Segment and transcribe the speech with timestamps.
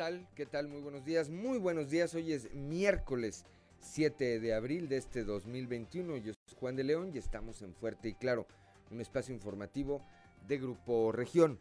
[0.00, 0.26] tal?
[0.34, 0.66] ¿Qué tal?
[0.66, 1.28] Muy buenos días.
[1.28, 2.14] Muy buenos días.
[2.14, 3.44] Hoy es miércoles
[3.80, 6.16] 7 de abril de este 2021.
[6.16, 8.46] Yo soy Juan de León y estamos en Fuerte y Claro,
[8.90, 10.00] un espacio informativo
[10.48, 11.58] de Grupo Región.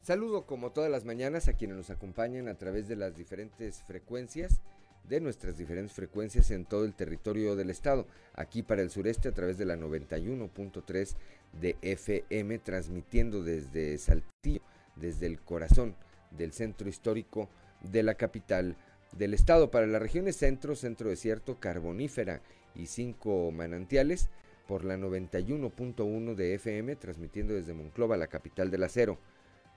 [0.00, 4.60] Saludo como todas las mañanas a quienes nos acompañan a través de las diferentes frecuencias,
[5.08, 8.06] de nuestras diferentes frecuencias en todo el territorio del estado.
[8.34, 11.16] Aquí para el sureste a través de la 91.3
[11.60, 14.62] de FM, transmitiendo desde Saltillo,
[14.94, 15.96] desde el corazón
[16.36, 17.48] del centro histórico
[17.82, 18.76] de la capital
[19.12, 19.70] del estado.
[19.70, 22.40] Para las regiones centro, centro desierto, carbonífera
[22.74, 24.28] y cinco manantiales,
[24.66, 29.18] por la 91.1 de FM, transmitiendo desde Monclova, la capital del acero.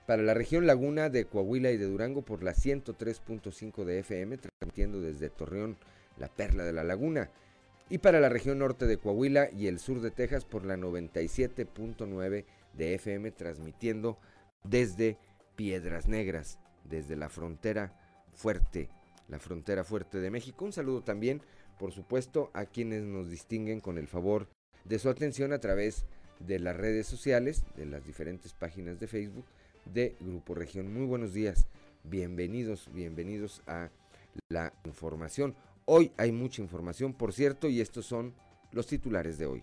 [0.06, 5.00] Para la región laguna de Coahuila y de Durango, por la 103.5 de FM, transmitiendo
[5.00, 5.76] desde Torreón,
[6.18, 7.30] la perla de la laguna.
[7.88, 12.44] Y para la región norte de Coahuila y el sur de Texas, por la 97.9
[12.74, 14.18] de FM, transmitiendo
[14.64, 15.16] desde
[15.60, 17.92] Piedras Negras, desde la frontera
[18.32, 18.88] fuerte,
[19.28, 20.64] la frontera fuerte de México.
[20.64, 21.42] Un saludo también,
[21.78, 24.48] por supuesto, a quienes nos distinguen con el favor
[24.86, 26.06] de su atención a través
[26.38, 29.44] de las redes sociales, de las diferentes páginas de Facebook
[29.84, 30.94] de Grupo Región.
[30.94, 31.66] Muy buenos días,
[32.04, 33.90] bienvenidos, bienvenidos a
[34.48, 35.54] la información.
[35.84, 38.32] Hoy hay mucha información, por cierto, y estos son
[38.72, 39.62] los titulares de hoy.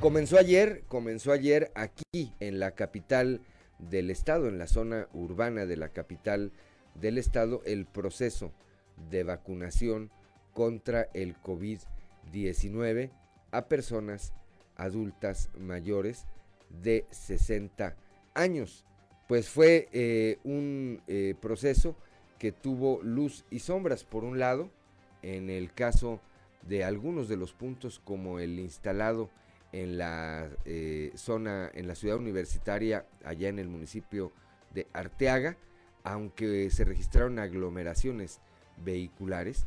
[0.00, 3.42] Comenzó ayer, comenzó ayer aquí en la capital
[3.78, 6.52] del estado, en la zona urbana de la capital
[6.94, 8.50] del estado, el proceso
[9.10, 10.10] de vacunación
[10.54, 13.10] contra el COVID-19
[13.50, 14.32] a personas
[14.74, 16.24] adultas mayores
[16.82, 17.94] de 60
[18.32, 18.86] años.
[19.28, 21.94] Pues fue eh, un eh, proceso
[22.38, 24.04] que tuvo luz y sombras.
[24.04, 24.70] Por un lado,
[25.20, 26.22] en el caso
[26.66, 29.28] de algunos de los puntos como el instalado
[29.72, 34.32] en la eh, zona, en la ciudad universitaria, allá en el municipio
[34.74, 35.56] de Arteaga,
[36.02, 38.40] aunque se registraron aglomeraciones
[38.84, 39.66] vehiculares,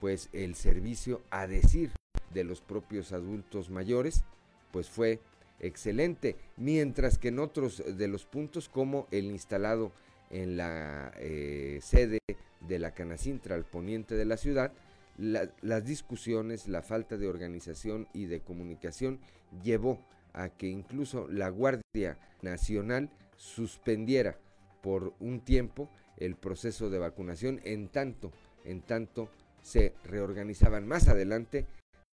[0.00, 1.90] pues el servicio a decir
[2.32, 4.24] de los propios adultos mayores,
[4.72, 5.20] pues fue
[5.60, 9.92] excelente, mientras que en otros de los puntos como el instalado
[10.30, 12.18] en la eh, sede
[12.60, 14.72] de la Canacintra al poniente de la ciudad,
[15.16, 19.20] las discusiones, la falta de organización y de comunicación
[19.62, 24.38] llevó a que incluso la Guardia Nacional suspendiera
[24.82, 28.32] por un tiempo el proceso de vacunación en tanto,
[28.64, 29.30] en tanto
[29.62, 30.86] se reorganizaban.
[30.86, 31.66] Más adelante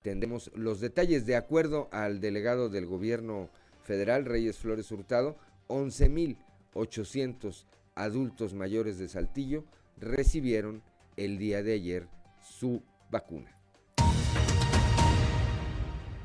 [0.02, 3.50] tendremos los detalles de acuerdo al delegado del gobierno
[3.82, 5.36] federal, Reyes Flores Hurtado,
[5.68, 7.64] 11.800
[7.94, 9.64] adultos mayores de Saltillo
[9.98, 10.82] recibieron
[11.16, 12.08] el día de ayer
[12.40, 12.82] su
[13.12, 13.56] vacuna.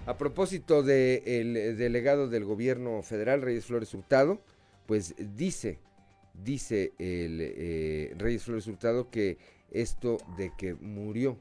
[0.07, 4.41] A propósito del delegado del gobierno federal, Reyes Flores Hurtado,
[4.85, 5.79] pues dice,
[6.33, 9.37] dice el eh, Reyes Flores Hurtado que
[9.69, 11.37] esto de que murió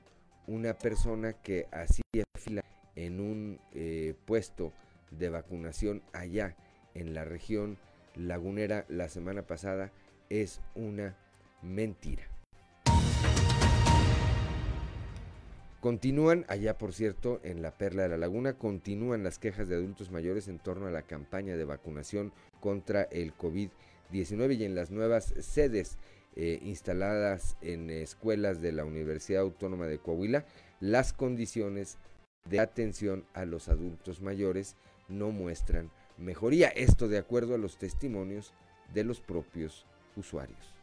[0.48, 2.64] una persona que hacía fila
[2.96, 4.72] en un eh, puesto
[5.12, 6.56] de vacunación allá
[6.94, 7.78] en la región
[8.16, 9.92] lagunera la semana pasada
[10.28, 11.16] es una
[11.62, 12.35] mentira.
[15.80, 20.10] Continúan, allá por cierto, en la Perla de la Laguna, continúan las quejas de adultos
[20.10, 25.34] mayores en torno a la campaña de vacunación contra el COVID-19 y en las nuevas
[25.40, 25.98] sedes
[26.34, 30.44] eh, instaladas en escuelas de la Universidad Autónoma de Coahuila,
[30.80, 31.98] las condiciones
[32.48, 34.76] de atención a los adultos mayores
[35.08, 36.68] no muestran mejoría.
[36.68, 38.52] Esto de acuerdo a los testimonios
[38.92, 39.86] de los propios
[40.16, 40.75] usuarios.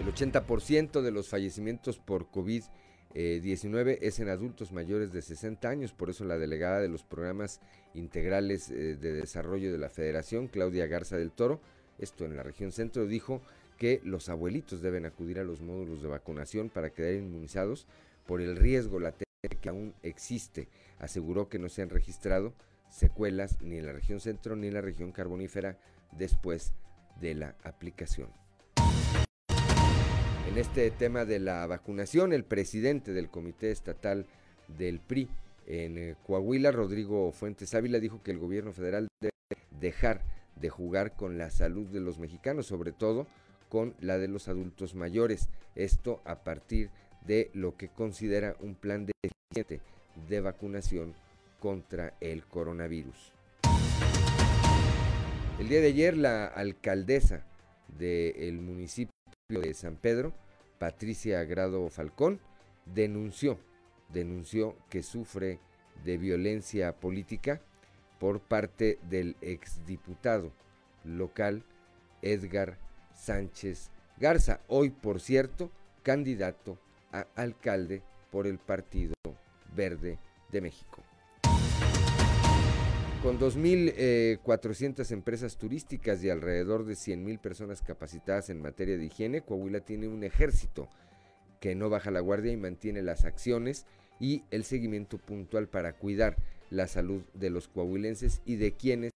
[0.00, 6.08] El 80% de los fallecimientos por COVID-19 es en adultos mayores de 60 años, por
[6.08, 7.60] eso la delegada de los programas
[7.92, 11.60] integrales eh, de desarrollo de la Federación, Claudia Garza del Toro,
[11.98, 13.42] esto en la región centro, dijo
[13.76, 17.86] que los abuelitos deben acudir a los módulos de vacunación para quedar inmunizados
[18.26, 19.26] por el riesgo latente
[19.60, 20.68] que aún existe.
[20.98, 22.54] Aseguró que no se han registrado
[22.88, 25.76] secuelas ni en la región centro ni en la región carbonífera
[26.12, 26.72] después
[27.20, 28.39] de la aplicación.
[30.50, 34.26] En este tema de la vacunación, el presidente del Comité Estatal
[34.66, 35.28] del PRI
[35.68, 39.30] en eh, Coahuila, Rodrigo Fuentes Ávila, dijo que el gobierno federal debe
[39.78, 40.22] dejar
[40.56, 43.28] de jugar con la salud de los mexicanos, sobre todo
[43.68, 45.48] con la de los adultos mayores.
[45.76, 46.90] Esto a partir
[47.24, 49.80] de lo que considera un plan de,
[50.28, 51.14] de vacunación
[51.60, 53.32] contra el coronavirus.
[55.60, 57.46] El día de ayer la alcaldesa
[57.96, 59.09] del municipio
[59.58, 60.32] de San Pedro,
[60.78, 62.40] Patricia Grado Falcón,
[62.86, 63.58] denunció,
[64.08, 65.58] denunció que sufre
[66.04, 67.60] de violencia política
[68.20, 70.52] por parte del exdiputado
[71.04, 71.64] local
[72.22, 72.78] Edgar
[73.12, 75.72] Sánchez Garza, hoy por cierto
[76.02, 76.78] candidato
[77.10, 79.14] a alcalde por el Partido
[79.74, 80.18] Verde
[80.52, 81.02] de México.
[83.22, 89.80] Con 2.400 empresas turísticas y alrededor de 100.000 personas capacitadas en materia de higiene, Coahuila
[89.80, 90.88] tiene un ejército
[91.60, 93.84] que no baja la guardia y mantiene las acciones
[94.20, 96.36] y el seguimiento puntual para cuidar
[96.70, 99.12] la salud de los coahuilenses y de quienes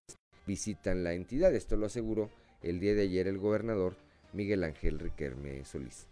[0.47, 1.55] visitan la entidad.
[1.55, 2.29] Esto lo aseguró
[2.61, 3.97] el día de ayer el gobernador
[4.35, 6.09] Miguel Ángel Riquelme Solís.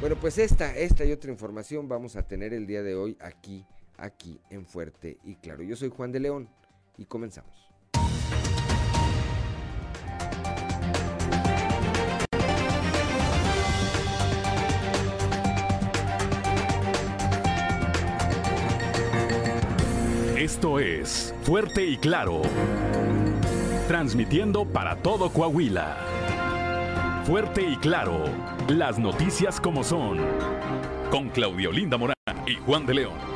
[0.00, 3.66] Bueno, pues esta, esta y otra información vamos a tener el día de hoy aquí
[4.00, 5.62] aquí en Fuerte y Claro.
[5.62, 6.48] Yo soy Juan de León
[6.96, 7.70] y comenzamos.
[20.36, 22.42] Esto es Fuerte y Claro.
[23.88, 25.98] Transmitiendo para todo Coahuila.
[27.24, 28.24] Fuerte y Claro.
[28.68, 30.18] Las noticias como son.
[31.10, 32.14] Con Claudio Linda Morán
[32.46, 33.29] y Juan de León.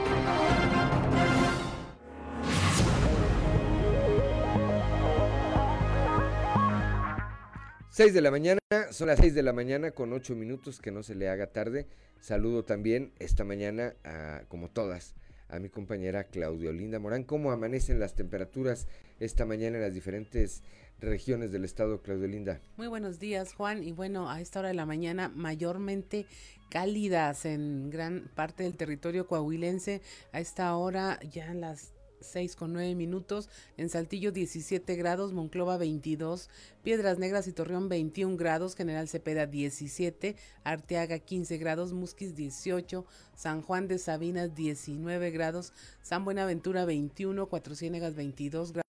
[7.95, 8.59] 6 de la mañana,
[8.91, 11.87] son las 6 de la mañana con 8 minutos, que no se le haga tarde.
[12.21, 15.15] Saludo también esta mañana, a, como todas,
[15.49, 17.23] a mi compañera Claudio Linda Morán.
[17.23, 18.89] ¿Cómo amanecen las temperaturas
[19.21, 20.65] esta mañana en las diferentes
[20.99, 22.61] regiones del estado, Claudio Linda?
[22.77, 23.85] Muy buenos días, Juan.
[23.85, 26.27] Y bueno, a esta hora de la mañana, mayormente
[26.71, 30.03] cálidas en gran parte del territorio coahuilense.
[30.33, 31.93] A esta hora, ya las
[32.25, 36.51] 6 con 9 minutos, en Saltillo 17 grados, Monclova 22,
[36.83, 43.05] Piedras Negras y Torreón 21 grados, General Cepeda 17, Arteaga 15 grados, Musquis 18,
[43.37, 45.73] San Juan de Sabinas 19 grados,
[46.03, 48.85] San Buenaventura 21, Cuatro Ciénegas 22 grados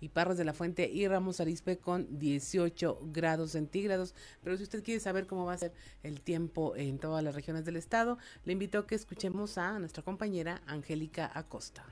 [0.00, 4.14] y Parras de la Fuente y Ramos Arispe con 18 grados centígrados.
[4.42, 7.64] Pero si usted quiere saber cómo va a ser el tiempo en todas las regiones
[7.64, 11.84] del estado, le invito a que escuchemos a nuestra compañera Angélica Acosta.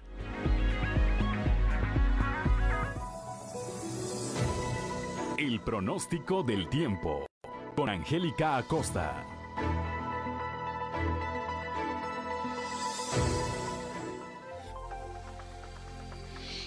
[5.40, 7.24] El pronóstico del tiempo
[7.74, 9.26] con Angélica Acosta.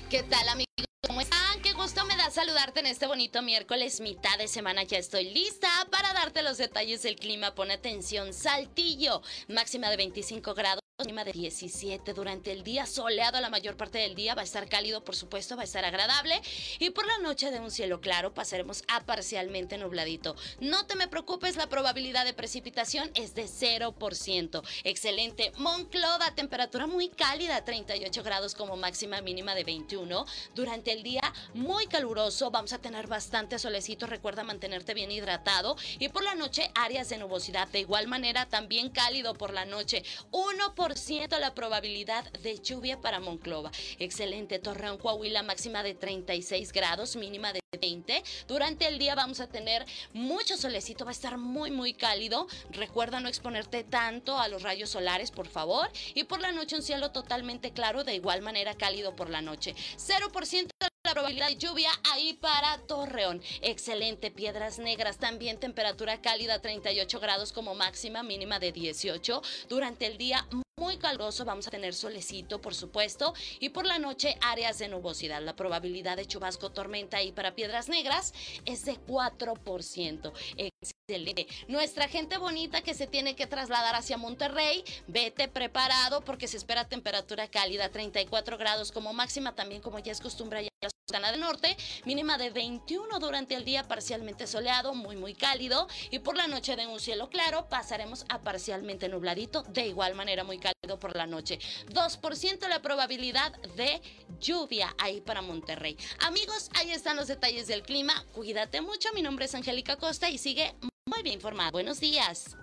[0.10, 0.66] ¿Qué tal amigos?
[1.06, 1.62] ¿Cómo están?
[1.62, 4.82] Qué gusto me da saludarte en este bonito miércoles, mitad de semana.
[4.82, 7.54] Ya estoy lista para darte los detalles del clima.
[7.54, 13.50] Pon atención, Saltillo, máxima de 25 grados mínima de 17 durante el día, soleado la
[13.50, 16.42] mayor parte del día, va a estar cálido, por supuesto, va a estar agradable
[16.80, 20.38] y por la noche de un cielo claro pasaremos a parcialmente nubladito.
[20.62, 24.64] No te me preocupes, la probabilidad de precipitación es de 0%.
[24.86, 25.52] Excelente.
[25.58, 30.26] Monclova, temperatura muy cálida, 38 grados como máxima mínima de 21.
[30.56, 36.08] Durante el día muy caluroso, vamos a tener bastante solecito, recuerda mantenerte bien hidratado y
[36.08, 40.93] por la noche áreas de nubosidad, de igual manera también cálido por la noche, 1%
[41.40, 43.72] la probabilidad de lluvia para Monclova.
[43.98, 44.60] Excelente.
[44.60, 48.24] Torreón, Coahuila, máxima de 36 grados, mínima de 20.
[48.48, 52.48] Durante el día vamos a tener mucho solecito, va a estar muy, muy cálido.
[52.70, 55.90] Recuerda no exponerte tanto a los rayos solares, por favor.
[56.14, 59.74] Y por la noche un cielo totalmente claro, de igual manera cálido por la noche.
[59.98, 60.70] 0%
[61.06, 63.42] la probabilidad de lluvia ahí para Torreón.
[63.62, 64.32] Excelente.
[64.32, 69.42] Piedras Negras, también temperatura cálida, 38 grados como máxima, mínima de 18.
[69.68, 70.48] Durante el día
[70.84, 75.42] muy caluroso, vamos a tener solecito, por supuesto, y por la noche áreas de nubosidad.
[75.42, 78.34] La probabilidad de chubasco tormenta ahí para Piedras Negras
[78.66, 80.34] es de 4%.
[80.58, 81.48] Excelente.
[81.68, 86.88] Nuestra gente bonita que se tiene que trasladar hacia Monterrey, vete preparado porque se espera
[86.88, 91.76] temperatura cálida, 34 grados como máxima, también como ya es costumbre la zona del norte,
[92.06, 96.78] mínima de 21 durante el día, parcialmente soleado, muy muy cálido, y por la noche
[96.78, 101.28] de un cielo claro pasaremos a parcialmente nubladito, de igual manera muy cálido por la
[101.28, 101.60] noche.
[101.90, 104.02] 2% la probabilidad de
[104.40, 105.98] lluvia ahí para Monterrey.
[106.20, 110.38] Amigos, ahí están los detalles del clima, cuídate mucho, mi nombre es Angélica Costa y
[110.38, 110.74] sigue
[111.06, 111.72] muy bien informada.
[111.72, 112.56] Buenos días.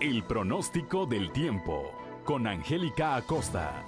[0.00, 1.90] El pronóstico del tiempo
[2.24, 3.82] con Angélica Acosta.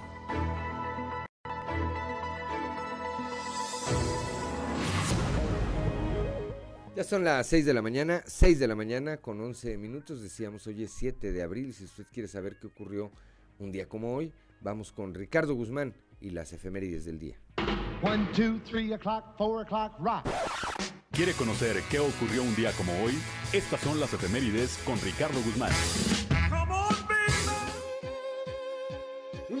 [6.95, 10.65] Ya son las 6 de la mañana, 6 de la mañana con 11 minutos, decíamos
[10.65, 13.11] hoy es 7 de abril, si usted quiere saber qué ocurrió
[13.59, 17.37] un día como hoy, vamos con Ricardo Guzmán y las efemérides del día.
[18.01, 20.33] 1, 2, 3 o'clock, 4 o'clock, rock.
[21.11, 23.13] ¿Quiere conocer qué ocurrió un día como hoy?
[23.51, 25.73] Estas son las efemérides con Ricardo Guzmán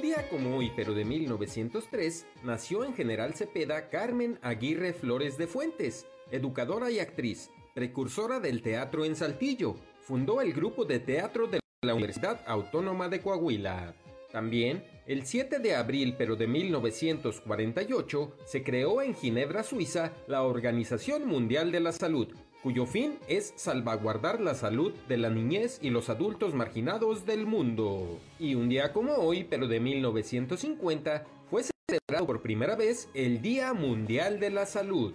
[0.05, 6.05] día como hoy, pero de 1903, nació en General Cepeda Carmen Aguirre Flores de Fuentes,
[6.31, 9.75] educadora y actriz, precursora del teatro en Saltillo.
[10.01, 13.95] Fundó el grupo de teatro de la Universidad Autónoma de Coahuila.
[14.31, 21.25] También, el 7 de abril pero de 1948, se creó en Ginebra, Suiza, la Organización
[21.25, 22.27] Mundial de la Salud,
[22.61, 28.19] cuyo fin es salvaguardar la salud de la niñez y los adultos marginados del mundo.
[28.39, 33.73] Y un día como hoy, pero de 1950, fue celebrado por primera vez el Día
[33.73, 35.13] Mundial de la Salud.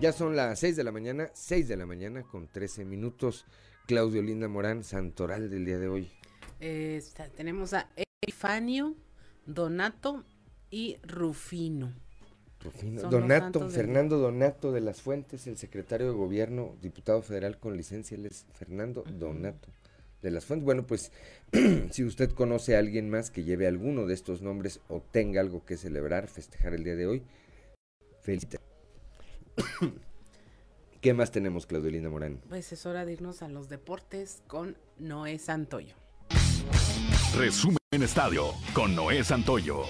[0.00, 3.46] Ya son las 6 de la mañana, 6 de la mañana con 13 minutos.
[3.88, 6.08] Claudio Linda Morán, Santoral del día de hoy.
[6.60, 7.02] Eh,
[7.36, 8.94] tenemos a Epifanio,
[9.44, 10.24] Donato
[10.70, 11.92] y Rufino.
[13.10, 18.26] Donato, Fernando Donato de las Fuentes, el secretario de gobierno, diputado federal con licencia, él
[18.26, 19.68] es Fernando Donato
[20.22, 20.64] de las Fuentes.
[20.64, 21.10] Bueno, pues
[21.90, 25.64] si usted conoce a alguien más que lleve alguno de estos nombres o tenga algo
[25.64, 27.22] que celebrar, festejar el día de hoy,
[28.22, 28.67] felicita.
[31.00, 32.40] ¿Qué más tenemos, Claudelina Morán?
[32.48, 35.94] Pues es hora de irnos a los deportes con Noé Santoyo.
[37.36, 39.82] Resumen Estadio con Noé Santoyo.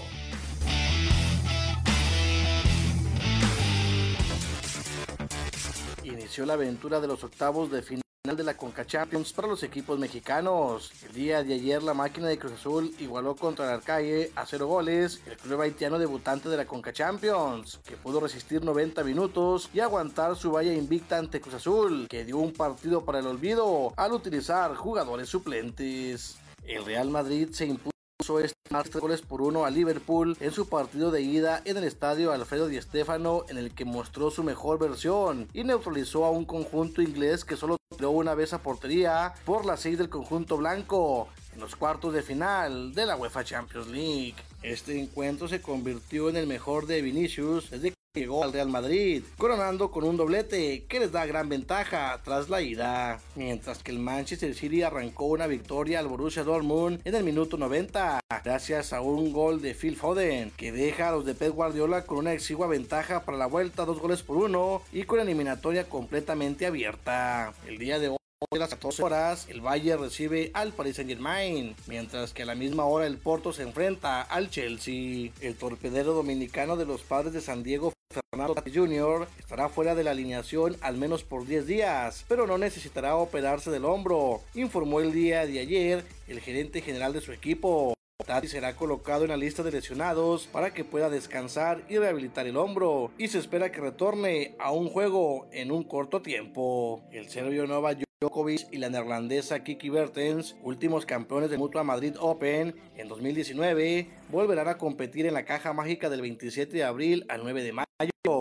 [6.04, 8.02] Inició la aventura de los octavos de final
[8.36, 10.92] de la Conca Champions para los equipos mexicanos.
[11.06, 14.66] El día de ayer la máquina de Cruz Azul igualó contra el Arcaye a cero
[14.66, 19.80] goles el club haitiano debutante de la Conca Champions, que pudo resistir 90 minutos y
[19.80, 24.12] aguantar su valla invicta ante Cruz Azul, que dio un partido para el olvido al
[24.12, 26.36] utilizar jugadores suplentes.
[26.66, 31.10] El Real Madrid se impuso este martes goles por uno a Liverpool en su partido
[31.10, 35.48] de ida en el estadio Alfredo Di Stéfano en el que mostró su mejor versión
[35.54, 39.76] y neutralizó a un conjunto inglés que solo tiró una vez a portería por la
[39.76, 44.36] 6 del conjunto blanco en los cuartos de final de la UEFA Champions League.
[44.62, 49.90] Este encuentro se convirtió en el mejor de Vinicius desde llegó al Real Madrid, coronando
[49.90, 53.20] con un doblete que les da gran ventaja tras la ida.
[53.34, 58.20] Mientras que el Manchester City arrancó una victoria al Borussia Dortmund en el minuto 90,
[58.44, 62.18] gracias a un gol de Phil Foden, que deja a los de Pep Guardiola con
[62.18, 67.52] una exigua ventaja para la vuelta, dos goles por uno y con eliminatoria completamente abierta.
[67.66, 68.18] El día de hoy
[68.50, 72.54] a las 14 horas, el Bayern recibe al Paris Saint Germain, mientras que a la
[72.54, 75.32] misma hora el Porto se enfrenta al Chelsea.
[75.40, 77.92] El torpedero dominicano de los padres de San Diego,
[78.30, 83.16] Fernando Jr., estará fuera de la alineación al menos por 10 días, pero no necesitará
[83.16, 87.97] operarse del hombro, informó el día de ayer el gerente general de su equipo.
[88.26, 92.56] Tati será colocado en la lista de lesionados para que pueda descansar y rehabilitar el
[92.56, 97.00] hombro y se espera que retorne a un juego en un corto tiempo.
[97.12, 102.74] El serbio Nova Djokovic y la neerlandesa Kiki Bertens, últimos campeones de Mutua Madrid Open
[102.96, 107.62] en 2019, volverán a competir en la caja mágica del 27 de abril al 9
[107.62, 107.86] de mayo.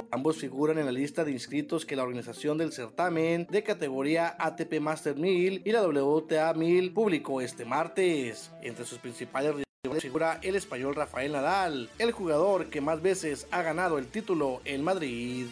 [0.10, 4.80] Ambos figuran en la lista de inscritos que la organización del certamen de categoría ATP
[4.82, 8.52] Master 1000 y la WTA 1000 publicó este martes.
[8.64, 9.67] Entre sus principales
[10.00, 14.84] figura el español Rafael Nadal, el jugador que más veces ha ganado el título en
[14.84, 15.48] Madrid.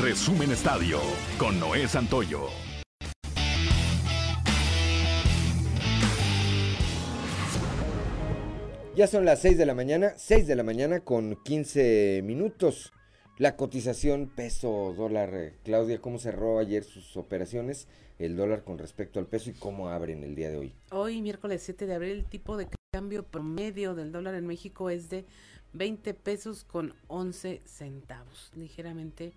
[0.00, 1.00] Resumen Estadio
[1.38, 2.48] con Noé Santoyo.
[8.96, 12.92] Ya son las 6 de la mañana, 6 de la mañana con 15 minutos.
[13.38, 17.88] La cotización peso dólar, Claudia, ¿cómo cerró ayer sus operaciones?
[18.18, 20.72] El dólar con respecto al peso y cómo abren el día de hoy.
[20.90, 25.10] Hoy, miércoles 7 de abril, el tipo de cambio promedio del dólar en México es
[25.10, 25.24] de
[25.72, 29.32] 20 pesos con 11 centavos, ligeramente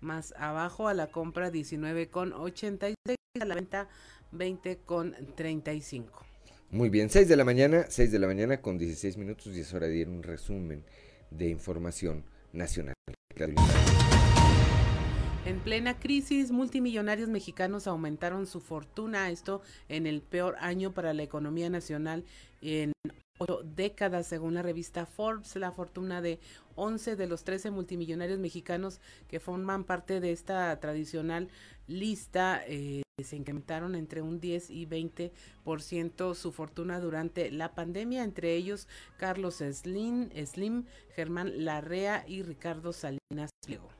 [0.00, 3.88] más abajo a la compra 19 con 86, a la venta
[4.32, 6.24] 20 con 35.
[6.70, 9.74] Muy bien, 6 de la mañana, 6 de la mañana con 16 minutos y es
[9.74, 10.84] hora de ir un resumen
[11.30, 12.94] de información nacional.
[15.46, 21.22] En plena crisis, multimillonarios mexicanos aumentaron su fortuna, esto en el peor año para la
[21.22, 22.24] economía nacional
[22.60, 22.92] en
[23.38, 26.40] ocho décadas, según la revista Forbes, la fortuna de
[26.76, 31.48] 11 de los 13 multimillonarios mexicanos que forman parte de esta tradicional
[31.86, 38.54] lista eh, se incrementaron entre un 10 y 20% su fortuna durante la pandemia, entre
[38.54, 43.99] ellos Carlos Slim, Slim Germán Larrea y Ricardo Salinas Pliego.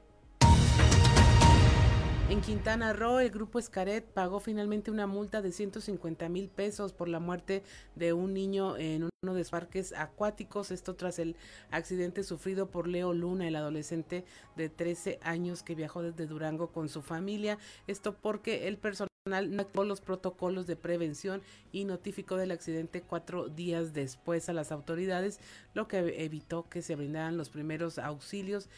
[2.30, 7.08] En Quintana Roo, el grupo Escaret pagó finalmente una multa de 150 mil pesos por
[7.08, 7.64] la muerte
[7.96, 10.70] de un niño en uno de los parques acuáticos.
[10.70, 11.34] Esto tras el
[11.72, 16.88] accidente sufrido por Leo Luna, el adolescente de 13 años que viajó desde Durango con
[16.88, 17.58] su familia.
[17.88, 23.48] Esto porque el personal no actuó los protocolos de prevención y notificó del accidente cuatro
[23.48, 25.40] días después a las autoridades,
[25.74, 28.70] lo que evitó que se brindaran los primeros auxilios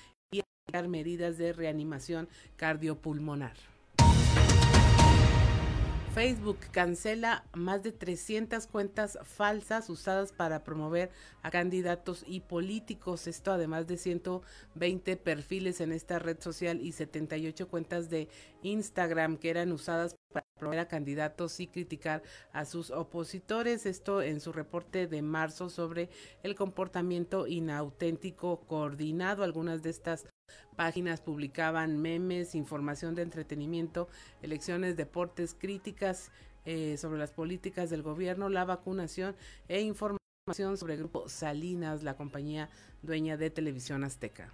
[0.88, 3.54] medidas de reanimación cardiopulmonar.
[6.14, 11.10] Facebook cancela más de 300 cuentas falsas usadas para promover
[11.42, 13.26] a candidatos y políticos.
[13.26, 18.28] Esto además de 120 perfiles en esta red social y 78 cuentas de
[18.62, 23.86] Instagram que eran usadas para promover a candidatos y criticar a sus opositores.
[23.86, 26.08] Esto en su reporte de marzo sobre
[26.42, 29.44] el comportamiento inauténtico coordinado.
[29.44, 30.26] Algunas de estas
[30.76, 34.08] páginas publicaban memes, información de entretenimiento,
[34.42, 36.30] elecciones, deportes, críticas
[36.64, 39.34] eh, sobre las políticas del gobierno, la vacunación
[39.68, 42.68] e información sobre el grupo Salinas, la compañía
[43.02, 44.52] dueña de Televisión Azteca.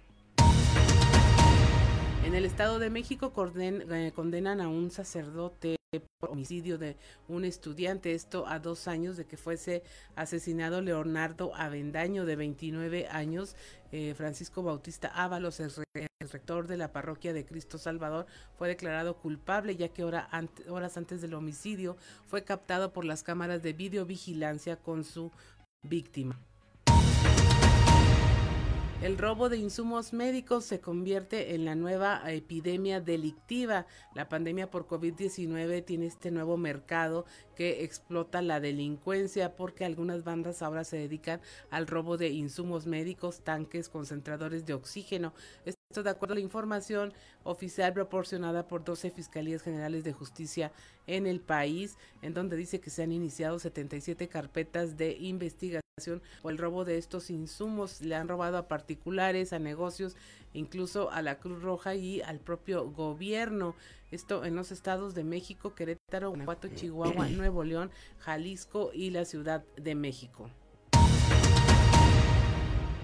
[2.25, 5.77] En el Estado de México eh, condenan a un sacerdote
[6.19, 6.97] por homicidio de
[7.27, 9.83] un estudiante, esto a dos años de que fuese
[10.15, 13.55] asesinado Leonardo Avendaño, de 29 años.
[13.91, 15.71] Eh, Francisco Bautista Ábalos, el,
[16.31, 21.33] rector de la parroquia de Cristo Salvador, fue declarado culpable ya que horas antes del
[21.33, 21.97] homicidio
[22.27, 25.31] fue captado por las cámaras de videovigilancia con su
[25.81, 26.37] víctima.
[29.01, 33.85] El robo de insumos médicos se convierte en la nueva epidemia delictiva.
[34.13, 37.25] La pandemia por COVID-19 tiene este nuevo mercado
[37.55, 41.39] que explota la delincuencia porque algunas bandas ahora se dedican
[41.69, 45.33] al robo de insumos médicos, tanques, concentradores de oxígeno.
[45.63, 47.13] Esto de acuerdo a la información
[47.43, 50.73] oficial proporcionada por 12 Fiscalías Generales de Justicia
[51.07, 55.88] en el país, en donde dice que se han iniciado 77 carpetas de investigación
[56.41, 58.01] o el robo de estos insumos.
[58.01, 60.15] Le han robado a particulares, a negocios,
[60.53, 63.75] incluso a la Cruz Roja y al propio gobierno.
[64.11, 69.63] Esto en los estados de México, Querétaro, Guanajuato, Chihuahua, Nuevo León, Jalisco y la Ciudad
[69.75, 70.49] de México.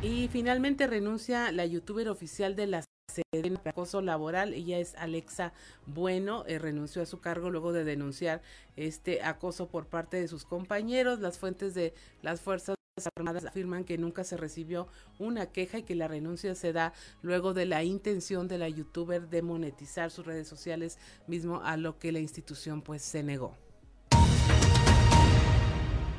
[0.02, 2.84] Y finalmente renuncia la youtuber oficial de la
[3.32, 4.54] de acoso laboral.
[4.54, 5.54] Ella es Alexa
[5.86, 8.42] Bueno, eh, renunció a su cargo luego de denunciar
[8.76, 11.20] este acoso por parte de sus compañeros.
[11.20, 12.75] Las fuentes de las Fuerzas
[13.18, 14.88] Armadas afirman que nunca se recibió
[15.20, 19.28] una queja y que la renuncia se da luego de la intención de la youtuber
[19.28, 23.58] de monetizar sus redes sociales, mismo a lo que la institución pues se negó.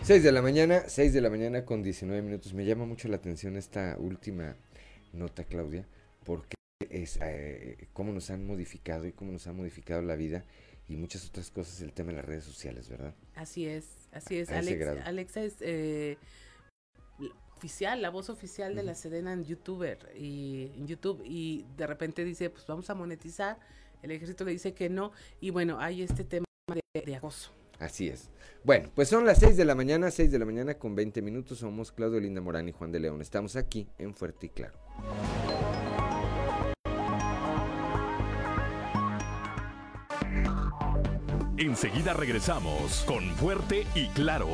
[0.02, 2.52] 6 de la mañana, 6 de la mañana con 19 minutos.
[2.52, 4.54] Me llama mucho la atención esta última
[5.14, 5.86] nota, Claudia,
[6.26, 6.56] porque
[6.90, 10.44] es eh, cómo nos han modificado y cómo nos ha modificado la vida
[10.88, 13.14] y muchas otras cosas el tema de las redes sociales, ¿verdad?
[13.34, 14.50] Así es, así es.
[14.50, 16.18] Alexa, es eh,
[17.56, 22.24] oficial, la voz oficial de la Sedena en YouTuber y en YouTube y de repente
[22.24, 23.58] dice, pues vamos a monetizar,
[24.02, 26.44] el ejército le dice que no y bueno, hay este tema
[26.92, 27.52] de, acoso.
[27.78, 28.30] Así es.
[28.64, 31.58] Bueno, pues son las 6 de la mañana, 6 de la mañana con 20 minutos.
[31.58, 33.20] Somos Claudio Linda Morán y Juan de León.
[33.20, 34.78] Estamos aquí en Fuerte y Claro.
[41.58, 44.48] Enseguida regresamos con Fuerte y Claro.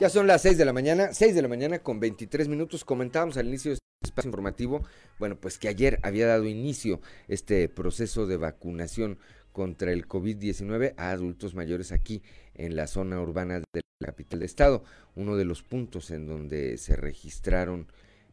[0.00, 2.84] Ya son las 6 de la mañana, 6 de la mañana con 23 minutos.
[2.84, 4.82] Comentábamos al inicio de este espacio informativo,
[5.20, 9.18] bueno, pues que ayer había dado inicio este proceso de vacunación
[9.52, 14.46] contra el COVID-19 a adultos mayores aquí en la zona urbana de la capital del
[14.46, 14.82] estado.
[15.14, 17.86] Uno de los puntos en donde se registraron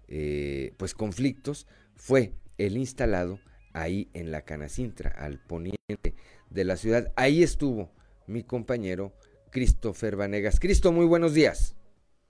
[0.07, 3.39] eh, pues conflictos fue el instalado
[3.71, 6.15] ahí en la Canacintra, al poniente
[6.49, 7.13] de la ciudad.
[7.15, 7.91] Ahí estuvo
[8.25, 9.13] mi compañero
[9.51, 10.59] Christopher Vanegas.
[10.59, 11.75] Cristo, muy buenos días.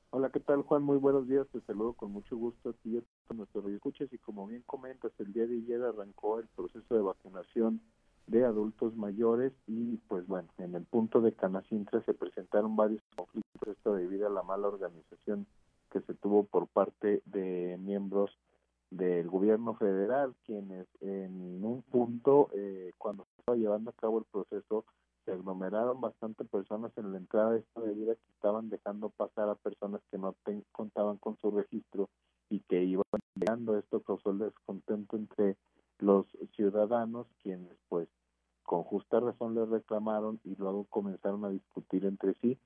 [0.09, 0.83] Hola, ¿qué tal Juan?
[0.83, 2.97] Muy buenos días, te saludo con mucho gusto aquí
[3.29, 7.01] a nuestros escuchas y como bien comentas, el día de ayer arrancó el proceso de
[7.01, 7.79] vacunación
[8.27, 13.69] de adultos mayores y pues bueno, en el punto de Canacintra se presentaron varios conflictos,
[13.69, 15.45] esto debido a la mala organización
[15.91, 18.37] que se tuvo por parte de miembros
[18.89, 24.25] del gobierno federal, quienes en un punto, eh, cuando se estaba llevando a cabo el
[24.25, 24.85] proceso,
[25.25, 29.55] se aglomeraron bastante personas en la entrada de esta bebida que estaban dejando pasar a
[29.55, 30.35] personas que no
[30.71, 32.09] contaban con su registro
[32.49, 33.03] y que iban
[33.35, 33.77] llegando.
[33.77, 35.57] Esto causó el descontento entre
[35.99, 38.09] los ciudadanos, quienes pues
[38.63, 42.57] con justa razón les reclamaron y luego comenzaron a discutir entre sí.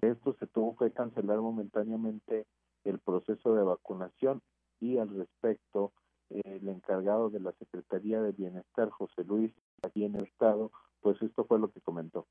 [0.00, 2.46] esto se tuvo que cancelar momentáneamente
[2.84, 4.42] el proceso de vacunación
[4.80, 5.92] y al respecto
[6.28, 8.32] el encargado de la Secretaría de
[11.00, 12.26] pues esto fue lo que comentó.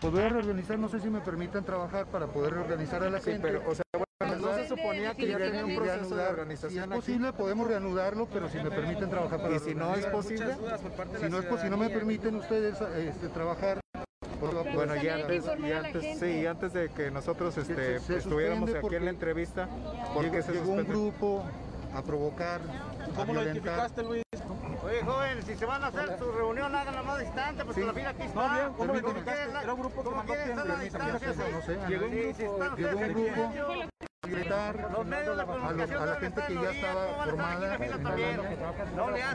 [0.00, 3.32] Pues poder reorganizar, no sé si me permitan trabajar para poder reorganizar a la sí,
[3.32, 3.56] gente.
[3.56, 3.84] O sea,
[4.36, 6.70] no se suponía que ya tenía un proceso de organización.
[6.70, 9.40] Si es posible, podemos reanudarlo, pero si me permiten trabajar.
[9.52, 10.54] Y si no es posible,
[11.20, 13.80] si no, es, pues, si no me permiten ustedes este, trabajar
[14.74, 19.10] bueno, y antes, y antes, sí, antes de que nosotros este, estuviéramos aquí en la
[19.10, 19.68] entrevista,
[20.14, 21.44] porque llegó, un grupo
[21.92, 22.60] a provocar,
[23.16, 23.34] ¿Cómo violentar.
[23.34, 24.22] Lo identificaste, Luis?
[24.88, 27.82] Oye, joven, si se van a hacer su reunión, háganla más distante, pues Sí.
[27.84, 28.48] la fila aquí está.
[28.48, 29.42] No, bien, ¿cómo identificaste?
[29.62, 31.32] Era un grupo que ¿Cómo mandó la distancia?
[31.52, 33.52] no sé, Llegó un grupo, llegó un grupo
[34.22, 37.86] gritar Los medios de a, los- a la gente que ya estaba formada le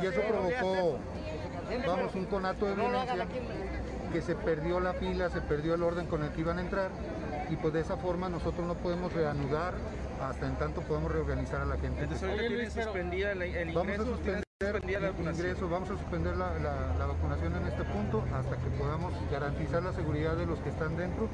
[0.02, 1.00] y eso le provocó,
[1.88, 3.28] vamos, un conato de violencia
[4.12, 6.90] que se perdió la fila, se perdió el orden con el que iban a entrar
[7.50, 9.74] y pues de esa forma nosotros no podemos reanudar
[10.30, 12.04] hasta en tanto podemos reorganizar a la gente.
[12.04, 15.46] Entonces ahorita tienen suspendida el, el Vamos a ingreso, suspender suspendida la el vacunación.
[15.48, 19.84] ingreso, vamos a suspender la, la- la vacunación en este punto hasta que podamos garantizar
[19.84, 21.28] la seguridad de los que están dentro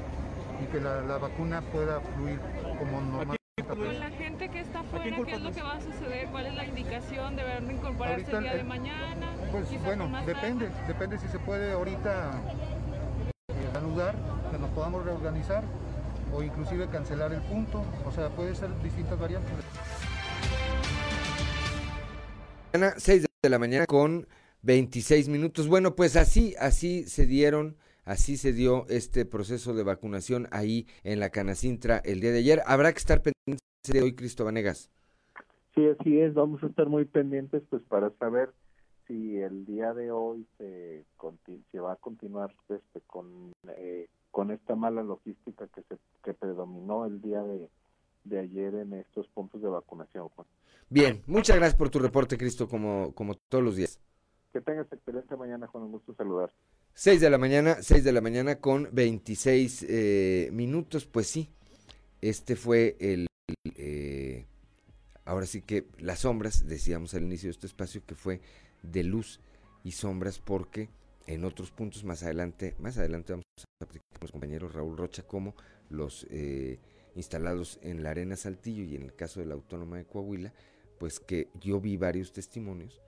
[0.62, 2.40] y que la, la vacuna pueda fluir
[2.78, 3.36] como normalmente.
[3.68, 6.28] Con la gente que está afuera, ¿qué es lo que va a suceder?
[6.30, 7.36] ¿Cuál es la indicación?
[7.36, 9.26] ¿Deberán incorporarse Ahorita, el día de eh, mañana?
[9.52, 12.32] Pues bueno, depende, depende si se puede ahorita
[13.48, 14.14] eh, anudar,
[14.50, 15.62] que nos podamos reorganizar
[16.32, 19.52] o inclusive cancelar el punto, o sea, puede ser distintas variantes.
[22.72, 24.26] Mañana, 6 de la mañana con
[24.62, 25.68] 26 minutos.
[25.68, 31.20] Bueno, pues así, así se dieron, así se dio este proceso de vacunación ahí en
[31.20, 32.62] la Canacintra el día de ayer.
[32.66, 34.90] Habrá que estar pendientes de hoy, Cristo Vanegas.
[35.74, 38.50] Sí, así es, vamos a estar muy pendientes pues para saber
[39.06, 41.04] si el día de hoy se,
[41.72, 47.06] se va a continuar este, con, eh, con esta mala logística que, se, que predominó
[47.06, 47.68] el día de,
[48.24, 50.46] de ayer en estos puntos de vacunación, Juan.
[50.88, 54.00] Bien, muchas gracias por tu reporte, Cristo, como, como todos los días.
[54.52, 56.52] Que tengas excelente mañana, Juan, un gusto saludar.
[56.94, 61.48] 6 de la mañana, 6 de la mañana con 26 eh, minutos, pues sí,
[62.20, 63.26] este fue el,
[63.76, 64.46] eh,
[65.24, 68.40] ahora sí que las sombras, decíamos al inicio de este espacio, que fue
[68.82, 69.40] de luz
[69.84, 70.90] y sombras porque
[71.30, 75.22] en otros puntos más adelante, más adelante vamos a platicar con los compañeros Raúl Rocha
[75.22, 75.54] como
[75.88, 76.80] los eh,
[77.14, 80.52] instalados en la Arena Saltillo y en el caso de la Autónoma de Coahuila,
[80.98, 83.00] pues que yo vi varios testimonios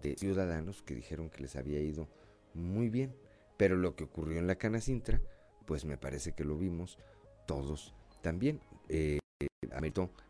[0.00, 2.08] de ciudadanos que dijeron que les había ido
[2.54, 3.16] muy bien,
[3.56, 5.20] pero lo que ocurrió en la Canacintra,
[5.66, 6.98] pues me parece que lo vimos
[7.46, 8.60] todos también.
[8.88, 9.18] Eh,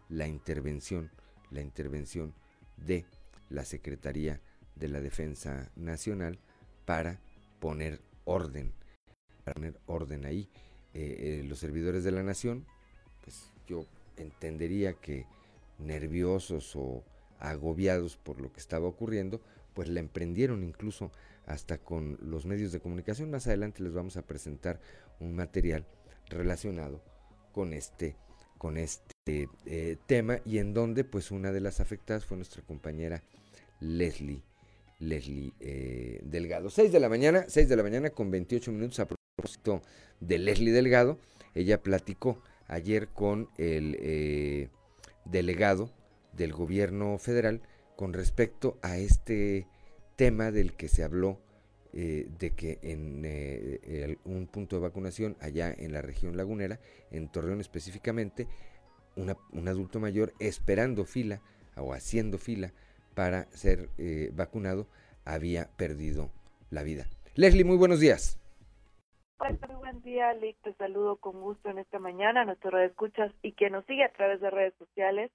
[0.09, 1.11] la intervención,
[1.51, 2.35] la intervención
[2.79, 3.05] de
[3.51, 4.41] la Secretaría
[4.75, 6.39] de la Defensa Nacional
[6.85, 7.21] para
[7.61, 8.73] poner orden,
[9.45, 10.49] para poner orden ahí.
[10.95, 12.67] Eh, eh, los servidores de la nación,
[13.23, 15.27] pues yo entendería que
[15.79, 17.03] nerviosos o
[17.41, 19.41] agobiados por lo que estaba ocurriendo,
[19.75, 21.11] pues la emprendieron incluso
[21.47, 23.31] hasta con los medios de comunicación.
[23.31, 24.81] Más adelante les vamos a presentar
[25.21, 25.85] un material
[26.29, 27.03] relacionado
[27.53, 28.17] con este,
[28.59, 33.23] con este eh, tema y en donde pues una de las afectadas fue nuestra compañera
[33.81, 34.43] Leslie,
[34.99, 36.71] Leslie eh, Delgado.
[36.71, 39.83] 6 de la mañana, 6 de la mañana con 28 minutos a propósito
[40.21, 41.19] de Leslie Delgado.
[41.55, 44.69] Ella platicó ayer con el eh,
[45.25, 45.91] delegado
[46.33, 47.63] del gobierno federal
[47.97, 49.67] con respecto a este
[50.17, 51.41] tema del que se habló
[51.93, 56.81] eh, de que en un punto de vacunación allá en la región lagunera,
[57.13, 58.49] en Torreón específicamente,
[59.17, 61.41] un adulto mayor esperando fila
[61.77, 62.73] o haciendo fila
[63.15, 64.87] para ser eh, vacunado
[65.25, 66.31] había perdido
[66.71, 67.05] la vida.
[67.35, 68.39] Leslie, muy buenos días.
[69.39, 70.57] Hola, muy buen día, Lick.
[70.63, 74.13] Te saludo con gusto en esta mañana, nuestro red escuchas y que nos sigue a
[74.13, 75.31] través de redes sociales.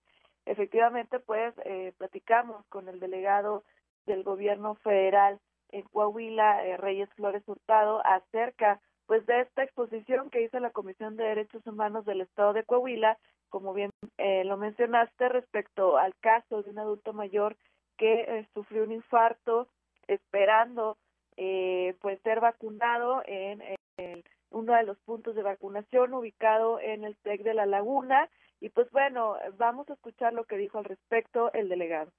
[0.45, 3.63] Efectivamente, pues eh, platicamos con el delegado
[4.05, 5.39] del gobierno federal
[5.71, 11.15] en Coahuila, eh, Reyes Flores Hurtado, acerca pues de esta exposición que hizo la Comisión
[11.17, 13.17] de Derechos Humanos del Estado de Coahuila,
[13.49, 17.57] como bien eh, lo mencionaste, respecto al caso de un adulto mayor
[17.99, 19.67] que eh, sufrió un infarto
[20.07, 20.97] esperando
[21.37, 23.61] eh, pues ser vacunado en,
[23.97, 28.29] en uno de los puntos de vacunación ubicado en el TEC de la Laguna
[28.61, 32.11] y pues bueno, vamos a escuchar lo que dijo al respecto el delegado.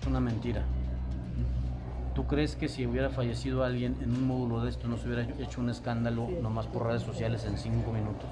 [0.00, 0.62] Es una mentira.
[2.14, 5.22] ¿Tú crees que si hubiera fallecido alguien en un módulo de esto no se hubiera
[5.38, 8.30] hecho un escándalo nomás por redes sociales en cinco minutos?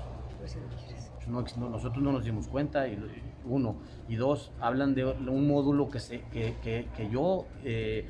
[1.26, 2.96] No, ex- no, nosotros no nos dimos cuenta, y,
[3.46, 3.76] uno.
[4.08, 8.06] Y dos, hablan de un módulo que, se, que, que- yo eh,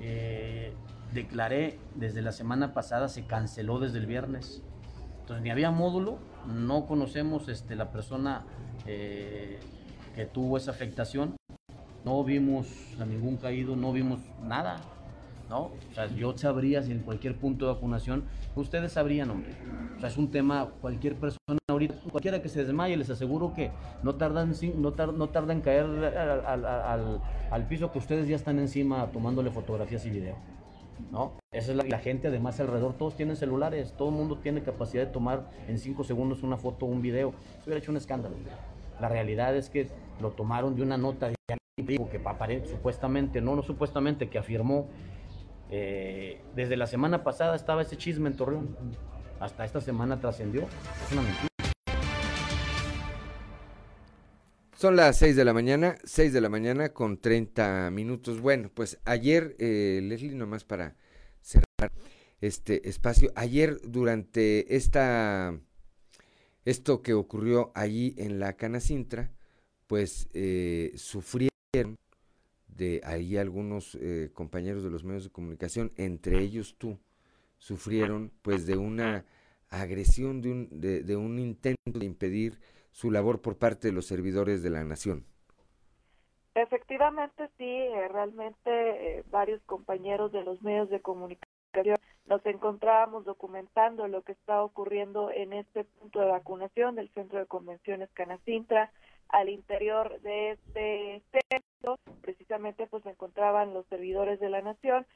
[0.00, 0.72] eh,
[1.12, 4.62] declaré desde la semana pasada, se canceló desde el viernes.
[5.20, 8.44] Entonces ni había módulo, no conocemos este, la persona
[8.86, 9.58] eh,
[10.14, 11.36] que tuvo esa afectación,
[12.04, 12.66] no vimos
[13.00, 14.80] a ningún caído, no vimos nada.
[15.48, 15.70] ¿No?
[15.90, 19.52] O sea, yo sabría si en cualquier punto de vacunación, ustedes sabrían, hombre.
[19.96, 23.70] O sea, es un tema, cualquier persona ahorita, cualquiera que se desmaye, les aseguro que
[24.02, 28.58] no tardan, no, no tardan en caer al, al, al, piso que ustedes ya están
[28.58, 30.36] encima tomándole fotografías y video.
[31.12, 31.34] ¿No?
[31.52, 35.06] Esa es la, la, gente, además alrededor, todos tienen celulares, todo el mundo tiene capacidad
[35.06, 37.30] de tomar en cinco segundos una foto o un video.
[37.52, 38.34] Eso hubiera hecho un escándalo.
[39.00, 39.88] La realidad es que
[40.20, 41.34] lo tomaron de una nota de
[41.86, 44.86] que supuestamente, no, no supuestamente, que afirmó
[45.70, 48.76] eh, desde la semana pasada estaba ese chisme en Torreón.
[49.40, 50.62] Hasta esta semana trascendió.
[51.06, 51.48] Es una mentira.
[54.78, 58.40] Son las 6 de la mañana, 6 de la mañana con 30 minutos.
[58.40, 60.94] Bueno, pues ayer, eh, Leslie, nomás para
[61.40, 61.92] cerrar
[62.40, 65.58] este espacio, ayer durante esta,
[66.64, 69.32] esto que ocurrió allí en la Canacintra,
[69.88, 71.96] pues eh, sufrieron
[72.78, 76.98] de ahí algunos eh, compañeros de los medios de comunicación, entre ellos tú,
[77.58, 79.24] sufrieron pues de una
[79.68, 82.60] agresión, de un, de, un intento de impedir
[82.92, 85.26] su labor por parte de los servidores de la nación.
[86.54, 91.48] Efectivamente, sí, eh, realmente eh, varios compañeros de los medios de comunicación
[92.26, 97.46] nos encontrábamos documentando lo que está ocurriendo en este punto de vacunación del Centro de
[97.46, 98.92] Convenciones Canacintra.
[99.28, 105.06] Al interior de este centro, precisamente, pues se encontraban los servidores de la nación.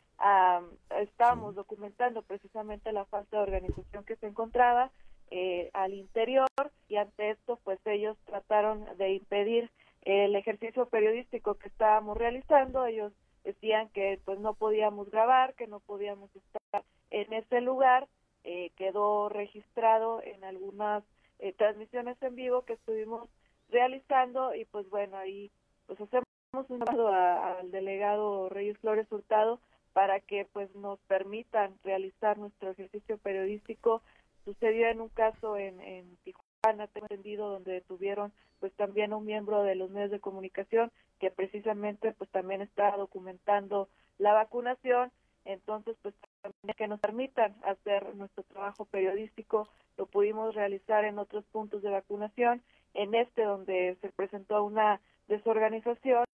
[1.00, 4.90] estábamos documentando precisamente la falta de organización que se encontraba
[5.34, 6.46] eh, al interior
[6.88, 9.70] y ante esto, pues ellos trataron de impedir
[10.02, 12.84] el ejercicio periodístico que estábamos realizando.
[12.84, 18.08] Ellos decían que pues no podíamos grabar, que no podíamos estar en ese lugar.
[18.44, 21.02] Eh, quedó registrado en algunas
[21.38, 23.30] eh, transmisiones en vivo que estuvimos
[23.72, 25.50] realizando y pues bueno, ahí
[25.86, 26.24] pues hacemos
[26.68, 29.58] un llamado al delegado Reyes Flores Hurtado
[29.92, 34.02] para que pues nos permitan realizar nuestro ejercicio periodístico.
[34.44, 39.74] Sucedió en un caso en, Tijuana, tengo entendido, donde detuvieron pues también un miembro de
[39.74, 45.10] los medios de comunicación que precisamente pues también está documentando la vacunación.
[45.44, 51.44] Entonces pues también que nos permitan hacer nuestro trabajo periodístico, lo pudimos realizar en otros
[51.46, 52.62] puntos de vacunación
[52.94, 56.24] en este donde se presentó una desorganización,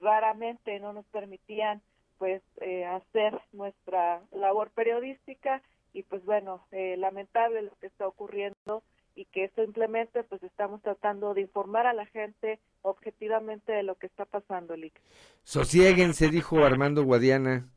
[0.00, 1.82] raramente no nos permitían
[2.18, 8.82] pues eh, hacer nuestra labor periodística y pues bueno, eh, lamentable lo que está ocurriendo
[9.14, 14.06] y que simplemente pues estamos tratando de informar a la gente objetivamente de lo que
[14.06, 14.94] está pasando, Lick.
[15.42, 17.68] Sosiéguense, dijo Armando Guadiana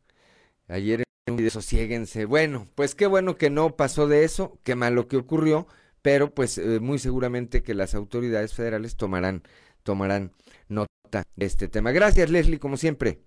[0.68, 2.26] ayer en un video, sosiéguense.
[2.26, 5.68] Bueno, pues qué bueno que no pasó de eso, qué malo que ocurrió,
[6.02, 9.44] pero pues eh, muy seguramente que las autoridades federales tomarán,
[9.84, 10.32] tomarán
[10.68, 11.92] nota de este tema.
[11.92, 13.20] Gracias, Leslie, como siempre.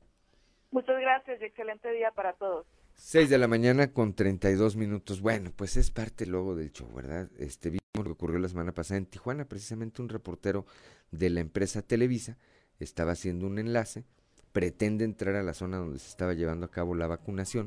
[0.71, 2.67] Muchas gracias y excelente día para todos.
[2.97, 5.21] Seis de la mañana con treinta y dos minutos.
[5.21, 7.29] Bueno, pues es parte luego del show, ¿verdad?
[7.39, 9.45] Este vimos lo que ocurrió la semana pasada en Tijuana.
[9.45, 10.65] Precisamente un reportero
[11.11, 12.39] de la empresa Televisa
[12.79, 14.05] estaba haciendo un enlace,
[14.53, 17.67] pretende entrar a la zona donde se estaba llevando a cabo la vacunación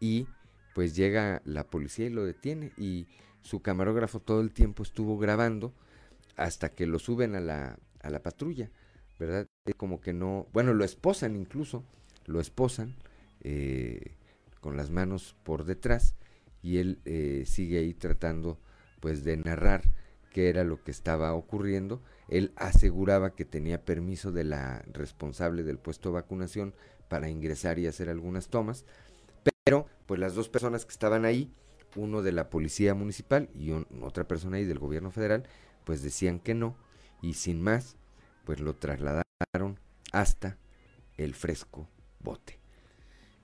[0.00, 0.26] y
[0.74, 3.08] pues llega la policía y lo detiene y
[3.46, 5.72] su camarógrafo todo el tiempo estuvo grabando
[6.34, 8.70] hasta que lo suben a la, a la patrulla,
[9.20, 9.46] ¿verdad?
[9.76, 11.84] Como que no, bueno, lo esposan incluso,
[12.26, 12.96] lo esposan
[13.42, 14.16] eh,
[14.60, 16.16] con las manos por detrás
[16.60, 18.58] y él eh, sigue ahí tratando
[18.98, 19.82] pues de narrar
[20.32, 22.02] qué era lo que estaba ocurriendo.
[22.28, 26.74] Él aseguraba que tenía permiso de la responsable del puesto de vacunación
[27.08, 28.84] para ingresar y hacer algunas tomas,
[29.62, 31.52] pero pues las dos personas que estaban ahí
[31.96, 35.44] uno de la policía municipal y otra persona ahí del gobierno federal,
[35.84, 36.76] pues decían que no
[37.22, 37.96] y sin más,
[38.44, 39.78] pues lo trasladaron
[40.12, 40.58] hasta
[41.16, 41.88] el fresco
[42.20, 42.58] bote.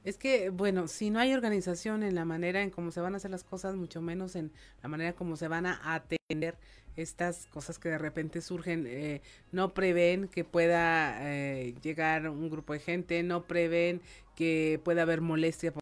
[0.04, 3.18] Es que, bueno, si no hay organización en la manera en cómo se van a
[3.18, 4.50] hacer las cosas, mucho menos en
[4.82, 6.56] la manera como se van a atender
[6.96, 12.72] estas cosas que de repente surgen, eh, no prevén que pueda eh, llegar un grupo
[12.72, 14.02] de gente, no prevén
[14.34, 15.72] que pueda haber molestia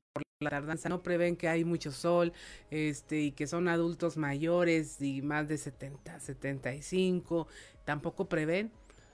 [0.42, 2.32] la tardanza no prevén que hay mucho sol
[2.70, 7.46] este y que son adultos mayores y más de 70, 75,
[7.84, 8.70] tampoco prevén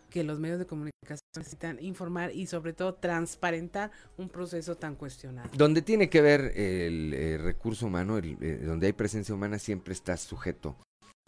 [0.08, 5.50] que los medios de comunicación necesitan informar y sobre todo transparentar un proceso tan cuestionado.
[5.52, 10.76] Donde tiene que ver el, recurso humano, eh, donde hay presencia humana, siempre está sujeto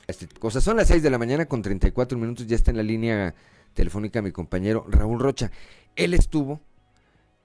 [0.06, 0.62] a este cosas.
[0.62, 3.34] Son las 6 de la mañana con 34 minutos, ya está en la línea
[3.74, 5.50] telefónica mi compañero Raúl Rocha.
[5.96, 6.60] Él estuvo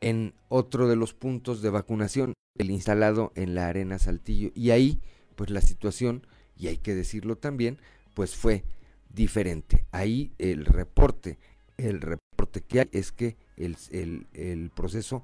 [0.04, 4.52] en otro de los puntos de vacunación el instalado en la arena Saltillo.
[4.54, 5.02] Y ahí,
[5.36, 7.80] pues la situación, y hay que decirlo también,
[8.14, 8.66] pues fue
[9.10, 9.86] diferente.
[9.92, 11.40] Ahí el reporte,
[11.78, 15.24] el reporte que hay es que el, el, el proceso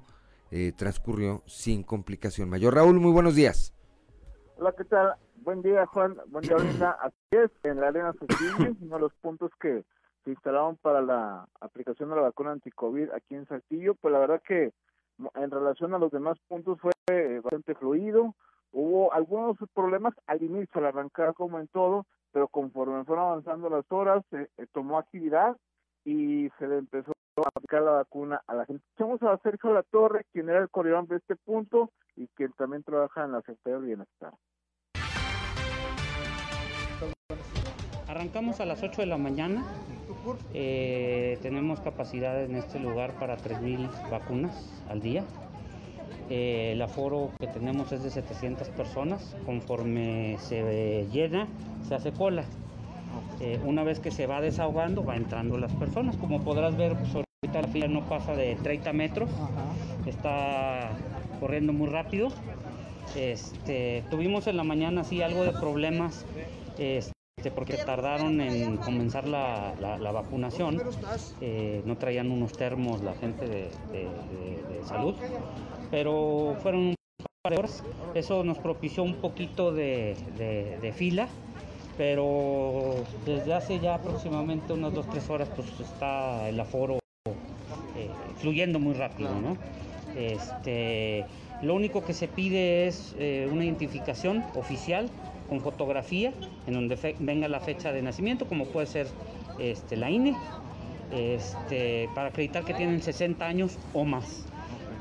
[0.50, 2.74] eh, transcurrió sin complicación mayor.
[2.74, 3.74] Raúl, muy buenos días.
[4.56, 5.14] Hola, ¿qué tal?
[5.42, 6.16] Buen día, Juan.
[6.28, 6.96] Buen día, Linda.
[7.02, 9.84] Así es, en la Arena Saltillo, uno de los puntos que
[10.24, 14.42] se instalaron para la aplicación de la vacuna anticovid aquí en Saltillo, pues la verdad
[14.46, 14.72] que
[15.34, 16.92] en relación a los demás puntos fue
[17.40, 18.34] bastante fluido.
[18.72, 23.84] Hubo algunos problemas al inicio, al arrancar como en todo, pero conforme fueron avanzando las
[23.90, 25.56] horas, se tomó actividad
[26.04, 28.82] y se le empezó a aplicar la vacuna a la gente.
[28.90, 32.82] Escuchamos a Sergio La Torre, quien era el coordinador de este punto y quien también
[32.82, 34.32] trabaja en la Secretaría de Bienestar.
[38.08, 39.64] Arrancamos a las 8 de la mañana.
[40.54, 45.24] Eh, tenemos capacidad en este lugar para 3.000 vacunas al día.
[46.28, 49.36] Eh, el aforo que tenemos es de 700 personas.
[49.46, 51.48] Conforme se llena,
[51.86, 52.44] se hace cola.
[53.40, 56.16] Eh, una vez que se va desahogando, va entrando las personas.
[56.16, 59.30] Como podrás ver, pues, ahorita la fila no pasa de 30 metros.
[60.06, 60.90] Está
[61.40, 62.28] corriendo muy rápido.
[63.16, 66.24] Este, tuvimos en la mañana sí algo de problemas.
[66.78, 67.19] Este, este,
[67.50, 70.82] porque tardaron en comenzar la, vacunación.
[71.40, 73.70] Eh, no traían unos termos la gente de,
[74.84, 75.14] salud,
[75.90, 76.94] pero fueron un
[77.42, 77.84] par de horas.
[78.14, 81.28] Eso nos propició un poquito de, fila,
[81.96, 88.94] pero desde hace ya aproximadamente unas 2-3 horas pues está el aforo eh, fluyendo muy
[88.94, 89.56] rápido, ¿no?
[90.16, 91.24] Este,
[91.62, 95.08] lo único que se pide es eh, una identificación oficial
[95.50, 96.32] con fotografía
[96.66, 99.08] en donde venga la fecha de nacimiento, como puede ser
[99.58, 100.36] este, la INE,
[101.12, 104.46] este, para acreditar que tienen 60 años o más.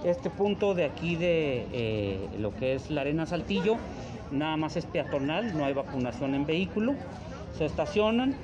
[0.04, 3.78] Este punto de aquí de eh, lo que es la Arena Saltillo,
[4.32, 6.96] nada más es peatonal, no hay vacunación en vehículo.
[7.56, 8.36] Se estacionan,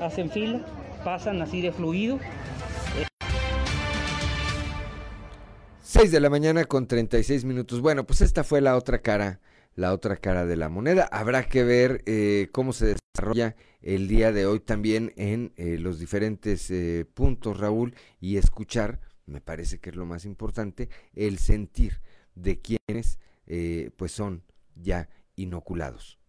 [0.00, 0.60] hacen fila,
[1.04, 2.18] pasan así de fluido.
[5.82, 7.80] 6 de la mañana con 36 minutos.
[7.80, 9.38] Bueno, pues esta fue la otra cara
[9.74, 11.08] la otra cara de la moneda.
[11.10, 15.98] Habrá que ver eh, cómo se desarrolla el día de hoy también en eh, los
[15.98, 22.00] diferentes eh, puntos, Raúl, y escuchar, me parece que es lo más importante, el sentir
[22.34, 23.18] de quienes
[23.96, 24.44] pues son
[24.76, 26.20] ya inoculados.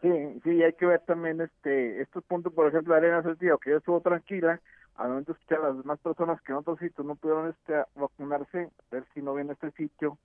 [0.00, 0.08] Sí,
[0.44, 4.00] sí, hay que ver también este estos puntos, por ejemplo, Arena Saltillo, que ya estuvo
[4.00, 4.60] tranquila,
[4.94, 8.70] al momento escuchar a las demás personas que en otros sitios no pudieron este, vacunarse,
[8.92, 10.18] ver si no viene este sitio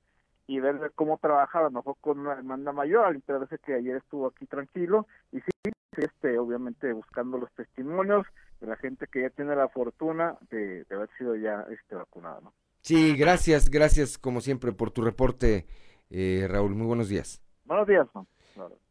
[0.48, 4.46] y ver cómo trabajaba, mejor con una demanda mayor, al enterarse que ayer estuvo aquí
[4.46, 8.26] tranquilo y sí, este, obviamente buscando los testimonios
[8.60, 12.42] de la gente que ya tiene la fortuna de, haber sido ya este vacunado.
[12.42, 12.54] ¿no?
[12.82, 15.66] Sí, gracias, gracias como siempre por tu reporte,
[16.10, 16.76] eh, Raúl.
[16.76, 17.42] Muy buenos días.
[17.66, 18.08] Buenos días.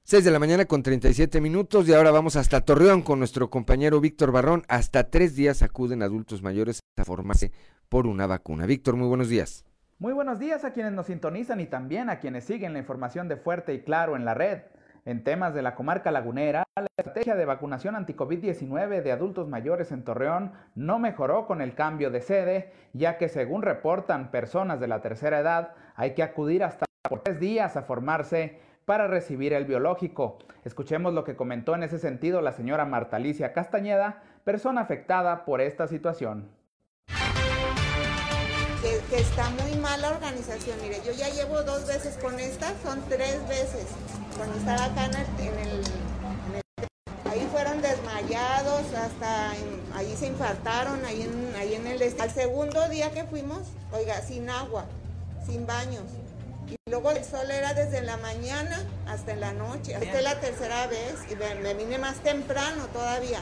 [0.04, 4.00] 6 de la mañana con 37 minutos y ahora vamos hasta Torreón con nuestro compañero
[4.00, 4.64] Víctor Barrón.
[4.68, 7.52] Hasta tres días acuden adultos mayores a formarse
[7.88, 8.66] por una vacuna.
[8.66, 9.64] Víctor, muy buenos días.
[10.00, 13.36] Muy buenos días a quienes nos sintonizan y también a quienes siguen la información de
[13.36, 14.62] Fuerte y Claro en la red.
[15.04, 20.02] En temas de la comarca lagunera, la estrategia de vacunación anti-COVID-19 de adultos mayores en
[20.02, 25.02] Torreón no mejoró con el cambio de sede, ya que según reportan personas de la
[25.02, 30.38] tercera edad, hay que acudir hasta por tres días a formarse para recibir el biológico.
[30.64, 35.60] Escuchemos lo que comentó en ese sentido la señora Marta Alicia Castañeda, persona afectada por
[35.60, 36.58] esta situación
[39.10, 40.78] que, está muy mal la organización.
[40.82, 43.86] Mire, yo ya llevo dos veces con esta, son tres veces.
[44.36, 45.82] Cuando estaba acá en el,
[47.30, 49.50] ahí fueron desmayados, hasta
[49.94, 52.22] ahí se infartaron, ahí en, ahí en el este.
[52.22, 53.60] Al segundo día que fuimos,
[53.92, 54.86] oiga, sin agua,
[55.46, 56.04] sin baños.
[56.68, 59.94] Y luego el sol era desde la mañana hasta en la noche.
[60.00, 63.40] Esta es la tercera vez y me, vine más temprano todavía.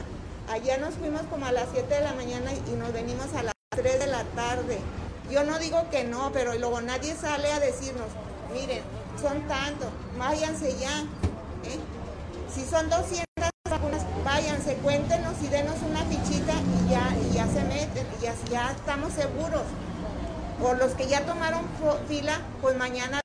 [0.49, 3.53] Allá nos fuimos como a las 7 de la mañana y nos venimos a las
[3.69, 4.79] 3 de la tarde.
[5.29, 8.07] Yo no digo que no, pero luego nadie sale a decirnos,
[8.51, 8.81] miren,
[9.21, 11.01] son tantos, váyanse ya.
[11.65, 11.79] ¿eh?
[12.51, 13.25] Si son 200
[13.69, 18.33] vacunas, váyanse, cuéntenos y denos una fichita y ya, y ya se meten, y ya,
[18.49, 19.63] ya estamos seguros.
[20.59, 21.61] Por los que ya tomaron
[22.07, 23.21] fila, pues mañana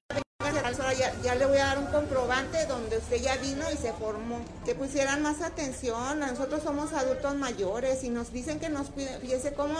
[0.92, 4.40] ya, ya, le voy a dar un comprobante donde usted ya vino y se formó.
[4.64, 9.74] Que pusieran más atención, nosotros somos adultos mayores y nos dicen que nos fíjese cómo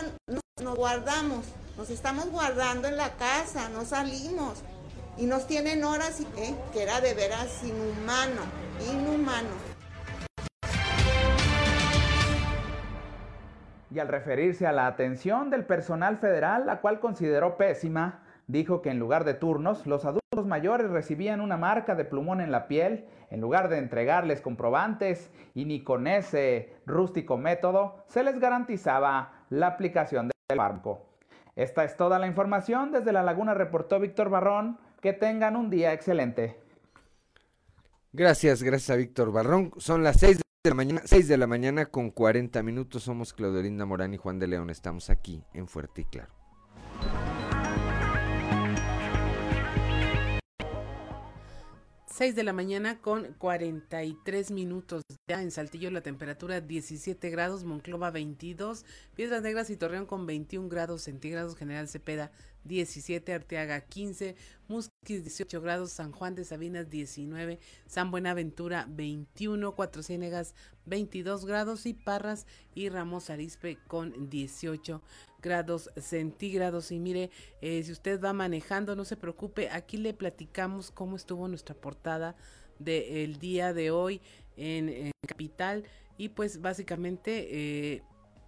[0.63, 1.45] nos guardamos.
[1.77, 4.63] Nos estamos guardando en la casa, no salimos.
[5.17, 6.55] Y nos tienen horas, ¿eh?
[6.73, 8.43] que era de veras inhumano,
[8.91, 9.75] inhumano.
[13.91, 18.91] Y al referirse a la atención del personal federal, la cual consideró pésima, dijo que
[18.91, 23.07] en lugar de turnos, los adultos mayores recibían una marca de plumón en la piel
[23.31, 29.69] en lugar de entregarles comprobantes y ni con ese rústico método se les garantizaba la
[29.69, 31.07] aplicación del fármaco.
[31.57, 32.93] Esta es toda la información.
[32.93, 34.79] Desde La Laguna reportó Víctor Barrón.
[35.01, 36.59] Que tengan un día excelente.
[38.13, 39.73] Gracias, gracias a Víctor Barrón.
[39.77, 43.03] Son las 6 de la mañana, 6 de la mañana con 40 minutos.
[43.03, 44.71] Somos Claudio Linda Morán y Juan de León.
[44.71, 46.33] Estamos aquí en Fuerte y Claro.
[52.15, 55.03] 6 de la mañana con 43 minutos.
[55.29, 58.85] Ya en Saltillo la temperatura 17 grados, Monclova 22,
[59.17, 62.31] Piedras Negras y Torreón con 21 grados centígrados, General Cepeda
[62.63, 64.37] 17, Arteaga 15,
[64.69, 67.59] Musquis 18 grados, San Juan de Sabinas 19,
[67.89, 70.55] San Buenaventura 21, Cuatro Ciénegas
[70.87, 72.47] 22 grados y Parras
[72.77, 75.03] y Ramos Arispe con 18
[75.45, 76.91] grados centígrados.
[76.91, 77.31] Y mire,
[77.61, 82.35] eh, si usted va manejando, no se preocupe, aquí le platicamos cómo estuvo nuestra portada
[82.79, 84.23] del día de hoy
[84.57, 85.85] en, Capital.
[86.17, 87.49] Y pues básicamente...
[87.51, 88.03] Eh,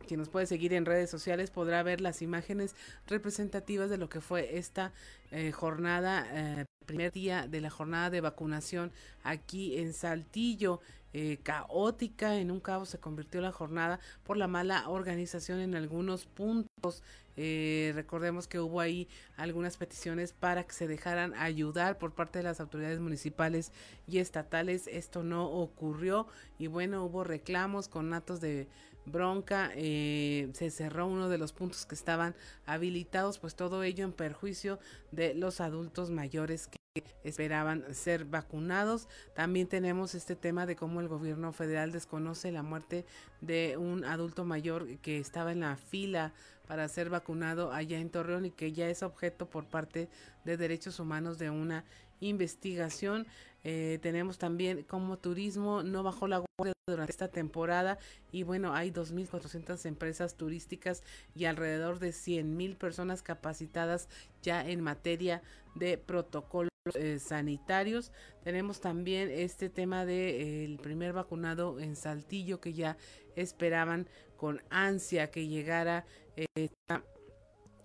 [0.06, 2.74] quien nos puede seguir en redes sociales podrá ver las imágenes
[3.06, 4.92] representativas de lo que fue esta
[5.30, 8.92] eh, jornada, eh, primer día de la jornada de vacunación
[9.22, 10.80] aquí en Saltillo.
[11.18, 16.26] Eh, caótica, en un caos se convirtió la jornada por la mala organización en algunos
[16.26, 17.02] puntos.
[17.38, 19.08] Eh, recordemos que hubo ahí
[19.38, 23.72] algunas peticiones para que se dejaran ayudar por parte de las autoridades municipales
[24.06, 24.88] y estatales.
[24.88, 26.26] Esto no ocurrió
[26.58, 28.68] y bueno, hubo reclamos con natos de
[29.06, 29.70] bronca.
[29.74, 32.34] Eh, se cerró uno de los puntos que estaban
[32.66, 34.78] habilitados, pues todo ello en perjuicio
[35.12, 36.76] de los adultos mayores que
[37.24, 39.08] esperaban ser vacunados.
[39.34, 43.04] También tenemos este tema de cómo el gobierno federal desconoce la muerte
[43.40, 46.32] de un adulto mayor que estaba en la fila
[46.66, 50.08] para ser vacunado allá en Torreón y que ya es objeto por parte
[50.44, 51.84] de derechos humanos de una
[52.20, 53.26] investigación.
[53.64, 57.98] Eh, tenemos también como turismo no bajó la guardia durante esta temporada
[58.30, 61.02] y bueno, hay 2.400 empresas turísticas
[61.34, 64.08] y alrededor de 100.000 personas capacitadas
[64.40, 65.42] ya en materia
[65.74, 68.12] de protocolos eh, sanitarios.
[68.42, 72.96] Tenemos también este tema de eh, el primer vacunado en Saltillo que ya
[73.34, 76.06] esperaban con ansia que llegara
[76.54, 77.02] esta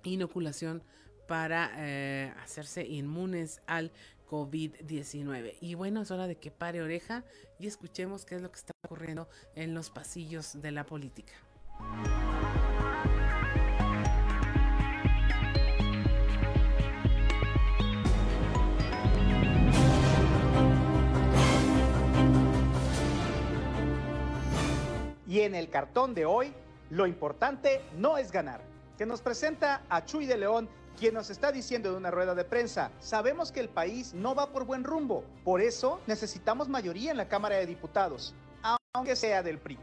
[0.04, 0.84] inoculación
[1.28, 3.92] para hacerse inmunes al
[4.32, 5.58] COVID-19.
[5.60, 7.26] Y bueno, es hora de que pare oreja
[7.60, 11.34] y escuchemos qué es lo que está ocurriendo en los pasillos de la política.
[25.32, 26.54] Y en el cartón de hoy,
[26.90, 28.60] lo importante no es ganar,
[28.98, 30.68] que nos presenta a Chuy de León
[31.00, 34.52] quien nos está diciendo de una rueda de prensa, sabemos que el país no va
[34.52, 38.36] por buen rumbo, por eso necesitamos mayoría en la Cámara de Diputados,
[38.94, 39.80] aunque sea del PRI.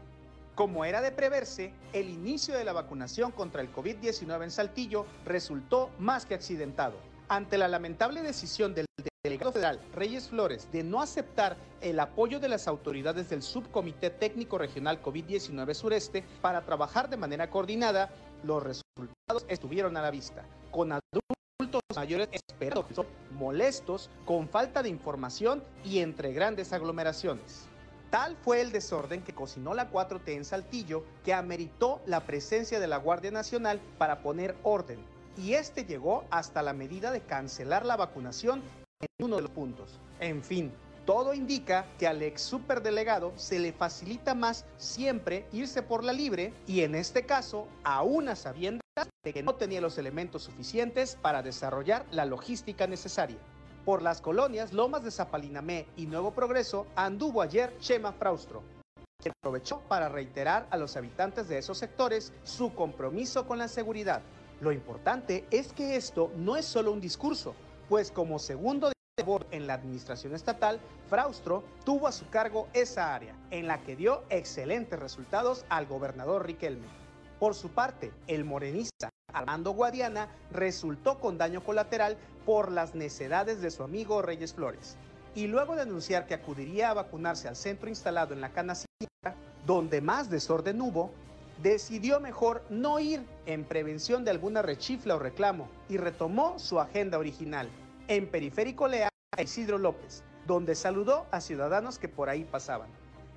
[0.53, 5.89] Como era de preverse, el inicio de la vacunación contra el COVID-19 en Saltillo resultó
[5.97, 6.97] más que accidentado.
[7.27, 8.85] Ante la lamentable decisión del
[9.23, 14.57] delegado federal Reyes Flores de no aceptar el apoyo de las autoridades del Subcomité Técnico
[14.57, 18.13] Regional COVID-19 Sureste para trabajar de manera coordinada,
[18.43, 22.85] los resultados estuvieron a la vista, con adultos mayores esperados,
[23.31, 27.67] molestos, con falta de información y entre grandes aglomeraciones.
[28.11, 32.87] Tal fue el desorden que cocinó la 4T en Saltillo que ameritó la presencia de
[32.87, 34.99] la Guardia Nacional para poner orden.
[35.37, 38.61] Y este llegó hasta la medida de cancelar la vacunación
[39.01, 39.97] en uno de los puntos.
[40.19, 40.71] En fin,
[41.05, 46.53] todo indica que al ex superdelegado se le facilita más siempre irse por la libre
[46.67, 48.81] y en este caso, aún a sabiendas
[49.23, 53.37] de que no tenía los elementos suficientes para desarrollar la logística necesaria.
[53.85, 58.61] Por las colonias Lomas de Zapalinamé y Nuevo Progreso anduvo ayer Chema Fraustro,
[59.23, 64.21] que aprovechó para reiterar a los habitantes de esos sectores su compromiso con la seguridad.
[64.59, 67.55] Lo importante es que esto no es solo un discurso,
[67.89, 68.91] pues como segundo
[69.51, 70.79] en la administración estatal,
[71.09, 76.45] Fraustro tuvo a su cargo esa área, en la que dio excelentes resultados al gobernador
[76.45, 76.87] Riquelme.
[77.37, 83.71] Por su parte, el morenista Armando Guadiana resultó con daño colateral por las necedades de
[83.71, 84.95] su amigo Reyes Flores.
[85.35, 88.87] Y luego de anunciar que acudiría a vacunarse al centro instalado en la Canasilla,
[89.65, 91.11] donde más desorden hubo,
[91.61, 97.17] decidió mejor no ir en prevención de alguna rechifla o reclamo y retomó su agenda
[97.17, 97.69] original,
[98.07, 102.89] en Periférico Leal a Isidro López, donde saludó a ciudadanos que por ahí pasaban.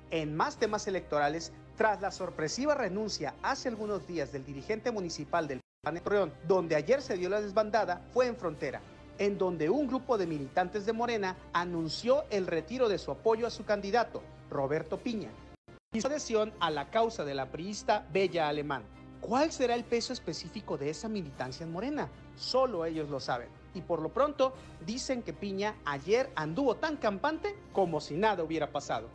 [0.09, 5.59] En más temas electorales, tras la sorpresiva renuncia hace algunos días del dirigente municipal del
[5.83, 8.81] PAN Torreón, donde ayer se dio la desbandada, fue en Frontera,
[9.17, 13.51] en donde un grupo de militantes de Morena anunció el retiro de su apoyo a
[13.51, 15.29] su candidato, Roberto Piña,
[16.01, 18.83] su adhesión a la causa de la priista Bella Alemán.
[19.21, 22.09] ¿Cuál será el peso específico de esa militancia en Morena?
[22.35, 23.47] Solo ellos lo saben.
[23.73, 24.53] Y por lo pronto
[24.85, 29.07] dicen que Piña ayer anduvo tan campante como si nada hubiera pasado.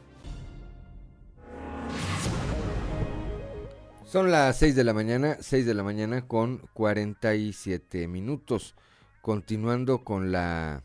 [4.04, 8.74] Son las 6 de la mañana, 6 de la mañana con 47 minutos.
[9.20, 10.84] Continuando con la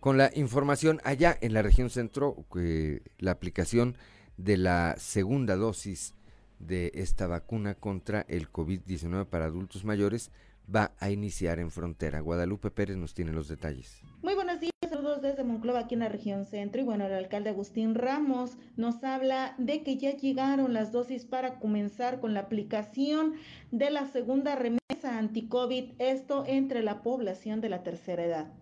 [0.00, 3.96] con la información allá en la región centro, que la aplicación
[4.38, 6.14] de la segunda dosis
[6.58, 10.30] de esta vacuna contra el COVID-19 para adultos mayores
[10.74, 12.20] va a iniciar en frontera.
[12.20, 14.02] Guadalupe Pérez nos tiene los detalles.
[14.22, 16.80] Muy buenos días, saludos desde Monclova, aquí en la región centro.
[16.80, 21.58] Y bueno, el alcalde Agustín Ramos nos habla de que ya llegaron las dosis para
[21.58, 23.34] comenzar con la aplicación
[23.70, 24.78] de la segunda remesa
[25.18, 28.52] anti-COVID, esto entre la población de la tercera edad.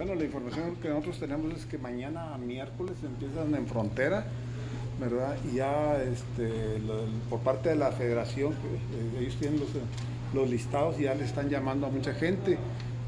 [0.00, 4.24] Bueno, la información que nosotros tenemos es que mañana miércoles empiezan en frontera,
[4.98, 5.36] ¿verdad?
[5.52, 6.80] Y ya este,
[7.28, 9.68] por parte de la federación, eh, ellos tienen los,
[10.32, 12.56] los listados y ya le están llamando a mucha gente.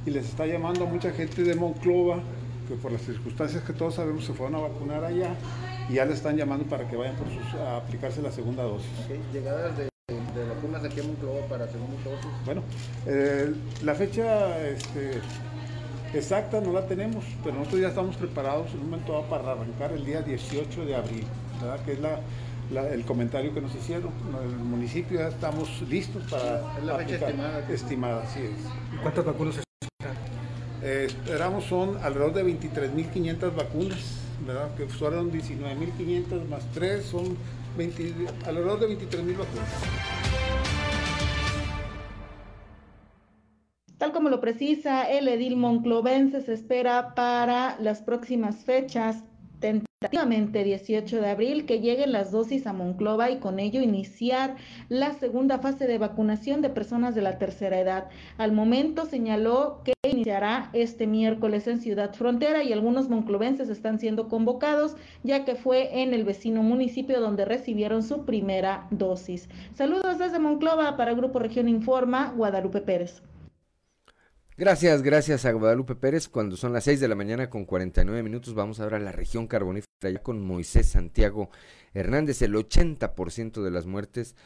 [0.04, 2.20] Y les está llamando a mucha gente de Monclova,
[2.68, 5.34] que por las circunstancias que todos sabemos se fueron a vacunar allá,
[5.88, 8.90] y ya le están llamando para que vayan por sus, a aplicarse la segunda dosis.
[9.32, 12.30] ¿Llegadas de, de vacunas aquí a Monclova para segunda dosis?
[12.44, 12.62] Bueno,
[13.06, 13.50] eh,
[13.82, 14.60] la fecha...
[14.68, 15.22] Este,
[16.14, 19.92] exacta no la tenemos, pero nosotros ya estamos preparados en un momento dado para arrancar
[19.92, 21.24] el día 18 de abril,
[21.60, 21.84] ¿verdad?
[21.84, 22.20] que es la,
[22.92, 24.10] el comentario que nos hicieron.
[24.44, 26.76] En el municipio ya estamos listos para...
[26.78, 27.66] Es la fecha estimada.
[27.68, 28.94] Estimada, sí es.
[28.94, 29.62] ¿Y cuántas vacunas se
[30.84, 34.00] eh, esperamos son alrededor de 23.500 vacunas,
[34.44, 34.74] ¿verdad?
[34.74, 37.36] que fueron 19.500 más 3, son
[37.78, 38.14] 20,
[38.46, 40.71] alrededor de 23.000 vacunas.
[44.02, 49.22] Tal como lo precisa el edil monclovense, se espera para las próximas fechas,
[49.60, 54.56] tentativamente 18 de abril, que lleguen las dosis a Monclova y con ello iniciar
[54.88, 58.08] la segunda fase de vacunación de personas de la tercera edad.
[58.38, 64.26] Al momento señaló que iniciará este miércoles en Ciudad Frontera y algunos monclovenses están siendo
[64.26, 69.48] convocados, ya que fue en el vecino municipio donde recibieron su primera dosis.
[69.74, 73.22] Saludos desde Monclova para Grupo Región Informa, Guadalupe Pérez.
[74.58, 76.28] Gracias, gracias a Guadalupe Pérez.
[76.28, 79.46] Cuando son las 6 de la mañana con 49 minutos, vamos ahora a la región
[79.46, 81.48] carbonífera ya con Moisés Santiago
[81.94, 82.42] Hernández.
[82.42, 84.36] El 80% de las muertes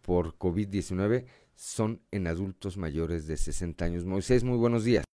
[0.00, 4.06] por COVID-19 son en adultos mayores de 60 años.
[4.06, 5.04] Moisés, muy buenos días.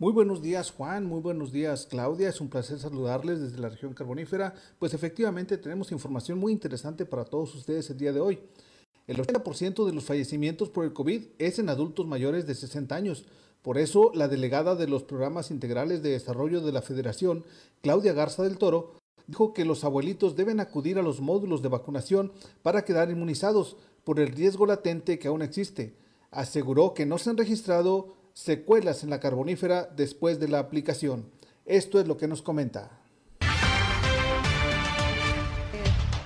[0.00, 3.94] Muy buenos días Juan, muy buenos días Claudia, es un placer saludarles desde la región
[3.94, 4.52] carbonífera.
[4.80, 8.40] Pues efectivamente tenemos información muy interesante para todos ustedes el día de hoy.
[9.06, 13.24] El 80% de los fallecimientos por el COVID es en adultos mayores de 60 años.
[13.62, 17.44] Por eso, la delegada de los programas integrales de desarrollo de la Federación,
[17.80, 18.94] Claudia Garza del Toro,
[19.28, 22.32] dijo que los abuelitos deben acudir a los módulos de vacunación
[22.62, 25.94] para quedar inmunizados por el riesgo latente que aún existe.
[26.32, 31.30] Aseguró que no se han registrado secuelas en la carbonífera después de la aplicación.
[31.64, 32.98] Esto es lo que nos comenta.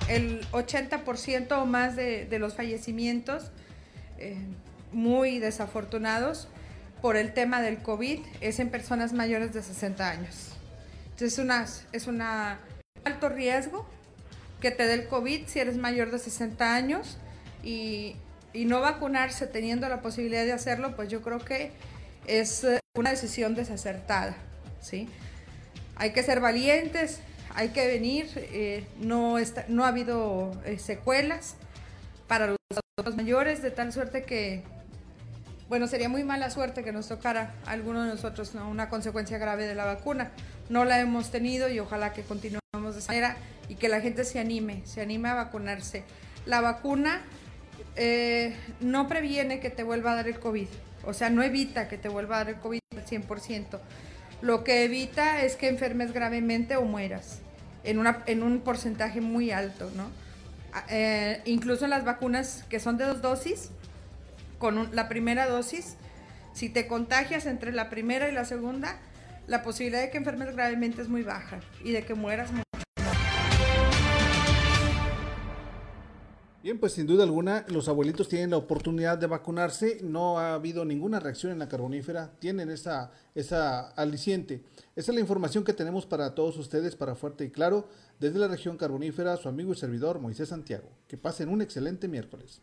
[0.09, 3.51] El 80% o más de, los fallecimientos
[4.17, 4.37] eh,
[4.91, 6.47] muy desafortunados
[7.01, 10.53] por el tema del COVID es en personas mayores de 60 años.
[11.11, 13.87] Entonces una, es un alto riesgo
[14.61, 17.17] que te dé el COVID si eres mayor de 60 años
[17.63, 18.15] y,
[18.53, 21.71] y, no vacunarse teniendo la posibilidad de hacerlo, pues yo creo que
[22.25, 24.35] es una decisión desacertada.
[24.81, 25.09] ¿sí?
[25.95, 27.19] Hay que ser valientes,
[27.55, 31.55] hay que venir, eh, no, está, no ha habido eh, secuelas
[32.27, 32.55] para
[33.03, 34.63] los mayores, de tal suerte que
[35.69, 39.65] bueno, sería muy mala suerte que nos tocara a alguno de nosotros una consecuencia grave
[39.65, 40.31] de la vacuna.
[40.69, 43.37] No la hemos tenido y ojalá que continuemos de esa manera
[43.67, 46.03] y que la gente se anime, se anime a vacunarse.
[46.45, 47.21] La vacuna
[47.95, 50.67] eh, no previene que te vuelva a dar el COVID,
[51.05, 53.79] o sea, no evita que te vuelva a dar el COVID al 100%.
[54.41, 57.39] Lo que evita es que enfermes gravemente o mueras
[57.83, 60.09] en, una, en un porcentaje muy alto, ¿no?
[60.89, 63.71] Eh, incluso las vacunas que son de dos dosis,
[64.57, 65.95] con la primera dosis,
[66.53, 68.99] si te contagias entre la primera y la segunda,
[69.47, 72.63] la posibilidad de que enfermes gravemente es muy baja y de que mueras mucho.
[76.67, 80.83] Bien, pues sin duda alguna los abuelitos tienen la oportunidad de vacunarse, no ha habido
[80.83, 84.63] ninguna reacción en la carbonífera, tienen esa, esa aliciente.
[84.93, 87.87] Esa es la información que tenemos para todos ustedes, para Fuerte y Claro,
[88.19, 90.89] desde la región carbonífera, su amigo y servidor Moisés Santiago.
[91.07, 92.61] Que pasen un excelente miércoles.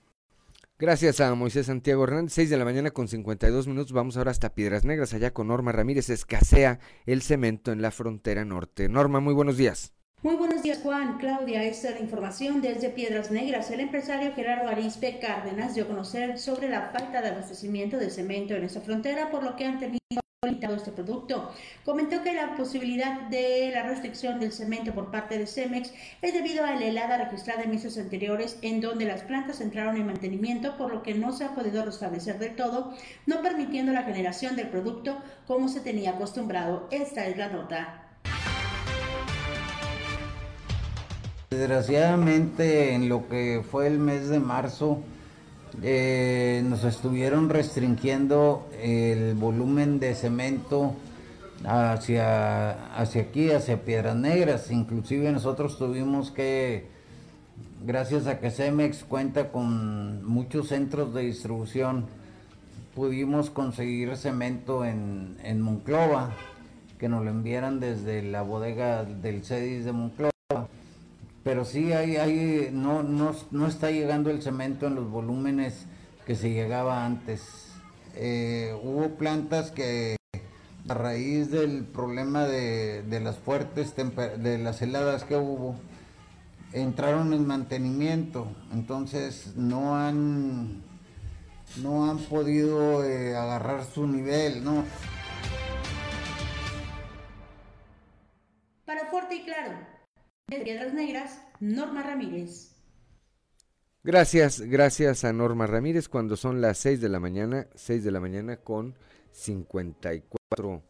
[0.76, 3.92] Gracias a Moisés Santiago Hernández, 6 de la mañana con 52 minutos.
[3.92, 6.10] Vamos ahora hasta Piedras Negras, allá con Norma Ramírez.
[6.10, 8.88] Escasea el cemento en la frontera norte.
[8.88, 9.92] Norma, muy buenos días.
[10.22, 11.18] Muy buenos días, Juan.
[11.18, 13.70] Claudia, esta es la información desde Piedras Negras.
[13.70, 18.54] El empresario Gerardo Arispe Cárdenas dio a conocer sobre la falta de abastecimiento de cemento
[18.54, 20.00] en esta frontera, por lo que han tenido
[20.46, 21.50] limitado este producto.
[21.84, 25.92] Comentó que la posibilidad de la restricción del cemento por parte de Cemex
[26.22, 30.06] es debido a la helada registrada en meses anteriores en donde las plantas entraron en
[30.06, 32.94] mantenimiento, por lo que no se ha podido restablecer del todo,
[33.26, 36.88] no permitiendo la generación del producto como se tenía acostumbrado.
[36.90, 38.00] Esta es la nota.
[41.50, 45.00] Desgraciadamente en lo que fue el mes de marzo
[45.82, 50.94] eh, nos estuvieron restringiendo el volumen de cemento
[51.64, 54.70] hacia, hacia aquí, hacia Piedras Negras.
[54.70, 56.86] Inclusive nosotros tuvimos que,
[57.84, 62.06] gracias a que Cemex cuenta con muchos centros de distribución,
[62.94, 66.32] pudimos conseguir cemento en, en Monclova,
[66.98, 70.34] que nos lo enviaran desde la bodega del CEDIS de Monclova
[71.44, 75.84] pero sí hay, hay no, no, no, está llegando el cemento en los volúmenes
[76.26, 77.68] que se llegaba antes.
[78.16, 80.16] Eh, hubo plantas que
[80.88, 85.76] a raíz del problema de, de las fuertes de las heladas que hubo,
[86.72, 90.82] entraron en mantenimiento, entonces no han
[91.82, 94.84] no han podido eh, agarrar su nivel, ¿no?
[98.84, 99.93] Para Fuerte y Claro,
[100.48, 102.72] de Piedras Negras, Norma Ramírez.
[104.02, 108.20] Gracias, gracias a Norma Ramírez cuando son las 6 de la mañana, 6 de la
[108.20, 108.94] mañana con
[109.30, 110.82] 54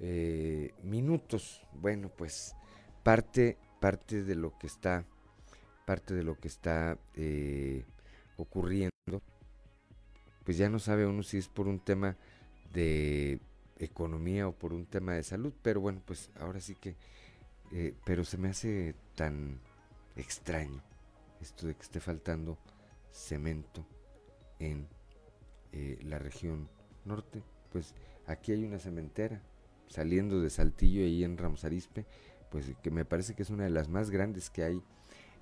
[0.00, 1.62] eh, minutos.
[1.74, 2.56] Bueno, pues
[3.04, 5.04] parte, parte de lo que está,
[5.86, 7.84] parte de lo que está eh,
[8.36, 8.90] ocurriendo,
[10.42, 12.16] pues ya no sabe uno si es por un tema
[12.72, 13.38] de
[13.78, 16.96] economía o por un tema de salud, pero bueno, pues ahora sí que
[17.72, 19.60] eh, pero se me hace tan
[20.16, 20.82] extraño
[21.40, 22.58] esto de que esté faltando
[23.12, 23.86] cemento
[24.58, 24.88] en
[25.72, 26.68] eh, la región
[27.04, 27.42] norte.
[27.72, 27.94] Pues
[28.26, 29.42] aquí hay una cementera
[29.88, 32.06] saliendo de Saltillo y en Ramos Arispe,
[32.50, 34.82] pues que me parece que es una de las más grandes que hay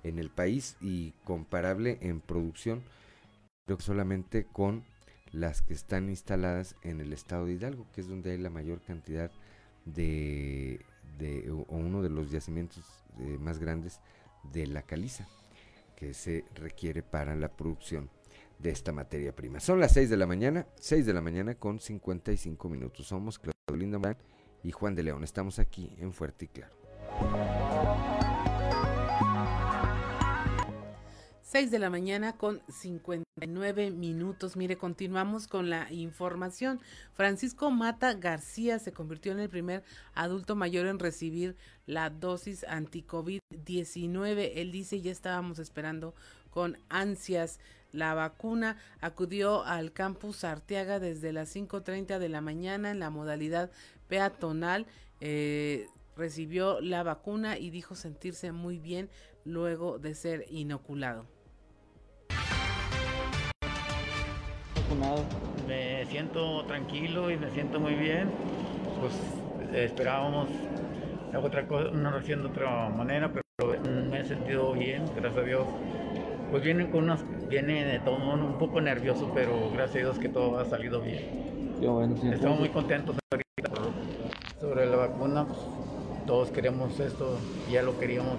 [0.03, 2.83] en el país y comparable en producción,
[3.65, 4.83] creo que solamente con
[5.31, 8.81] las que están instaladas en el estado de Hidalgo, que es donde hay la mayor
[8.81, 9.31] cantidad
[9.85, 10.85] de
[11.17, 12.83] de, o uno de los yacimientos
[13.19, 13.99] eh, más grandes
[14.51, 15.27] de la caliza
[15.95, 18.09] que se requiere para la producción
[18.59, 19.59] de esta materia prima.
[19.59, 23.07] Son las 6 de la mañana, 6 de la mañana con 55 minutos.
[23.07, 24.17] Somos Claudio Linda
[24.63, 25.23] y Juan de León.
[25.23, 28.14] Estamos aquí en Fuerte y Claro.
[31.55, 34.57] 6 de la mañana con 59 minutos.
[34.57, 36.81] Mire, continuamos con la información.
[37.13, 39.81] Francisco Mata García se convirtió en el primer
[40.15, 44.51] adulto mayor en recibir la dosis anti-COVID-19.
[44.55, 46.13] Él dice, ya estábamos esperando
[46.49, 47.61] con ansias
[47.93, 48.75] la vacuna.
[48.99, 53.71] Acudió al campus Arteaga desde las 5.30 de la mañana en la modalidad
[54.09, 54.87] peatonal.
[55.21, 55.87] Eh,
[56.17, 59.09] recibió la vacuna y dijo sentirse muy bien
[59.45, 61.33] luego de ser inoculado.
[65.67, 68.29] Me siento tranquilo y me siento muy bien.
[68.99, 69.13] Pues
[69.73, 70.47] esperábamos
[71.35, 75.65] otra cosa, una reacción de otra manera, pero me he sentido bien, gracias a Dios.
[76.51, 80.29] Pues viene con unas, viene de todo un poco nervioso, pero gracias a Dios que
[80.29, 81.75] todo ha salido bien.
[82.31, 83.81] Estamos muy contentos ahorita
[84.61, 85.45] sobre la vacuna.
[85.45, 85.59] Pues,
[86.25, 87.37] todos queremos esto,
[87.69, 88.37] ya lo queríamos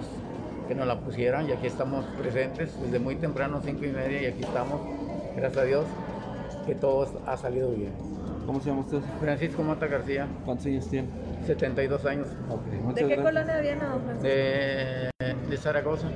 [0.67, 4.25] que nos la pusieran y aquí estamos presentes desde muy temprano, cinco y media, y
[4.25, 4.81] aquí estamos,
[5.35, 5.85] gracias a Dios
[6.67, 7.93] que todo ha salido bien.
[8.45, 8.99] ¿Cómo se llama usted?
[9.21, 10.27] Francisco Mata García.
[10.45, 11.07] ¿Cuántos años tiene?
[11.45, 12.27] 72 años.
[12.93, 14.27] ¿De qué colonia viene, don Francisco?
[14.27, 15.09] De,
[15.49, 16.09] de Zaragoza.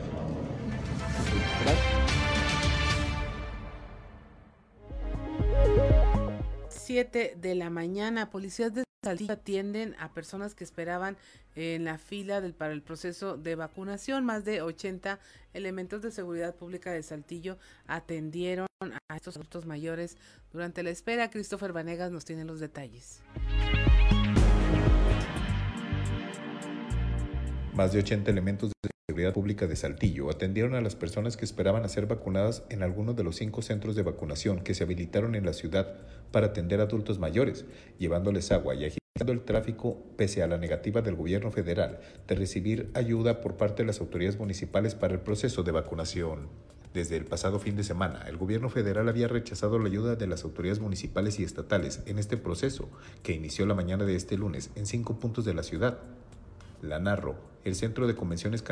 [6.68, 11.18] Siete de la mañana, policías de Saltillo atienden a personas que esperaban
[11.56, 14.24] en la fila del, para el proceso de vacunación.
[14.26, 15.20] Más de 80
[15.56, 18.68] elementos de seguridad pública de Saltillo atendieron
[19.10, 20.18] a estos adultos mayores
[20.54, 21.32] durante la espera.
[21.32, 23.24] Christopher Vanegas nos tiene los detalles.
[27.74, 31.84] Más de 80 elementos de seguridad pública de Saltillo atendieron a las personas que esperaban
[31.84, 35.46] a ser vacunadas en algunos de los cinco centros de vacunación que se habilitaron en
[35.46, 35.98] la ciudad
[36.32, 37.66] para atender adultos mayores,
[38.00, 42.90] llevándoles agua y agitando el tráfico pese a la negativa del gobierno federal de recibir
[42.94, 46.48] ayuda por parte de las autoridades municipales para el proceso de vacunación.
[46.94, 50.46] Desde el pasado fin de semana, el gobierno federal había rechazado la ayuda de las
[50.46, 52.90] autoridades municipales y estatales en este proceso,
[53.24, 56.00] que inició la mañana de este lunes en cinco puntos de la ciudad.
[56.82, 58.64] La Narro, el Centro de Convenciones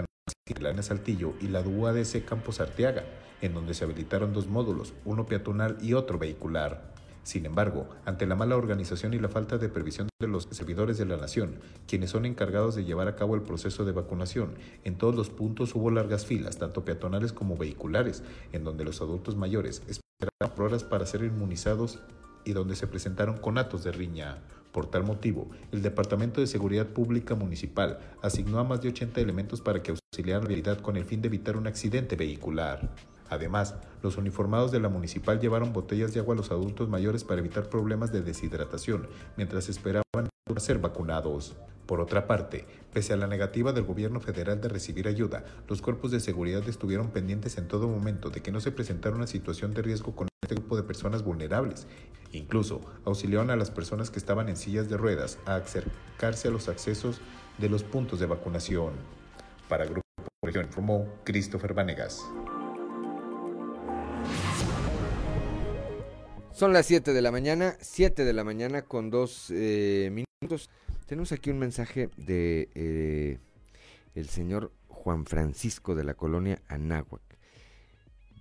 [0.81, 3.03] Saltillo y la UADC Campos Arteaga,
[3.41, 6.93] en donde se habilitaron dos módulos, uno peatonal y otro vehicular.
[7.23, 11.05] Sin embargo, ante la mala organización y la falta de previsión de los servidores de
[11.05, 15.15] la nación, quienes son encargados de llevar a cabo el proceso de vacunación, en todos
[15.15, 20.55] los puntos hubo largas filas, tanto peatonales como vehiculares, en donde los adultos mayores esperaban
[20.55, 21.99] por horas para ser inmunizados
[22.45, 24.39] y donde se presentaron conatos de riña.
[24.71, 29.61] Por tal motivo, el Departamento de Seguridad Pública Municipal asignó a más de 80 elementos
[29.61, 32.93] para que auxiliaran la vialidad con el fin de evitar un accidente vehicular.
[33.29, 37.39] Además, los uniformados de la municipal llevaron botellas de agua a los adultos mayores para
[37.39, 39.07] evitar problemas de deshidratación
[39.37, 40.03] mientras esperaban
[40.57, 41.55] ser vacunados.
[41.85, 46.11] Por otra parte, pese a la negativa del gobierno federal de recibir ayuda, los cuerpos
[46.11, 49.81] de seguridad estuvieron pendientes en todo momento de que no se presentara una situación de
[49.81, 51.87] riesgo con este grupo de personas vulnerables.
[52.31, 56.69] Incluso auxiliaron a las personas que estaban en sillas de ruedas a acercarse a los
[56.69, 57.21] accesos
[57.57, 58.93] de los puntos de vacunación.
[59.67, 60.01] Para Grupo
[60.43, 62.23] Región informó Christopher Vanegas.
[66.59, 70.69] Son las 7 de la mañana, 7 de la mañana con dos eh, minutos.
[71.05, 73.37] Tenemos aquí un mensaje de eh,
[74.13, 77.21] el señor Juan Francisco de la colonia Anáhuac.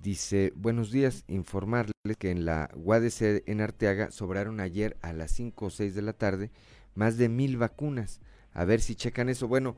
[0.03, 5.67] Dice, buenos días, informarles que en la UADC en Arteaga sobraron ayer a las 5
[5.67, 6.51] o 6 de la tarde
[6.95, 8.21] más de mil vacunas.
[8.53, 9.47] A ver si checan eso.
[9.47, 9.77] Bueno,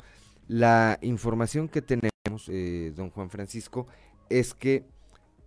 [0.49, 3.87] la información que tenemos, eh, don Juan Francisco,
[4.31, 4.85] es que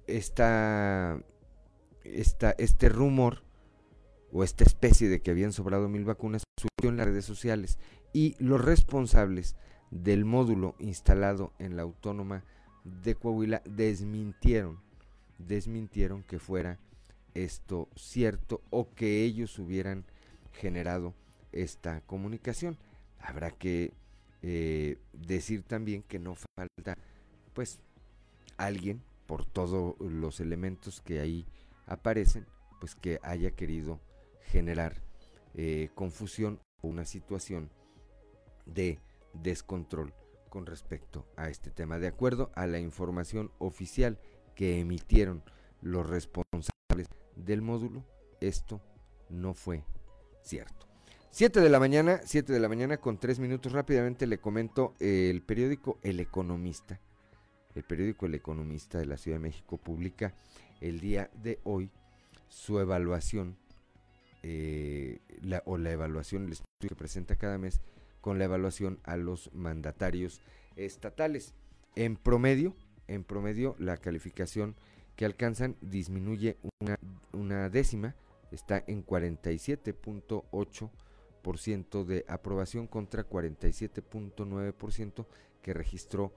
[0.07, 1.19] esta
[2.03, 3.43] esta, este rumor
[4.31, 7.77] o esta especie de que habían sobrado mil vacunas surgió en las redes sociales
[8.13, 9.55] y los responsables
[9.91, 12.43] del módulo instalado en la autónoma
[12.83, 14.79] de Coahuila desmintieron,
[15.37, 16.79] desmintieron que fuera
[17.33, 20.05] esto cierto o que ellos hubieran
[20.51, 21.13] generado
[21.51, 22.77] esta comunicación.
[23.19, 23.93] Habrá que
[24.41, 26.97] eh, decir también que no falta
[27.53, 27.79] pues
[28.57, 31.47] alguien por todos los elementos que ahí
[31.85, 32.45] aparecen,
[32.79, 33.99] pues que haya querido
[34.41, 35.01] generar
[35.53, 37.69] eh, confusión o una situación
[38.65, 38.99] de
[39.33, 40.13] descontrol
[40.49, 41.99] con respecto a este tema.
[41.99, 44.19] De acuerdo a la información oficial
[44.55, 45.43] que emitieron
[45.81, 48.05] los responsables del módulo,
[48.39, 48.81] esto
[49.29, 49.83] no fue
[50.41, 50.87] cierto.
[51.31, 53.71] 7 de la mañana, 7 de la mañana con 3 minutos.
[53.71, 56.99] Rápidamente le comento el periódico El Economista.
[57.75, 60.33] El periódico El Economista de la Ciudad de México publica
[60.81, 61.89] el día de hoy
[62.49, 63.55] su evaluación
[64.43, 65.19] eh,
[65.65, 67.81] o la evaluación, el estudio que presenta cada mes
[68.21, 70.39] con la evaluación a los mandatarios
[70.75, 71.55] estatales.
[71.95, 72.75] En promedio,
[73.07, 74.75] en promedio la calificación
[75.15, 76.99] que alcanzan disminuye una,
[77.31, 78.15] una décima,
[78.51, 85.25] está en 47.8% de aprobación contra 47.9%
[85.61, 86.33] que registró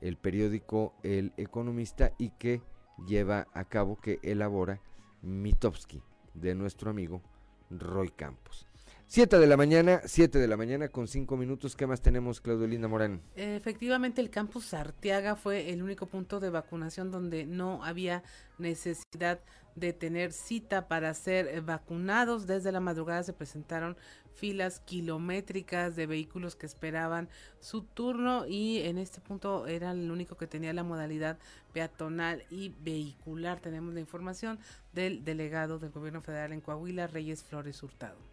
[0.00, 2.62] el periódico El Economista y que
[3.06, 4.80] lleva a cabo, que elabora
[5.22, 6.02] Mitowski,
[6.34, 7.22] de nuestro amigo
[7.70, 8.66] Roy Campos.
[9.06, 11.76] 7 de la mañana, 7 de la mañana con 5 minutos.
[11.76, 13.20] ¿Qué más tenemos, Claudio Linda Morán?
[13.36, 18.22] Efectivamente, el campus Arteaga fue el único punto de vacunación donde no había
[18.58, 19.40] necesidad
[19.74, 22.46] de tener cita para ser vacunados.
[22.46, 23.96] Desde la madrugada se presentaron
[24.34, 27.28] filas kilométricas de vehículos que esperaban
[27.60, 31.38] su turno y en este punto era el único que tenía la modalidad
[31.72, 33.60] peatonal y vehicular.
[33.60, 34.58] Tenemos la información
[34.92, 38.31] del delegado del gobierno federal en Coahuila, Reyes Flores Hurtado.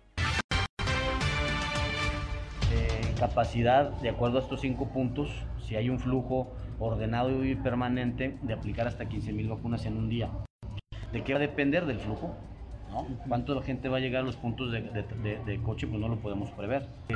[3.20, 5.30] Capacidad, de acuerdo a estos cinco puntos,
[5.67, 10.09] si hay un flujo ordenado y permanente, de aplicar hasta 15 mil vacunas en un
[10.09, 10.30] día.
[11.11, 12.36] ¿De qué va a depender del flujo?
[12.89, 13.05] ¿no?
[13.28, 15.86] ¿Cuánto gente va a llegar a los puntos de, de, de, coche?
[15.86, 16.88] Pues no lo podemos prever.
[17.09, 17.15] Eh,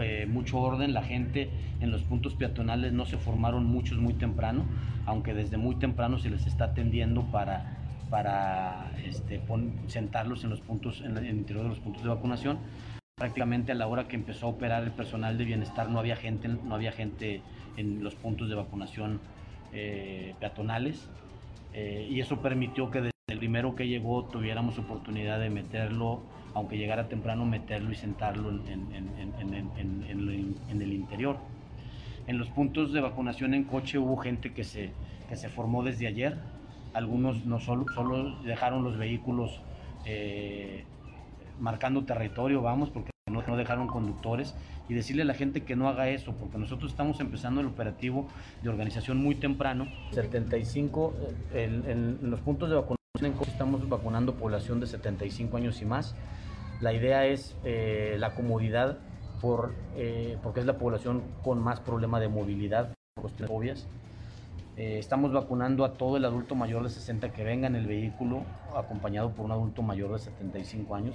[0.00, 1.50] eh, mucho orden, la gente
[1.80, 4.64] en los puntos peatonales no se formaron muchos muy temprano,
[5.06, 7.78] aunque desde muy temprano se les está atendiendo para,
[8.10, 9.40] para este,
[9.86, 12.58] sentarlos en los puntos, en el interior de los puntos de vacunación.
[13.16, 16.48] Prácticamente a la hora que empezó a operar el personal de bienestar no había gente,
[16.48, 17.42] no había gente
[17.76, 19.20] en los puntos de vacunación
[19.72, 21.08] eh, peatonales
[21.72, 26.20] y eso permitió que el primero que llegó tuviéramos oportunidad de meterlo,
[26.54, 28.62] aunque llegara temprano, meterlo y sentarlo en,
[30.68, 31.38] el interior.
[32.26, 34.90] En los puntos de vacunación en coche hubo gente que se,
[35.28, 36.38] que se formó desde ayer.
[36.92, 39.60] Algunos no solo, solo dejaron los vehículos
[40.04, 40.84] eh,
[41.60, 44.54] marcando territorio, vamos, porque no, dejaron conductores.
[44.88, 48.28] Y decirle a la gente que no haga eso, porque nosotros estamos empezando el operativo
[48.62, 49.88] de organización muy temprano.
[50.12, 51.14] 75
[51.52, 52.98] eh, en, en los puntos de vacunación
[53.46, 56.16] Estamos vacunando población de 75 años y más.
[56.80, 58.98] La idea es eh, la comodidad
[59.40, 63.86] por, eh, porque es la población con más problema de movilidad, por cuestiones obvias.
[64.76, 68.42] Eh, estamos vacunando a todo el adulto mayor de 60 que venga en el vehículo
[68.74, 71.14] acompañado por un adulto mayor de 75 años.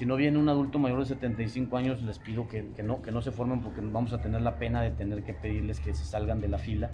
[0.00, 3.20] Si no viene un adulto mayor de 75 años, les pido que, no, que no
[3.20, 6.40] se formen porque vamos a tener la pena de tener que pedirles que se salgan
[6.40, 6.90] de la fila.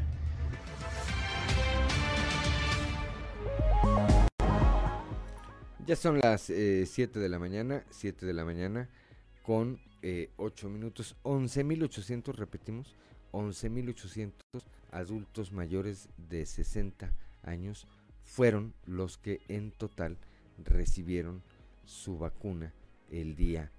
[5.86, 6.56] Ya son las 7
[6.96, 8.88] eh, de la mañana, 7 de la mañana
[9.44, 12.96] con eh, 8 minutos, 11.800, repetimos,
[13.30, 14.32] 11.800
[14.90, 17.12] adultos mayores de 60
[17.44, 17.86] años
[18.24, 20.18] fueron los que en total
[20.64, 21.44] recibieron
[21.84, 22.72] su vacuna
[23.10, 23.72] el día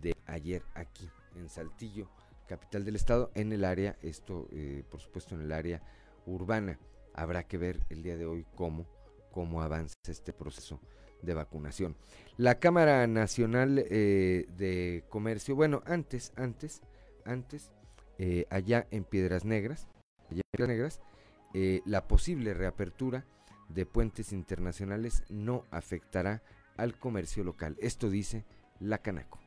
[0.00, 2.08] de ayer aquí en Saltillo,
[2.46, 5.82] capital del estado, en el área, esto eh, por supuesto en el área
[6.26, 6.78] urbana.
[7.14, 8.86] Habrá que ver el día de hoy cómo,
[9.30, 10.80] cómo avanza este proceso
[11.22, 11.96] de vacunación.
[12.36, 16.82] La Cámara Nacional eh, de Comercio, bueno, antes, antes,
[17.24, 17.70] antes,
[18.18, 19.88] eh, allá en Piedras Negras,
[20.30, 21.00] allá en Piedras Negras,
[21.86, 23.24] la posible reapertura
[23.68, 26.42] de puentes internacionales no afectará
[26.76, 27.76] al comercio local.
[27.80, 28.44] Esto dice
[28.80, 29.44] la Canaco.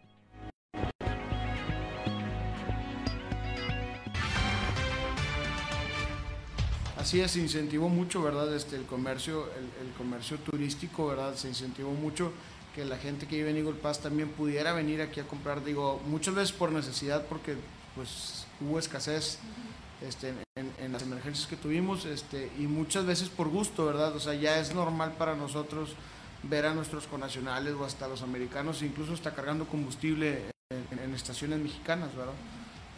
[7.07, 8.53] Así es, se incentivó mucho, ¿verdad?
[8.53, 9.47] Este, el comercio,
[9.81, 11.35] el, comercio turístico, ¿verdad?
[11.35, 12.33] Se incentivó mucho
[12.75, 16.01] que la gente que vive en Eagle Pass también pudiera venir aquí a comprar, digo,
[16.05, 17.55] muchas veces por necesidad, porque
[17.95, 19.39] pues hubo escasez
[20.01, 24.13] este, en, las emergencias que tuvimos, este, y muchas veces por gusto, ¿verdad?
[24.13, 25.95] O sea, ya es normal para nosotros
[26.43, 32.15] ver a nuestros conacionales o hasta los americanos, incluso está cargando combustible en, estaciones mexicanas,
[32.15, 32.33] ¿verdad?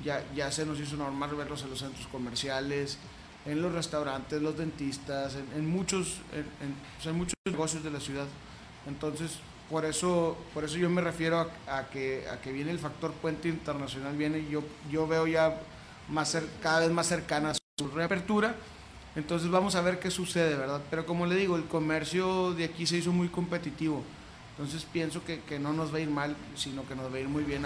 [0.03, 2.97] Ya, ya se nos hizo normal verlos en los centros comerciales,
[3.45, 6.21] en los restaurantes, los dentistas, en, muchos,
[7.05, 8.27] en, muchos negocios de la ciudad.
[8.87, 13.13] Entonces, por eso, por eso yo me refiero a, que, a que viene el factor
[13.13, 15.59] puente internacional, viene, yo, yo veo ya
[16.09, 18.55] más cada vez más cercana su reapertura.
[19.15, 20.81] Entonces vamos a ver qué sucede, ¿verdad?
[20.89, 24.03] Pero como le digo, el comercio de aquí se hizo muy competitivo.
[24.51, 27.19] Entonces pienso que, que no nos va a ir mal, sino que nos va a
[27.19, 27.63] ir muy bien.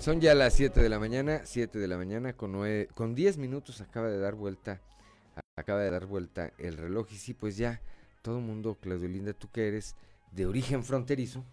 [0.00, 2.58] Son ya las 7 de la mañana, 7 de la mañana con,
[2.94, 4.80] con 10 minutos acaba de dar vuelta,
[5.56, 7.82] acaba de dar vuelta el reloj y sí, pues ya
[8.22, 9.96] todo el mundo, Claudio Linda, tú que eres
[10.32, 11.44] de origen fronterizo,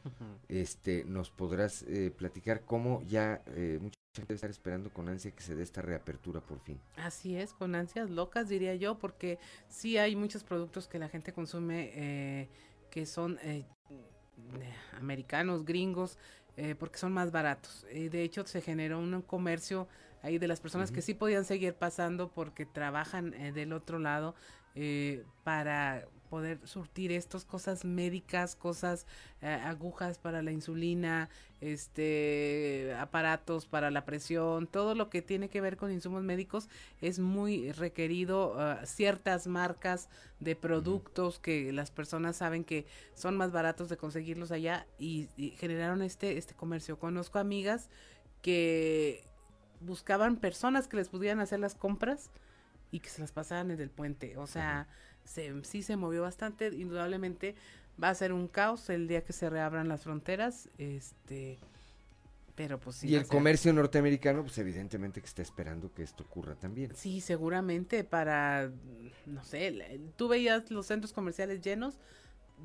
[0.48, 3.80] este, nos podrás eh, platicar cómo ya eh,
[4.26, 6.80] debe estar esperando con ansia que se dé esta reapertura por fin.
[6.96, 11.34] Así es, con ansias locas diría yo, porque sí hay muchos productos que la gente
[11.34, 12.50] consume eh,
[12.90, 13.40] que son
[14.94, 16.18] americanos, gringos,
[16.58, 17.86] eh, porque son más baratos.
[17.92, 19.88] Eh, de hecho, se generó un comercio
[20.24, 24.36] ahí de las personas que sí podían seguir pasando porque trabajan eh, del otro lado
[25.44, 29.06] para poder surtir estas cosas médicas, cosas,
[29.42, 35.76] agujas para la insulina, este, aparatos para la presión, todo lo que tiene que ver
[35.76, 36.70] con insumos médicos
[37.02, 38.60] es muy requerido.
[38.60, 40.10] Ah, ciertas marcas
[40.40, 46.02] de productos que las personas saben que son más baratos de conseguirlos allá y, generaron
[46.02, 47.00] este, este comercio.
[47.00, 47.90] Conozco amigas
[48.42, 49.24] que
[49.82, 52.30] buscaban personas que les pudieran hacer las compras
[52.92, 54.38] y que se las pasaran en el puente.
[54.38, 54.88] O sea,
[55.28, 57.56] se, sí se movió bastante, indudablemente
[58.02, 61.60] va a ser un caos el día que se reabran las fronteras, este,
[62.56, 63.10] pero pues sí.
[63.10, 66.96] Y el comercio norteamericano, pues evidentemente que está esperando que esto ocurra también.
[66.96, 68.72] Sí, seguramente para,
[69.26, 72.00] no sé, tú veías los centros comerciales llenos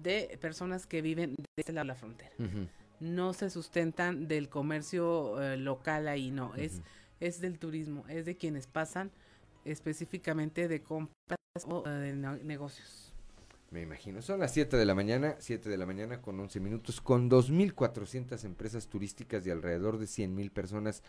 [0.03, 2.33] de personas que viven de este lado de la frontera.
[3.01, 6.81] No se sustentan del comercio eh, local ahí, no, es,
[7.21, 9.11] es del turismo, es de quienes pasan
[9.65, 11.37] específicamente de compras
[11.68, 13.12] o de negocios.
[13.70, 14.22] Me imagino.
[14.22, 18.44] Son las 7 de la mañana, 7 de la mañana con 11 minutos, con 2.400
[18.44, 21.03] empresas turísticas y alrededor de 100.000 personas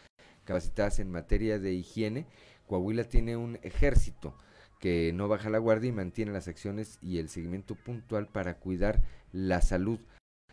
[0.43, 2.25] capacitadas en materia de higiene.
[2.67, 4.35] Coahuila tiene un ejército
[4.79, 9.01] que no baja la guardia y mantiene las acciones y el seguimiento puntual para cuidar
[9.31, 9.99] la salud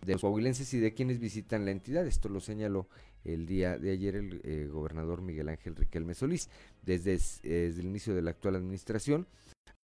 [0.04, 2.06] de los coahuilenses y de quienes visitan la entidad.
[2.06, 2.88] Esto lo señaló
[3.24, 6.48] el día de ayer el eh, gobernador Miguel Ángel Riquelme Solís.
[6.82, 9.26] Desde el inicio de la actual administración,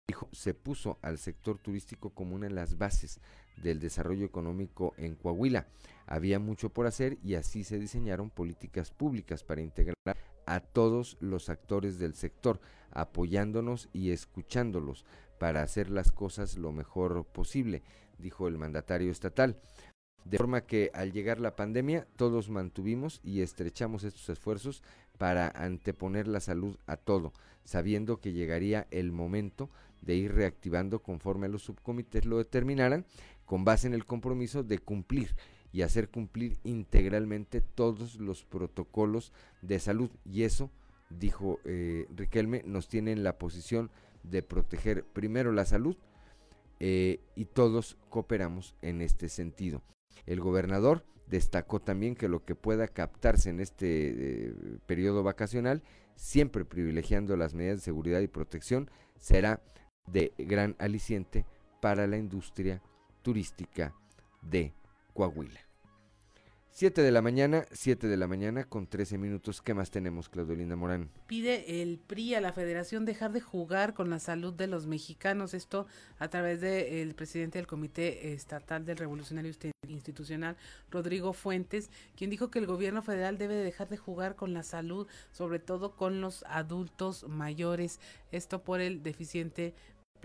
[0.06, 3.20] dijo, se puso al sector turístico como una de las bases
[3.56, 5.66] del desarrollo económico en Coahuila.
[6.06, 9.94] Había mucho por hacer y así se diseñaron políticas públicas para integrar
[10.46, 15.06] a todos los actores del sector, apoyándonos y escuchándolos
[15.38, 17.82] para hacer las cosas lo mejor posible,
[18.18, 19.58] dijo el mandatario estatal.
[20.24, 24.82] De forma que al llegar la pandemia todos mantuvimos y estrechamos estos esfuerzos
[25.18, 27.32] para anteponer la salud a todo,
[27.64, 29.70] sabiendo que llegaría el momento
[30.04, 33.06] de ir reactivando conforme los subcomités lo determinaran,
[33.44, 35.34] con base en el compromiso de cumplir
[35.72, 40.10] y hacer cumplir integralmente todos los protocolos de salud.
[40.24, 40.70] Y eso,
[41.10, 43.90] dijo eh, Riquelme, nos tiene en la posición
[44.22, 45.96] de proteger primero la salud
[46.80, 49.82] eh, y todos cooperamos en este sentido.
[50.26, 54.54] El gobernador destacó también que lo que pueda captarse en este eh,
[54.86, 55.82] periodo vacacional,
[56.16, 59.60] siempre privilegiando las medidas de seguridad y protección, será
[60.06, 61.44] de gran aliciente
[61.80, 62.82] para la industria
[63.22, 63.94] turística
[64.42, 64.72] de
[65.12, 65.60] Coahuila.
[66.76, 69.62] 7 de la mañana, 7 de la mañana con 13 minutos.
[69.62, 71.08] ¿Qué más tenemos, Claudelina Morán?
[71.28, 75.54] Pide el PRI a la federación dejar de jugar con la salud de los mexicanos.
[75.54, 75.86] Esto
[76.18, 79.52] a través del presidente del Comité Estatal del Revolucionario
[79.86, 80.56] Institucional,
[80.90, 85.06] Rodrigo Fuentes, quien dijo que el gobierno federal debe dejar de jugar con la salud,
[85.30, 88.00] sobre todo con los adultos mayores.
[88.32, 89.74] Esto por el deficiente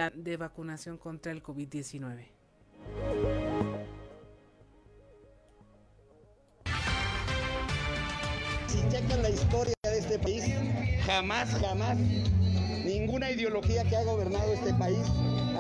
[0.08, 2.28] de vacunación contra el COVID-19.
[8.68, 10.46] Si checan la historia de este país,
[11.06, 11.98] jamás, jamás,
[12.86, 15.06] ninguna ideología que ha gobernado este país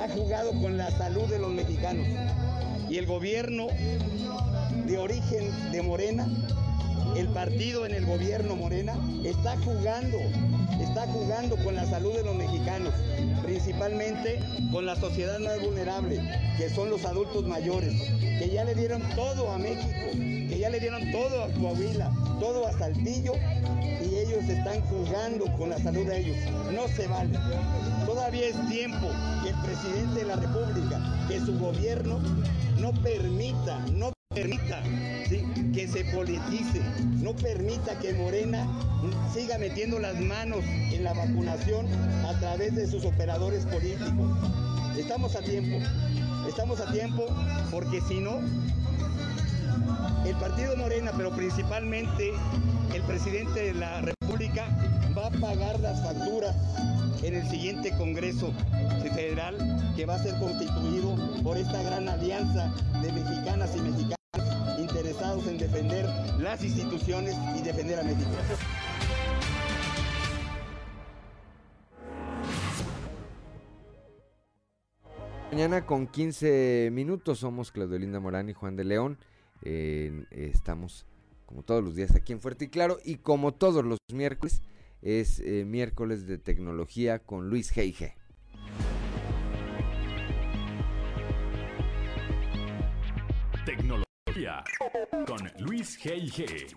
[0.01, 2.07] ha jugado con la salud de los mexicanos.
[2.89, 3.67] Y el gobierno
[4.85, 6.27] de origen de Morena,
[7.15, 8.93] el partido en el gobierno Morena,
[9.23, 10.17] está jugando,
[10.79, 12.93] está jugando con la salud de los mexicanos,
[13.43, 14.39] principalmente
[14.71, 16.19] con la sociedad más vulnerable,
[16.57, 20.79] que son los adultos mayores, que ya le dieron todo a México, que ya le
[20.79, 23.33] dieron todo a Coahuila, todo a Saltillo
[24.01, 26.37] y ellos están jugando con la salud de ellos.
[26.73, 27.37] No se vale.
[28.05, 29.07] Todavía es tiempo
[29.43, 32.19] que el presidente de la República, que su gobierno
[32.79, 34.83] no permita, no permita
[35.73, 36.81] que se politice,
[37.17, 38.65] no permita que Morena
[39.33, 40.63] siga metiendo las manos
[40.93, 41.87] en la vacunación
[42.25, 44.37] a través de sus operadores políticos.
[44.97, 45.77] Estamos a tiempo,
[46.47, 47.25] estamos a tiempo
[47.71, 48.39] porque si no,
[50.25, 52.31] el partido Morena, pero principalmente
[52.93, 54.67] el presidente de la República,
[55.17, 56.55] va a pagar las facturas
[57.23, 58.53] en el siguiente Congreso
[59.01, 59.57] Federal
[59.97, 62.71] que va a ser constituido por esta gran alianza
[63.01, 64.18] de mexicanas y mexicanos
[65.37, 66.07] en defender
[66.39, 68.31] las instituciones y defender a México.
[75.51, 79.19] Mañana con 15 minutos somos Claudelinda Morán y Juan de León.
[79.61, 81.05] Estamos
[81.45, 84.63] como todos los días aquí en Fuerte y Claro y como todos los miércoles
[85.03, 88.18] es eh, miércoles de tecnología con Luis G.I.G.
[95.25, 96.75] Con Luis G.I.G.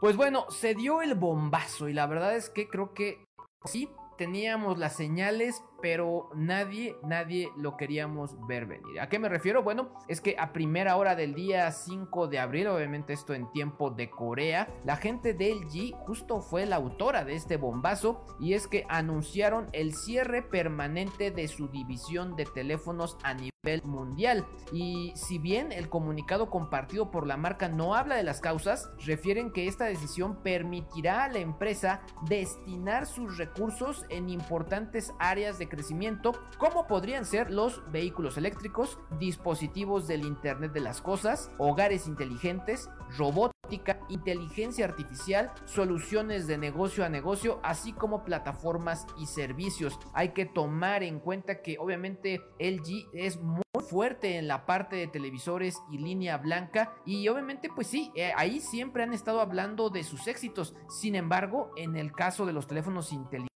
[0.00, 3.24] Pues bueno, se dio el bombazo y la verdad es que creo que
[3.64, 9.00] sí teníamos las señales, pero nadie, nadie lo queríamos ver venir.
[9.00, 9.62] ¿A qué me refiero?
[9.62, 13.90] Bueno, es que a primera hora del día 5 de abril, obviamente esto en tiempo
[13.90, 18.66] de Corea, la gente de LG justo fue la autora de este bombazo y es
[18.66, 23.50] que anunciaron el cierre permanente de su división de teléfonos a nivel
[23.84, 24.46] mundial.
[24.72, 29.52] Y si bien el comunicado compartido por la marca no habla de las causas, refieren
[29.52, 36.32] que esta decisión permitirá a la empresa destinar sus recursos en importantes áreas de crecimiento,
[36.58, 44.00] como podrían ser los vehículos eléctricos, dispositivos del Internet de las Cosas, hogares inteligentes, robótica,
[44.10, 49.98] inteligencia artificial, soluciones de negocio a negocio, así como plataformas y servicios.
[50.12, 55.06] Hay que tomar en cuenta que obviamente LG es muy fuerte en la parte de
[55.06, 60.04] televisores y línea blanca y obviamente pues sí, eh, ahí siempre han estado hablando de
[60.04, 60.74] sus éxitos.
[60.88, 63.49] Sin embargo, en el caso de los teléfonos inteligentes,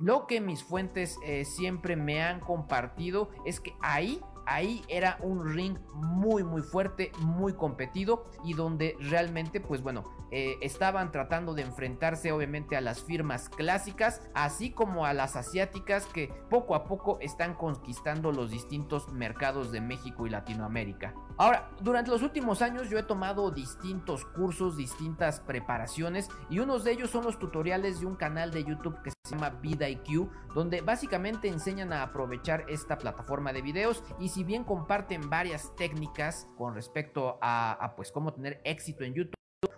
[0.00, 5.52] lo que mis fuentes eh, siempre me han compartido es que ahí ahí era un
[5.52, 11.62] ring muy muy fuerte, muy competido y donde realmente pues bueno, eh, estaban tratando de
[11.62, 17.18] enfrentarse obviamente a las firmas clásicas, así como a las asiáticas que poco a poco
[17.20, 21.14] están conquistando los distintos mercados de México y Latinoamérica.
[21.38, 26.92] Ahora, durante los últimos años yo he tomado distintos cursos, distintas preparaciones y unos de
[26.92, 31.48] ellos son los tutoriales de un canal de YouTube que se llama VidaIQ, donde básicamente
[31.48, 37.38] enseñan a aprovechar esta plataforma de videos y si bien comparten varias técnicas con respecto
[37.40, 39.32] a, pues cómo tener éxito en YouTube,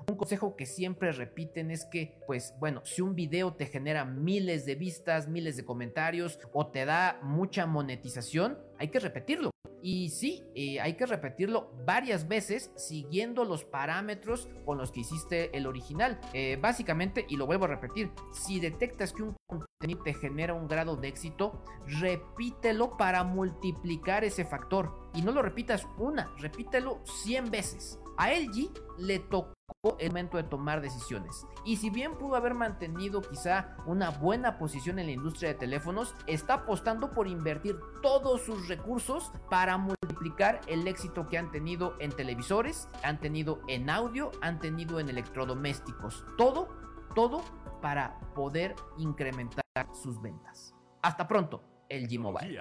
[0.09, 4.65] un consejo que siempre repiten es que, pues bueno, si un video te genera miles
[4.65, 9.51] de vistas, miles de comentarios o te da mucha monetización, hay que repetirlo.
[9.81, 15.57] Y sí, eh, hay que repetirlo varias veces siguiendo los parámetros con los que hiciste
[15.57, 16.21] el original.
[16.33, 20.67] Eh, básicamente, y lo vuelvo a repetir, si detectas que un contenido te genera un
[20.67, 25.11] grado de éxito, repítelo para multiplicar ese factor.
[25.15, 28.01] Y no lo repitas una, repítelo 100 veces.
[28.19, 29.55] A LG le tocó
[30.01, 31.47] el momento de tomar decisiones.
[31.65, 36.17] Y si bien pudo haber mantenido quizá una buena posición en la industria de teléfonos,
[36.27, 42.11] está apostando por invertir todos sus recursos para multiplicar el éxito que han tenido en
[42.11, 46.25] televisores, han tenido en audio, han tenido en electrodomésticos.
[46.37, 46.69] Todo,
[47.15, 47.41] todo
[47.81, 49.63] para poder incrementar
[49.95, 50.75] sus ventas.
[51.03, 52.61] Hasta pronto, el G-Mobile.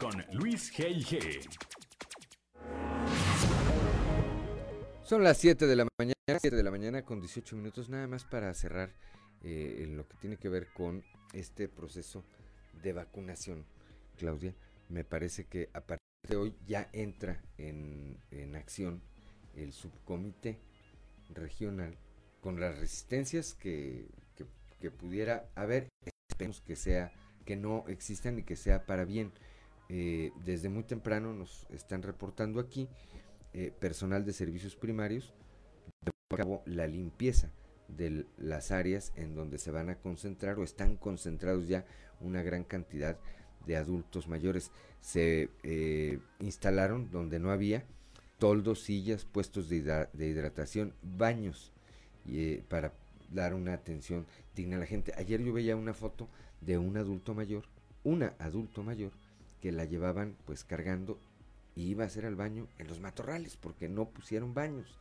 [0.00, 1.83] Con Luis G.I.G.
[5.04, 8.24] Son las 7 de la mañana, 7 de la mañana con 18 minutos, nada más
[8.24, 8.94] para cerrar
[9.42, 12.24] eh, en lo que tiene que ver con este proceso
[12.82, 13.66] de vacunación.
[14.16, 14.54] Claudia,
[14.88, 18.18] me parece que a partir de hoy ya entra en,
[18.56, 19.02] acción
[19.54, 20.58] el subcomité
[21.34, 21.98] regional
[22.40, 24.08] con las resistencias que,
[24.98, 25.88] pudiera haber.
[26.30, 27.12] Esperemos que sea,
[27.44, 29.32] que no existan y que sea para bien.
[29.90, 32.88] Eh, desde muy temprano nos están reportando aquí
[33.54, 35.32] eh, personal de servicios primarios
[36.30, 37.50] a cabo la limpieza
[37.88, 41.84] de las áreas en donde se van a concentrar o están concentrados ya
[42.20, 43.18] una gran cantidad
[43.66, 44.70] de adultos mayores.
[45.00, 47.84] Se eh, instalaron donde no había
[48.38, 49.76] toldos, sillas, puestos de,
[50.18, 51.72] hidratación, baños
[52.28, 52.92] eh, para
[53.30, 55.12] dar una atención digna a la gente.
[55.16, 56.28] Ayer yo veía una foto
[56.60, 57.64] de un adulto mayor,
[58.02, 59.12] una adulto mayor,
[59.60, 61.18] que la llevaban pues cargando
[61.74, 64.98] y iba a hacer al baño en los matorrales porque no pusieron baños.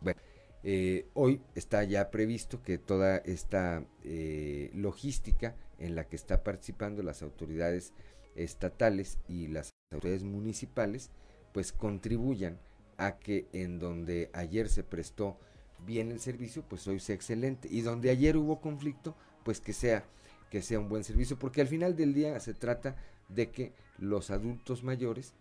[0.00, 0.20] Bueno,
[0.62, 7.02] eh, hoy está ya previsto que toda esta eh, logística en la que está participando
[7.02, 7.92] las autoridades
[8.34, 11.10] estatales y las autoridades municipales,
[11.52, 12.58] pues contribuyan
[12.96, 15.38] a que en donde ayer se prestó
[15.86, 17.68] bien el servicio, pues hoy sea excelente.
[17.70, 19.14] Y donde ayer hubo conflicto,
[19.44, 20.04] pues que sea,
[20.50, 22.96] que sea un buen servicio, porque al final del día se trata
[23.28, 25.34] de que los adultos mayores,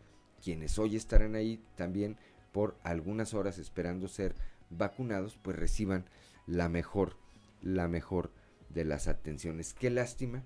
[0.44, 2.18] quienes hoy estarán ahí también
[2.52, 4.36] por algunas horas esperando ser
[4.70, 6.06] vacunados, pues reciban
[6.48, 7.18] la mejor,
[7.62, 8.32] la mejor
[8.70, 9.74] de las atenciones.
[9.74, 10.44] Qué lástima,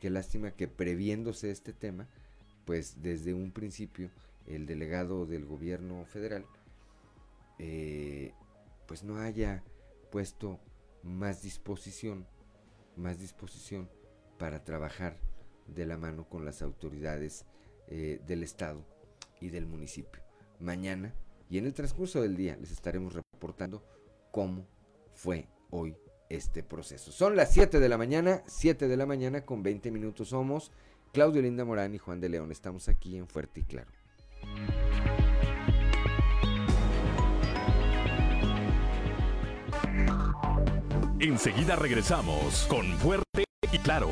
[0.00, 2.06] qué lástima que previéndose este tema,
[2.64, 4.10] pues desde un principio
[4.46, 6.44] el delegado del gobierno federal,
[7.58, 8.32] eh,
[8.86, 9.62] pues no haya
[10.10, 10.58] puesto
[11.02, 12.26] más disposición,
[12.96, 13.88] más disposición
[14.38, 15.16] para trabajar
[15.68, 17.44] de la mano con las autoridades
[17.86, 18.84] eh, del Estado
[19.40, 20.22] y del municipio.
[20.60, 21.14] Mañana
[21.48, 23.84] y en el transcurso del día les estaremos reportando
[24.30, 24.66] cómo
[25.14, 25.96] fue hoy
[26.28, 27.12] este proceso.
[27.12, 30.70] Son las 7 de la mañana, 7 de la mañana con 20 minutos somos
[31.12, 32.52] Claudio Linda Morán y Juan de León.
[32.52, 33.90] Estamos aquí en Fuerte y Claro.
[41.20, 44.08] Enseguida regresamos con Fuerte y Claro.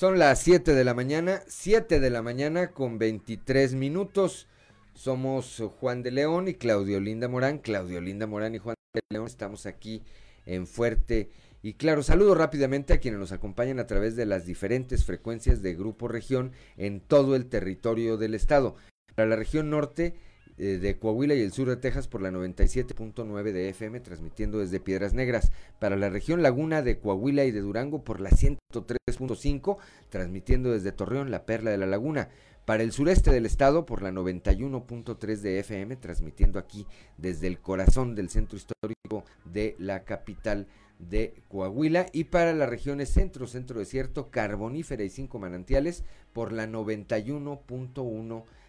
[0.00, 4.48] Son las 7 de la mañana, 7 de la mañana con 23 minutos.
[4.94, 7.58] Somos Juan de León y Claudio Linda Morán.
[7.58, 10.02] Claudio Linda Morán y Juan de León estamos aquí
[10.46, 11.28] en Fuerte
[11.62, 12.02] y claro.
[12.02, 16.52] Saludo rápidamente a quienes nos acompañan a través de las diferentes frecuencias de Grupo Región
[16.78, 18.76] en todo el territorio del estado.
[19.14, 20.14] Para la región norte
[20.62, 24.78] eh, de Coahuila y el sur de Texas por la 97.9 de FM, transmitiendo desde
[24.78, 25.52] Piedras Negras.
[25.78, 29.78] Para la región Laguna de Coahuila y de Durango por la 103.5,
[30.10, 32.28] transmitiendo desde Torreón, la Perla de la Laguna.
[32.66, 38.14] Para el sureste del estado por la 91.3 de FM, transmitiendo aquí desde el corazón
[38.14, 40.66] del centro histórico de la capital
[40.98, 46.04] de Coahuila y para las regiones centro, centro desierto, carbonífera y cinco manantiales
[46.34, 48.59] por la 91.1 de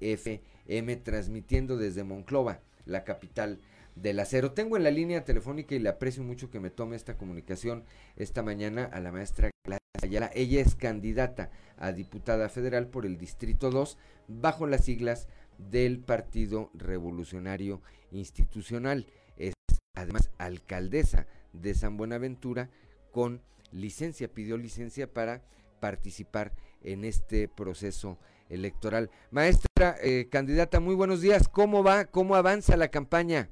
[0.00, 3.60] FM transmitiendo desde Monclova, la capital
[3.94, 4.52] del acero.
[4.52, 7.84] Tengo en la línea telefónica y le aprecio mucho que me tome esta comunicación
[8.16, 10.30] esta mañana a la maestra Gladys Ayala.
[10.34, 13.98] Ella es candidata a diputada federal por el Distrito 2
[14.28, 19.06] bajo las siglas del Partido Revolucionario Institucional.
[19.36, 19.54] Es
[19.94, 22.70] además alcaldesa de San Buenaventura
[23.12, 25.42] con licencia, pidió licencia para
[25.80, 26.52] participar
[26.82, 28.18] en este proceso
[28.48, 29.10] electoral.
[29.30, 31.48] Maestra, eh, candidata, muy buenos días.
[31.48, 32.06] ¿Cómo va?
[32.06, 33.50] ¿Cómo avanza la campaña?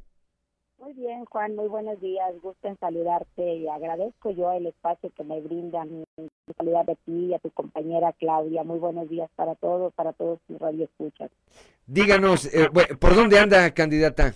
[0.78, 2.34] Muy bien, Juan, muy buenos días.
[2.42, 6.04] Gusto en saludarte y agradezco yo el espacio que me brindan.
[6.56, 8.64] Saludar a ti y a tu compañera Claudia.
[8.64, 11.30] Muy buenos días para todos, para todos tus radioescuchas.
[11.86, 14.34] Díganos, eh, ¿por dónde anda, candidata?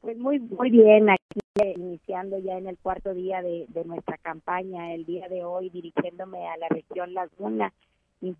[0.00, 5.04] Pues muy, muy bien, aquí iniciando ya en el cuarto día de, nuestra campaña, el
[5.04, 7.72] día de hoy dirigiéndome a la región Laguna.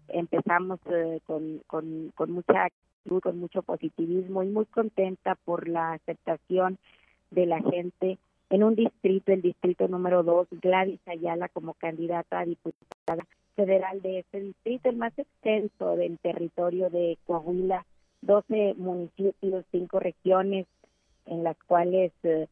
[0.09, 5.93] Empezamos eh, con, con, con mucha actitud, con mucho positivismo y muy contenta por la
[5.93, 6.79] aceptación
[7.31, 8.19] de la gente
[8.49, 13.27] en un distrito, el distrito número 2, Gladys Ayala como candidata a diputada
[13.57, 17.85] federal de este distrito, el más extenso del territorio de Coahuila,
[18.23, 20.67] 12 municipios, 5 regiones,
[21.25, 22.47] en las cuales eh,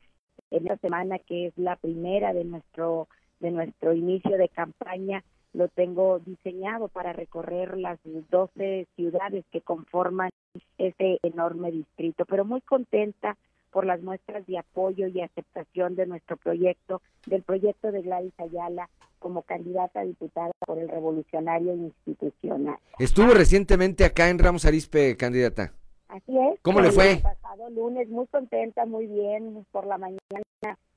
[0.51, 3.09] en esta semana que es la primera de nuestro
[3.41, 5.23] de nuestro inicio de campaña
[5.55, 10.31] lo tengo diseñado para recorrer las 12 ciudades que conforman
[10.79, 13.37] este enorme distrito, pero muy contenta
[13.71, 18.89] por las muestras de apoyo y aceptación de nuestro proyecto, del proyecto de Gladys Ayala
[19.19, 22.77] como candidata a diputada por el Revolucionario Institucional.
[22.99, 25.73] Estuvo recientemente acá en Ramos Arispe, candidata.
[26.09, 26.61] Así es.
[26.63, 27.13] ¿Cómo le fue?
[27.13, 30.19] El pasado lunes, muy contenta, muy bien, por la mañana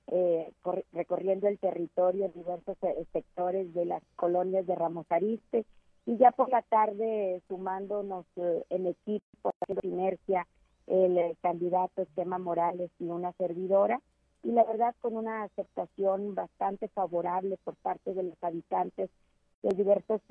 [0.07, 0.51] eh,
[0.93, 5.65] recorriendo el territorio, diversos eh, sectores de las colonias de Ramos Arispe,
[6.05, 10.47] y ya por la tarde sumándonos eh, en equipo, haciendo inercia,
[10.87, 13.99] el candidato Chema Morales y una servidora,
[14.43, 19.09] y la verdad con una aceptación bastante favorable por parte de los habitantes
[19.63, 20.21] de diversos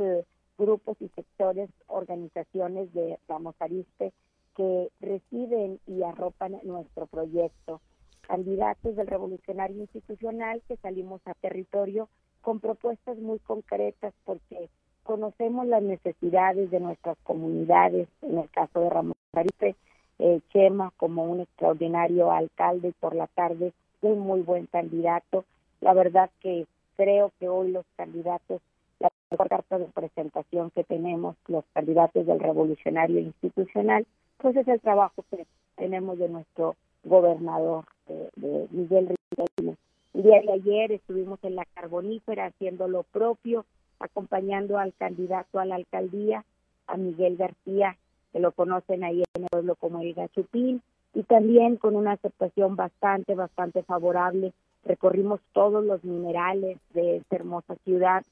[0.57, 4.15] grupos y sectores, organizaciones de Ramos Arispe,
[4.57, 7.82] que reciben y arropan nuestro proyecto.
[8.27, 12.09] Candidatos del Revolucionario Institucional que salimos a territorio
[12.43, 14.69] con propuestas muy concretas porque
[15.05, 19.77] conocemos las necesidades de nuestras comunidades, en el caso de Ramón Faripe,
[20.19, 23.73] eh, Chema como un extraordinario alcalde por la tarde,
[24.03, 25.44] un muy buen candidato.
[25.81, 26.66] La verdad que
[26.97, 28.61] creo que hoy los candidatos,
[28.98, 34.07] la mejor carta de presentación que tenemos, los candidatos del Revolucionario Institucional,
[34.39, 35.47] pues es el trabajo que
[35.77, 36.74] tenemos de nuestro
[37.06, 39.76] gobernador, de, Miguel Riquelme.
[40.14, 43.64] El día de ayer estuvimos en la Carbonífera haciendo lo propio,
[43.98, 46.44] acompañando al candidato a la alcaldía,
[46.86, 47.96] a Miguel García,
[48.32, 50.82] que lo conocen ahí en el pueblo como el Gachupín,
[51.14, 54.52] y también con una aceptación bastante, bastante favorable.
[54.84, 58.22] Recorrimos todos los minerales de esta hermosa ciudad,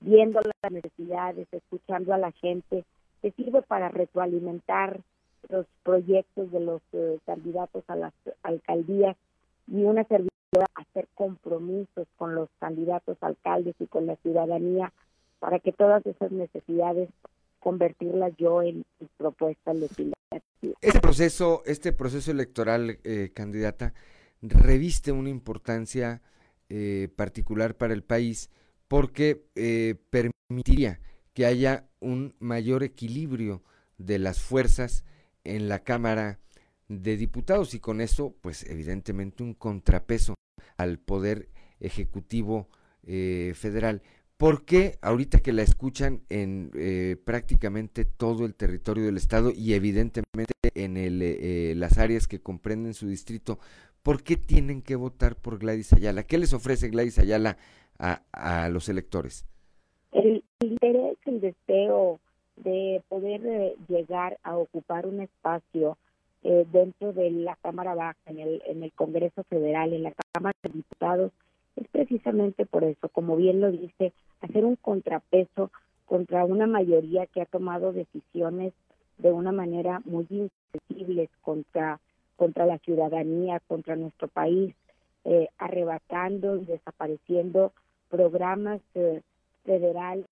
[0.00, 2.84] viendo las necesidades, escuchando a la gente,
[3.20, 5.00] que sirve para retroalimentar
[5.48, 8.12] los proyectos de los eh, candidatos a las
[8.42, 9.16] alcaldías
[9.66, 14.92] y una servidora hacer compromisos con los candidatos alcaldes y con la ciudadanía
[15.38, 17.08] para que todas esas necesidades
[17.60, 18.84] convertirlas yo en,
[19.16, 20.14] propuestas legislativas.
[20.80, 23.94] Este proceso, este proceso electoral, eh, candidata,
[24.42, 26.22] reviste una importancia
[26.68, 28.50] eh, particular para el país
[28.88, 29.44] porque
[30.10, 31.00] permitiría
[31.34, 33.62] que haya un mayor equilibrio
[33.98, 35.04] de las fuerzas
[35.44, 36.38] en la Cámara
[36.88, 40.34] de Diputados y con eso, pues evidentemente un contrapeso
[40.76, 41.48] al poder
[41.80, 42.68] ejecutivo
[43.06, 44.02] eh, federal.
[44.36, 49.74] ¿Por qué ahorita que la escuchan en eh, prácticamente todo el territorio del estado y
[49.74, 53.58] evidentemente en el, eh, las áreas que comprenden su distrito,
[54.02, 56.22] por qué tienen que votar por Gladys Ayala?
[56.22, 57.58] ¿Qué les ofrece Gladys Ayala
[57.98, 59.44] a, a los electores?
[60.12, 62.20] El interés, el deseo
[62.64, 65.96] de poder eh, llegar a ocupar un espacio
[66.42, 70.56] eh, dentro de la Cámara Baja, en el, en el Congreso Federal, en la Cámara
[70.62, 71.32] de Diputados,
[71.76, 75.70] es precisamente por eso, como bien lo dice, hacer un contrapeso
[76.06, 78.72] contra una mayoría que ha tomado decisiones
[79.18, 82.00] de una manera muy insensible contra,
[82.36, 84.74] contra la ciudadanía, contra nuestro país,
[85.24, 87.72] eh, arrebatando y desapareciendo
[88.08, 88.80] programas
[89.64, 90.26] federales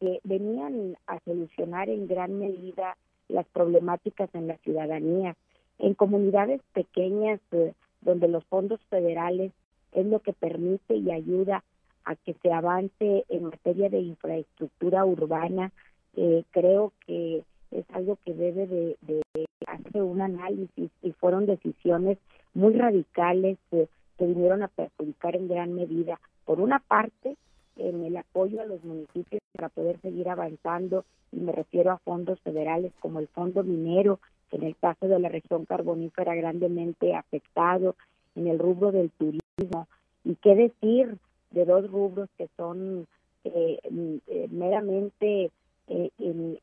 [0.00, 2.96] que venían a solucionar en gran medida
[3.28, 5.36] las problemáticas en la ciudadanía.
[5.78, 9.52] En comunidades pequeñas eh, donde los fondos federales
[9.92, 11.64] es lo que permite y ayuda
[12.04, 15.72] a que se avance en materia de infraestructura urbana.
[16.16, 19.22] Eh, creo que es algo que debe de,
[19.66, 22.18] hacer un análisis y fueron decisiones
[22.54, 27.36] muy radicales que vinieron a perjudicar en gran medida, por una parte,
[27.76, 32.40] en el apoyo a los municipios para poder seguir avanzando, y me refiero a fondos
[32.40, 34.20] federales como el Fondo Minero,
[34.50, 37.96] que en el caso de la región carbonífera grandemente afectado,
[38.34, 39.88] en el rubro del turismo,
[40.24, 41.16] y qué decir
[41.50, 43.06] de dos rubros que son
[43.44, 43.78] eh,
[44.26, 45.50] eh, meramente
[45.88, 46.10] eh,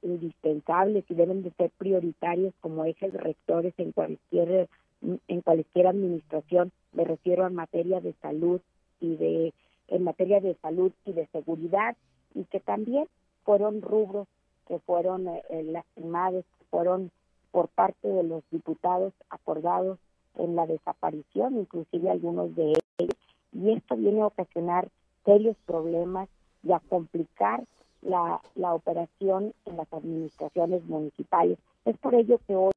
[0.01, 4.67] indispensables y deben de ser prioritarios como ejes rectores en cualquier
[5.27, 8.59] en cualquier administración me refiero a materia de salud
[8.99, 9.53] y de
[9.87, 11.95] en materia de salud y de seguridad
[12.33, 13.07] y que también
[13.43, 14.27] fueron rubros
[14.67, 17.11] que fueron eh, lastimados, que fueron
[17.51, 19.99] por parte de los diputados acordados
[20.35, 23.15] en la desaparición, inclusive algunos de ellos,
[23.51, 24.89] y esto viene a ocasionar
[25.25, 26.27] serios problemas
[26.63, 27.63] y a complicar
[28.01, 31.59] la, la operación en las administraciones municipales.
[31.85, 32.71] Es por ello que hoy,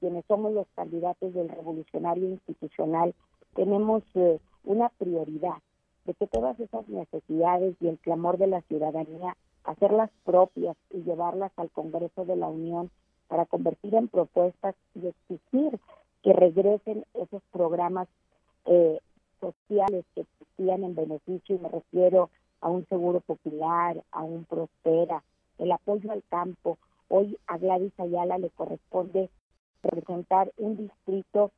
[0.00, 3.14] quienes somos los candidatos del revolucionario institucional,
[3.54, 5.58] tenemos eh, una prioridad
[6.06, 11.52] de que todas esas necesidades y el clamor de la ciudadanía, hacerlas propias y llevarlas
[11.56, 12.90] al Congreso de la Unión
[13.28, 15.78] para convertir en propuestas y exigir
[16.22, 18.08] que regresen esos programas
[18.66, 19.00] eh,
[19.40, 22.30] sociales que existían en beneficio, y me refiero
[22.60, 25.22] a un seguro popular, a un prospera,
[25.58, 26.78] el apoyo al campo.
[27.08, 29.28] Hoy a Gladys Ayala le corresponde
[29.82, 31.50] representar un distrito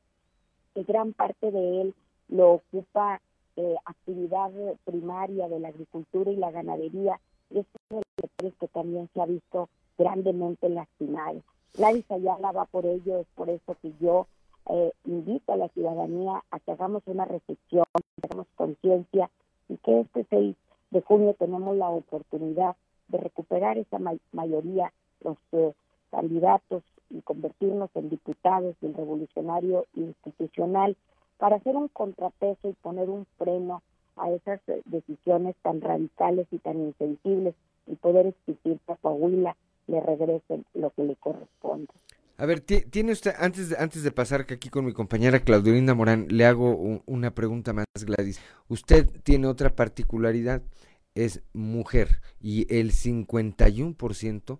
[0.73, 1.95] que gran parte de él
[2.27, 3.21] lo ocupa
[3.59, 4.51] eh, actividad
[4.85, 7.19] primaria de la agricultura y la ganadería,
[7.49, 9.67] y es uno de los sectores que también se ha visto
[9.97, 11.41] grandemente lastimado.
[11.75, 14.27] Gladys Ayala va por ello, es por eso que yo
[14.69, 19.29] eh, invito a la ciudadanía a que hagamos una reflexión, que hagamos conciencia
[19.67, 20.55] y que este 6
[20.91, 22.77] de junio tenemos la oportunidad
[23.09, 23.99] de recuperar esa
[24.31, 25.73] mayoría, los eh,
[26.11, 30.95] candidatos y convertirnos en diputados del revolucionario institucional
[31.39, 33.81] para hacer un contrapeso y poner un freno
[34.17, 37.55] a esas eh, decisiones tan radicales y tan insensibles
[37.87, 39.55] y poder exigir que a Coahuila
[39.87, 41.87] le regresen lo que le corresponde.
[42.37, 45.93] A ver, tiene usted, antes de, antes de pasar que aquí con mi compañera Claudelina
[45.93, 48.39] Morán, le hago una pregunta más, Gladys.
[48.69, 50.61] Usted tiene otra particularidad,
[51.15, 54.57] es mujer, y el 51%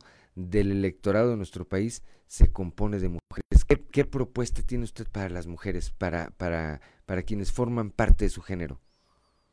[0.47, 3.65] del electorado de nuestro país se compone de mujeres.
[3.91, 8.41] ¿Qué, propuesta tiene usted para las mujeres, para, para, para quienes forman parte de su
[8.41, 8.79] género?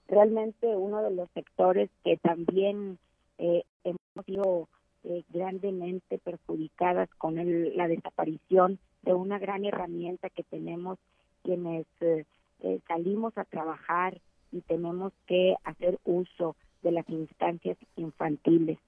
[0.08, 2.98] Realmente uno de los sectores que también
[3.38, 4.68] eh, hemos sido
[5.04, 7.36] eh, grandemente perjudicadas con
[7.76, 10.98] la desaparición de una gran herramienta que tenemos
[11.42, 12.24] quienes eh,
[12.86, 14.20] salimos a trabajar
[14.52, 18.78] y tenemos que hacer uso de las instancias infantiles.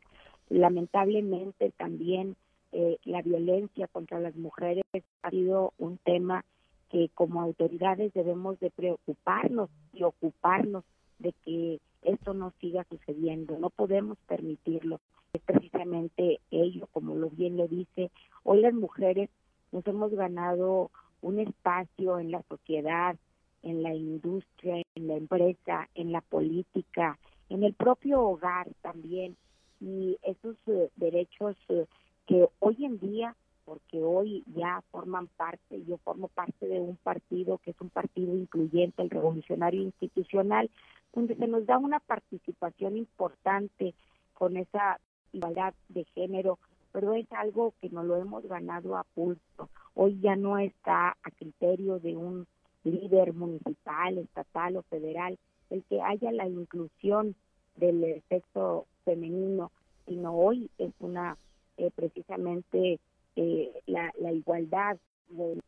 [0.51, 2.37] Lamentablemente también
[2.73, 4.85] eh, la violencia contra las mujeres
[5.23, 6.45] ha sido un tema
[6.91, 10.85] que como autoridades debemos de preocuparnos y ocuparnos
[11.19, 13.59] de que esto no siga sucediendo.
[13.59, 15.01] No podemos permitirlo.
[15.33, 18.11] Es precisamente ello, como lo bien lo dice.
[18.45, 19.29] Hoy las mujeres
[19.73, 23.17] nos hemos ganado un espacio en la sociedad,
[23.63, 27.19] en la industria, en la empresa, en la política,
[27.49, 29.37] en el propio hogar también
[29.81, 31.87] y esos eh, derechos eh,
[32.27, 37.59] que hoy en día, porque hoy ya forman parte, yo formo parte de un partido
[37.59, 40.71] que es un partido incluyente, el revolucionario institucional,
[41.13, 43.95] donde se nos da una participación importante
[44.35, 45.01] con esa
[45.33, 46.59] igualdad de género,
[46.93, 49.69] pero es algo que no lo hemos ganado a pulso.
[49.95, 52.47] Hoy ya no está a criterio de un
[52.85, 55.39] líder municipal, estatal o federal
[55.71, 57.35] el que haya la inclusión
[57.77, 59.73] del sexo femenino,
[60.07, 61.39] sino hoy es una
[61.79, 63.01] eh, precisamente
[63.37, 64.99] eh, la, la, igualdad,
[65.31, 65.59] de,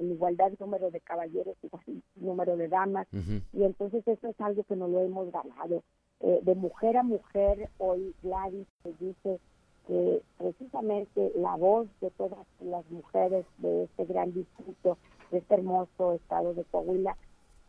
[0.00, 3.06] igualdad número de caballeros y número de damas,
[3.52, 5.84] y entonces eso es algo que no lo hemos ganado.
[6.20, 8.66] Eh, de mujer a mujer, hoy Gladys
[8.98, 9.38] dice
[9.86, 14.98] que precisamente la voz de todas las mujeres de este gran distrito,
[15.30, 17.16] de este hermoso estado de Coahuila,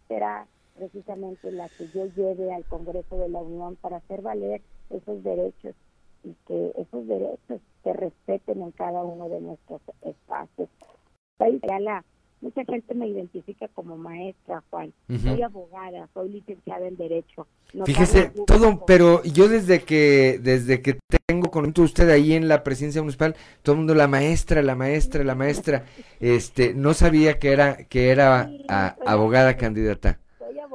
[0.08, 5.24] será precisamente la que yo lleve al Congreso de la Unión para hacer valer esos
[5.24, 5.76] derechos
[6.24, 10.70] y que esos derechos se respeten en cada uno de nuestros espacios.
[12.42, 14.94] mucha gente me identifica como maestra, Juan.
[15.22, 17.48] Soy abogada, soy licenciada en Derecho.
[17.86, 23.02] Fíjese, todo, pero yo desde que desde que tengo con usted ahí en la presidencia
[23.02, 25.86] municipal, todo el mundo la maestra, la maestra, la maestra,
[26.20, 28.50] este, no sabía que era que era
[29.06, 30.20] abogada candidata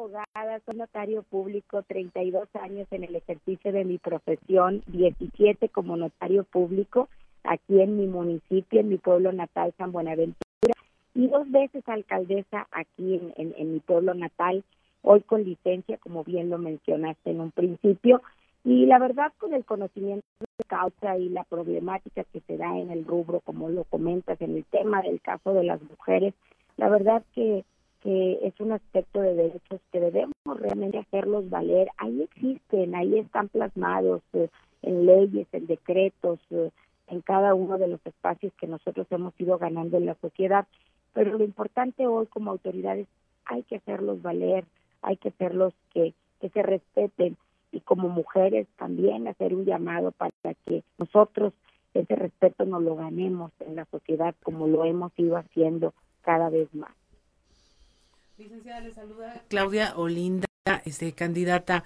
[0.07, 6.45] abogada, soy notario público, 32 años en el ejercicio de mi profesión, 17 como notario
[6.45, 7.09] público
[7.43, 10.75] aquí en mi municipio, en mi pueblo natal, San Buenaventura,
[11.15, 14.65] y dos veces alcaldesa aquí en, en mi pueblo natal,
[15.03, 18.23] hoy con licencia, como bien lo mencionaste en un principio,
[18.65, 22.91] y la verdad con el conocimiento de causa y la problemática que se da en
[22.91, 26.35] el rubro, como lo comentas, en el tema del caso de las mujeres,
[26.77, 27.65] la verdad que
[28.03, 31.89] que es un aspecto de derechos que debemos realmente hacerlos valer.
[31.99, 34.49] Ahí existen, ahí están plasmados eh,
[34.83, 36.71] en leyes, en decretos, eh,
[37.09, 40.67] en cada uno de los espacios que nosotros hemos ido ganando en la sociedad.
[41.13, 43.07] Pero lo importante hoy como autoridades
[43.45, 44.65] hay que hacerlos valer,
[45.03, 47.37] hay que hacerlos que, que se respeten
[47.73, 50.33] y como mujeres también hacer un llamado para
[50.67, 51.53] que nosotros
[51.95, 56.73] ese respeto nos lo ganemos en la sociedad como lo hemos ido haciendo cada vez
[56.75, 56.93] más.
[58.39, 60.47] Licenciada, le saluda Claudia Olinda,
[60.85, 61.85] este, candidata.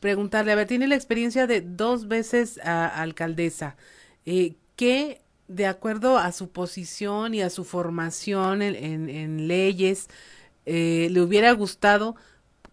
[0.00, 3.76] Preguntarle, a ver, tiene la experiencia de dos veces a, alcaldesa.
[4.24, 10.08] Eh, ¿Qué, de acuerdo a su posición y a su formación en, en, leyes,
[10.64, 12.16] eh, le hubiera gustado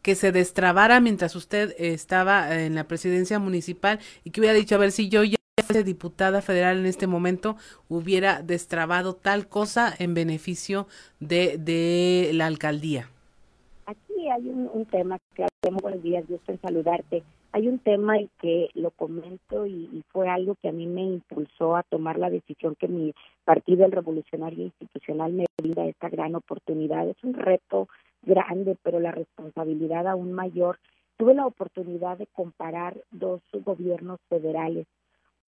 [0.01, 4.77] que se destrabara mientras usted estaba en la presidencia municipal y que hubiera dicho, a
[4.77, 5.35] ver, si yo ya
[5.65, 7.57] fuese diputada federal en este momento,
[7.89, 10.87] hubiera destrabado tal cosa en beneficio
[11.19, 13.09] de, de la alcaldía?
[14.17, 17.21] Aquí hay un, tema, que muy buenos días, gusto en saludarte.
[17.51, 21.75] Hay un tema y que lo comento y, fue algo que a mí me impulsó
[21.75, 23.13] a tomar la decisión que mi
[23.45, 27.07] partido, el Revolucionario Institucional, me brinda esta gran oportunidad.
[27.07, 27.89] Es un reto
[28.23, 30.79] grande, pero la responsabilidad aún mayor.
[31.17, 34.87] Tuve la oportunidad de comparar dos gobiernos federales.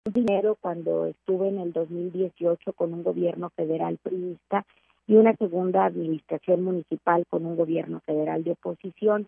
[0.06, 4.66] Un dinero cuando estuve en el 2018 con un gobierno federal priista
[5.10, 9.28] y una segunda administración municipal con un gobierno federal de oposición.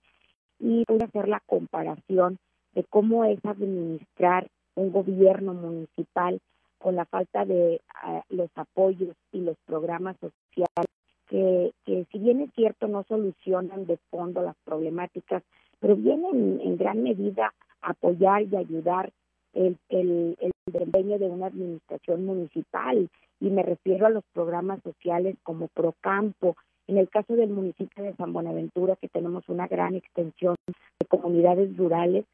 [0.60, 2.38] Y voy hacer la comparación
[2.76, 6.40] de cómo es administrar un gobierno municipal
[6.78, 10.86] con la falta de ah, los apoyos y los programas sociales
[11.28, 15.41] que, que si bien es cierto no solucionan de fondo las problemáticas,
[15.80, 19.12] pero vienen en gran medida a apoyar y ayudar
[19.53, 23.10] el, el, el desempeño de una administración municipal
[23.42, 26.56] y me refiero a los programas sociales como Procampo.
[26.88, 31.76] En el caso del municipio de San Buenaventura, que tenemos una gran extensión de comunidades
[31.76, 32.26] rurales,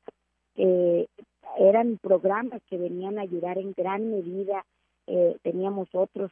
[0.55, 1.07] eh,
[1.57, 4.65] eran programas que venían a ayudar en gran medida.
[5.07, 6.31] Eh, teníamos otros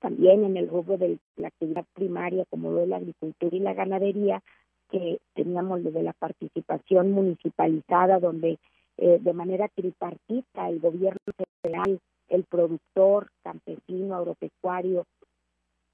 [0.00, 3.74] también en el rubro de la actividad primaria, como lo de la agricultura y la
[3.74, 4.42] ganadería,
[4.90, 8.58] que teníamos lo de la participación municipalizada, donde
[8.96, 11.20] eh, de manera tripartita el gobierno
[11.62, 15.06] federal el productor campesino, agropecuario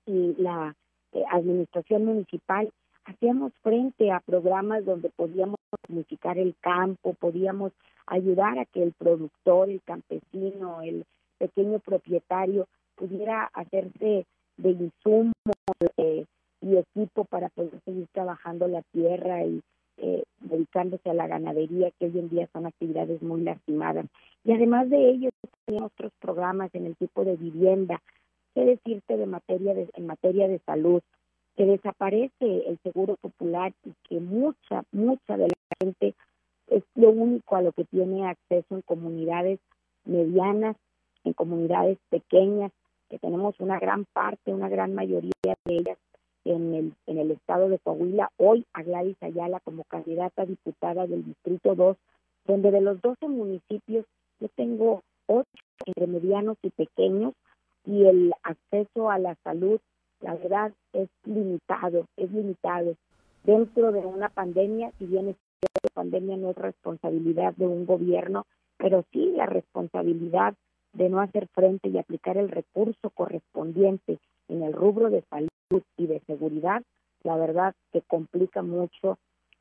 [0.07, 0.75] y la
[1.13, 2.71] eh, administración municipal,
[3.05, 5.57] hacíamos frente a programas donde podíamos
[5.89, 7.73] unificar el campo, podíamos
[8.07, 11.05] ayudar a que el productor, el campesino, el
[11.39, 14.27] pequeño propietario pudiera hacerse
[14.57, 15.35] de insumos
[15.97, 16.27] eh,
[16.61, 19.63] y equipo para poder seguir trabajando la tierra y
[20.03, 24.07] eh, dedicándose a la ganadería, que hoy en día son actividades muy lastimadas.
[24.45, 25.31] Y además de ello,
[25.67, 28.01] tenemos otros programas en el tipo de vivienda.
[28.55, 31.03] ¿Qué decirte de materia de, en materia de salud?
[31.57, 36.15] Que desaparece el seguro popular y que mucha, mucha de la gente
[36.69, 39.61] es lo único a lo que tiene acceso en comunidades
[40.05, 40.77] medianas,
[41.25, 42.73] en comunidades pequeñas,
[43.11, 45.99] que tenemos una gran parte, una gran mayoría de ellas
[46.51, 51.25] en el, en el estado de Coahuila, hoy a Gladys Ayala como candidata diputada del
[51.25, 51.97] Distrito 2,
[52.47, 54.05] donde de los 12 municipios
[54.41, 55.47] yo tengo 8
[55.87, 57.35] entre medianos y pequeños
[57.85, 59.81] y el acceso a la salud,
[60.21, 62.95] la verdad, es limitado, es limitado.
[63.45, 65.37] Dentro de una pandemia, si bien es
[65.95, 68.47] pandemia no es responsabilidad de un gobierno,
[68.79, 70.55] pero sí la responsabilidad
[70.93, 74.19] de no hacer frente y aplicar el recurso correspondiente
[74.51, 76.83] en el rubro de salud y de seguridad,
[77.23, 79.19] la verdad que complica mucho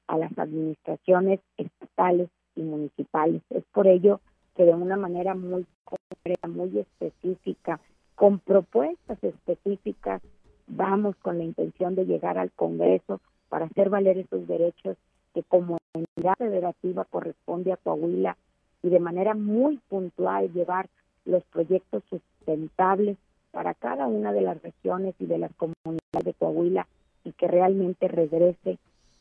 [0.07, 3.41] a las administraciones estatales y municipales.
[3.49, 4.19] Es por ello
[4.55, 7.79] que de una manera muy concreta, muy específica,
[8.15, 10.21] con propuestas específicas,
[10.67, 14.97] vamos con la intención de llegar al Congreso para hacer valer esos derechos
[15.33, 18.35] que como entidad federativa corresponde a Coahuila
[18.81, 20.89] y de manera muy puntual llevar
[21.25, 23.17] los proyectos sustentables
[23.51, 26.87] para cada una de las regiones y de las comunidades de Coahuila
[27.23, 28.77] y que realmente regrese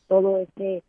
[0.07, 0.83] todo ese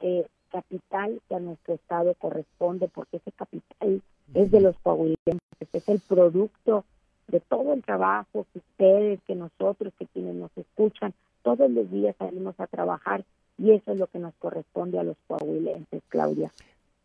[0.00, 4.02] eh, capital que a nuestro estado corresponde, porque ese capital
[4.34, 5.38] es de los coahuilenses,
[5.72, 6.84] es el producto
[7.28, 12.14] de todo el trabajo que ustedes, que nosotros, que quienes nos escuchan, todos los días
[12.18, 13.24] salimos a trabajar
[13.58, 16.52] y eso es lo que nos corresponde a los coahuilenses, Claudia.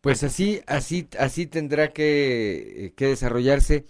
[0.00, 3.84] Pues así, así, así tendrá que, que desarrollarse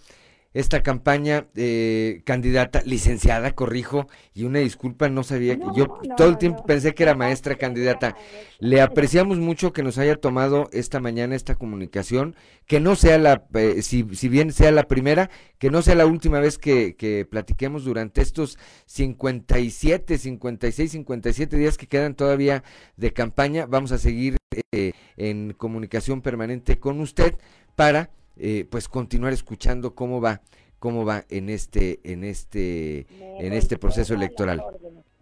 [0.53, 6.37] esta campaña, eh, candidata, licenciada, corrijo, y una disculpa, no sabía que yo todo el
[6.37, 8.15] tiempo pensé que era maestra candidata.
[8.59, 12.35] Le apreciamos mucho que nos haya tomado esta mañana esta comunicación,
[12.65, 16.07] que no sea la, eh, si, si, bien sea la primera, que no sea la
[16.07, 18.57] última vez que, que platiquemos durante estos
[18.87, 22.63] 57, 56, 57 días que quedan todavía
[22.97, 23.67] de campaña.
[23.67, 24.37] Vamos a seguir
[24.71, 27.35] eh, en comunicación permanente con usted
[27.75, 30.41] para eh, pues continuar escuchando cómo va
[30.79, 34.63] cómo va en este en este en este proceso electoral.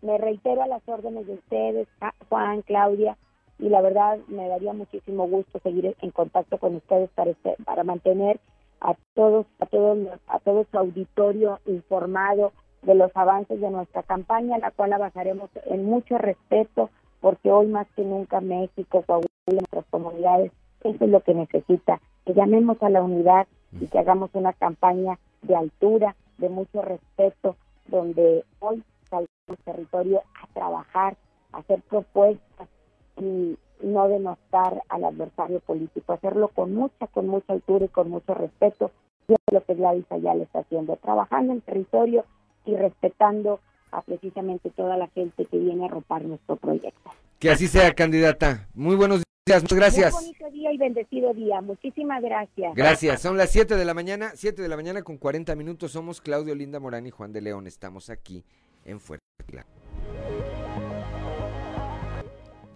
[0.02, 1.88] Me reitero a las órdenes de ustedes,
[2.30, 3.18] Juan, Claudia,
[3.60, 7.84] y la verdad me daría muchísimo gusto seguir en contacto con ustedes para este, para
[7.84, 8.40] mantener
[8.80, 9.98] a todos a todos
[10.28, 12.54] a todo su auditorio informado
[12.84, 16.90] de los avances de nuestra campaña, la cual la bajaremos en mucho respeto,
[17.20, 20.52] porque hoy más que nunca México, Coahuila, nuestras comunidades,
[20.84, 23.48] eso es lo que necesita que llamemos a la unidad
[23.80, 27.56] y que hagamos una campaña de altura, de mucho respeto,
[27.88, 31.16] donde hoy salgamos territorio a trabajar,
[31.54, 32.68] a hacer propuestas
[33.16, 38.34] y no denostar al adversario político, hacerlo con mucha, con mucha altura y con mucho
[38.34, 38.92] respeto.
[39.30, 42.26] Y es lo que Gladys ya le está haciendo, trabajando en territorio
[42.66, 47.10] y respetando a precisamente toda la gente que viene a arropar nuestro proyecto.
[47.40, 48.68] Que así sea, candidata.
[48.74, 50.14] Muy buenos días, muchas gracias.
[50.14, 51.62] Muy bonito día y bendecido día.
[51.62, 52.76] Muchísimas gracias.
[52.76, 53.22] Gracias.
[53.22, 55.92] Son las 7 de la mañana, 7 de la mañana con 40 minutos.
[55.92, 57.68] Somos Claudio Linda Morán y Juan de León.
[57.68, 58.44] Estamos aquí
[58.86, 59.68] en Fuerte Claro.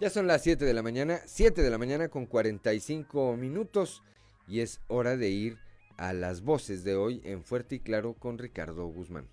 [0.00, 4.02] Ya son las 7 de la mañana, 7 de la mañana con 45 minutos
[4.48, 5.58] y es hora de ir
[5.96, 9.28] a las voces de hoy en Fuerte y Claro con Ricardo Guzmán.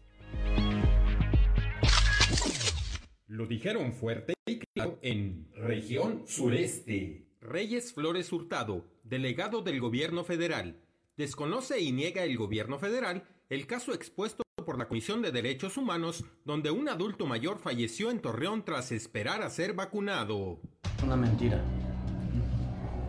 [3.30, 7.29] Lo dijeron fuerte y claro en región sureste.
[7.42, 10.82] Reyes Flores Hurtado, delegado del gobierno federal,
[11.16, 16.26] desconoce y niega el gobierno federal el caso expuesto por la Comisión de Derechos Humanos
[16.44, 20.60] donde un adulto mayor falleció en Torreón tras esperar a ser vacunado.
[21.02, 21.64] Una mentira.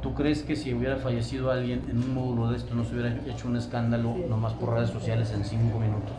[0.01, 3.13] ¿Tú crees que si hubiera fallecido alguien en un módulo de esto no se hubiera
[3.27, 6.13] hecho un escándalo nomás por redes sociales en cinco minutos?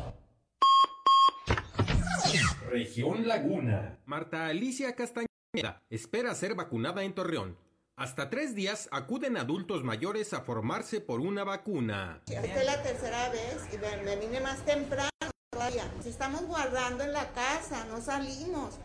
[2.69, 3.99] Región Laguna.
[4.05, 7.70] Marta Alicia Castañeda espera ser vacunada en Torreón.
[8.01, 12.23] Hasta tres días acuden adultos mayores a formarse por una vacuna.
[12.25, 15.11] Esta es la tercera vez y me vine más temprano
[15.51, 15.85] todavía.
[15.95, 18.79] Nos estamos guardando en la casa, no salimos.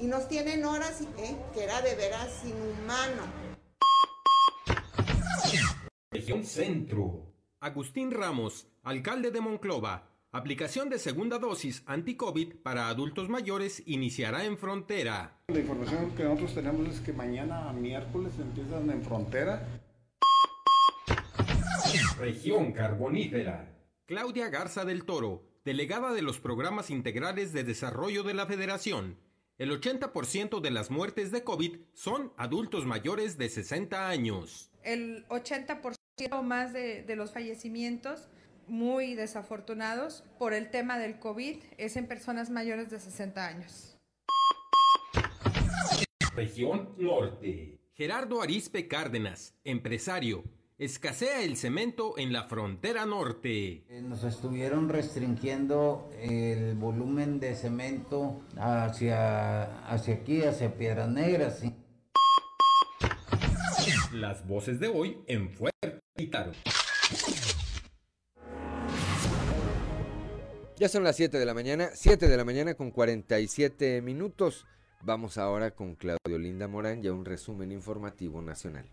[0.00, 1.36] Y nos tienen horas y ¿eh?
[1.54, 3.22] que era de veras inhumano.
[6.10, 7.22] Región Centro.
[7.60, 14.58] Agustín Ramos, alcalde de Monclova, Aplicación de segunda dosis anti-COVID para adultos mayores iniciará en
[14.58, 15.40] frontera.
[15.48, 19.66] La información que nosotros tenemos es que mañana miércoles empiezan en frontera.
[22.18, 23.74] Región carbonífera.
[24.04, 29.16] Claudia Garza del Toro, delegada de los programas integrales de desarrollo de la Federación.
[29.56, 34.70] El 80% de las muertes de COVID son adultos mayores de 60 años.
[34.82, 38.28] El 80% más de, de los fallecimientos
[38.66, 43.98] muy desafortunados por el tema del COVID es en personas mayores de 60 años.
[46.34, 47.78] Región Norte.
[47.94, 50.44] Gerardo Arispe Cárdenas, empresario.
[50.78, 53.86] Escasea el cemento en la frontera norte.
[53.88, 61.60] Eh, nos estuvieron restringiendo el volumen de cemento hacia, hacia aquí, hacia Piedras Negras.
[61.60, 61.72] ¿sí?
[64.12, 66.26] Las voces de hoy en Fuerte y
[70.78, 74.66] Ya son las 7 de la mañana, 7 de la mañana con 47 minutos.
[75.00, 78.86] Vamos ahora con Claudio Linda Morán y a un resumen informativo nacional.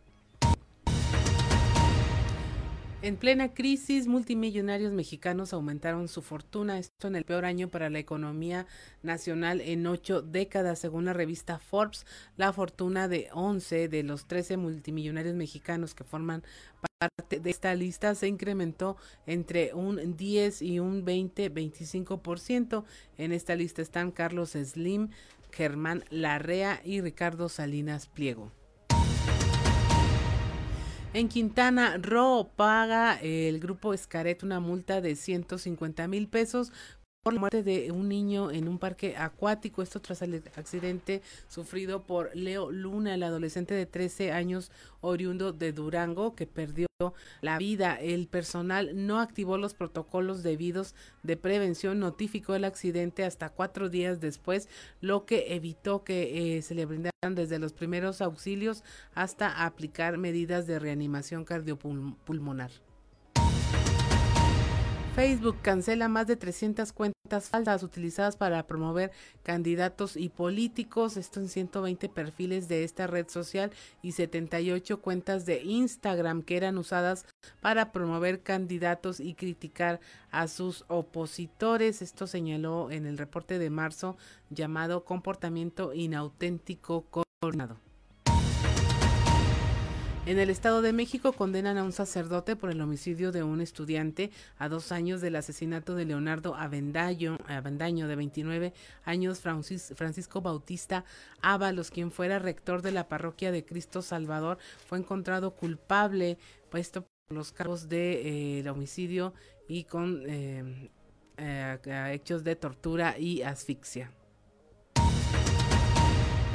[3.04, 8.00] En plena crisis, multimillonarios mexicanos aumentaron su fortuna, esto en el peor año para la
[8.00, 8.66] economía
[9.02, 12.06] nacional en ocho décadas, según la revista Forbes.
[12.38, 16.44] La fortuna de 11 de los 13 multimillonarios mexicanos que forman
[16.98, 18.96] parte de esta lista se incrementó
[19.28, 22.86] entre un 10 y un 20-25%.
[23.18, 25.10] En esta lista están Carlos Slim,
[25.52, 28.63] Germán Larrea y Ricardo Salinas Pliego.
[31.14, 36.72] En Quintana Roo paga el grupo Escaret una multa de 150 mil pesos
[37.24, 42.04] por la muerte de un niño en un parque acuático, esto tras el accidente sufrido
[42.04, 46.88] por Leo Luna, el adolescente de 13 años oriundo de Durango que perdió
[47.40, 47.96] la vida.
[47.96, 54.20] El personal no activó los protocolos debidos de prevención, notificó el accidente hasta cuatro días
[54.20, 54.68] después,
[55.00, 58.84] lo que evitó que eh, se le brindaran desde los primeros auxilios
[59.16, 62.83] hasta aplicar medidas de reanimación cardiopulmonar.
[65.16, 69.12] Facebook cancela más de 300 cuentas falsas utilizadas para promover
[69.44, 73.72] candidatos y políticos, esto en 120 perfiles de esta red social
[74.02, 77.28] y 78 cuentas de Instagram que eran usadas
[77.62, 80.00] para promover candidatos y criticar
[80.32, 82.02] a sus opositores.
[82.02, 84.18] Esto señaló en el reporte de marzo
[84.50, 87.06] llamado Comportamiento Inauténtico
[87.40, 87.93] Coordinado.
[90.26, 94.32] En el Estado de México condenan a un sacerdote por el homicidio de un estudiante
[94.58, 98.74] a dos años del asesinato de Leonardo Avendaño, Avendaño de 29
[99.04, 101.04] años, Francisco Bautista
[101.42, 106.38] Ábalos, quien fuera rector de la parroquia de Cristo Salvador, fue encontrado culpable,
[106.70, 109.34] puesto por los cargos de eh, homicidio
[109.68, 110.90] y con eh,
[111.36, 114.10] eh, hechos de tortura y asfixia.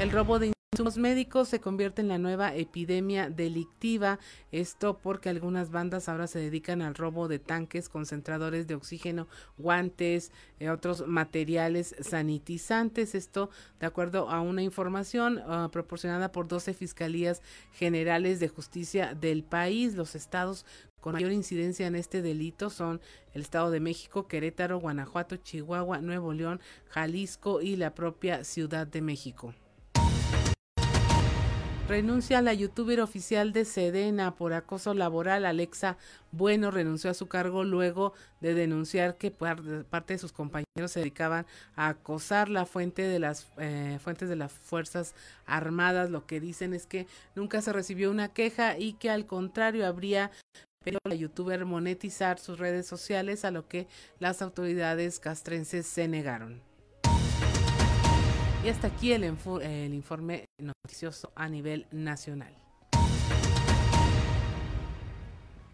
[0.01, 4.21] El robo de insumos médicos se convierte en la nueva epidemia delictiva.
[4.53, 9.27] Esto porque algunas bandas ahora se dedican al robo de tanques, concentradores de oxígeno,
[9.57, 10.31] guantes,
[10.61, 13.17] eh, otros materiales sanitizantes.
[13.17, 13.51] Esto
[13.81, 17.43] de acuerdo a una información uh, proporcionada por 12 fiscalías
[17.73, 19.97] generales de justicia del país.
[19.97, 20.65] Los estados
[21.01, 23.01] con mayor incidencia en este delito son
[23.35, 29.03] el Estado de México, Querétaro, Guanajuato, Chihuahua, Nuevo León, Jalisco y la propia Ciudad de
[29.03, 29.55] México.
[31.89, 35.47] Renuncia la youtuber oficial de Sedena por acoso laboral.
[35.47, 35.97] Alexa
[36.33, 38.13] Bueno renunció a su cargo luego
[38.43, 41.47] de denunciar que parte de sus compañeros se dedicaban
[41.77, 45.15] a acosar la fuente de las eh, fuentes de las Fuerzas
[45.47, 46.11] Armadas.
[46.11, 50.31] Lo que dicen es que nunca se recibió una queja y que al contrario habría
[50.85, 53.87] a la youtuber monetizar sus redes sociales, a lo que
[54.19, 56.61] las autoridades castrenses se negaron.
[58.65, 62.55] Y hasta aquí el, el informe noticioso a nivel nacional.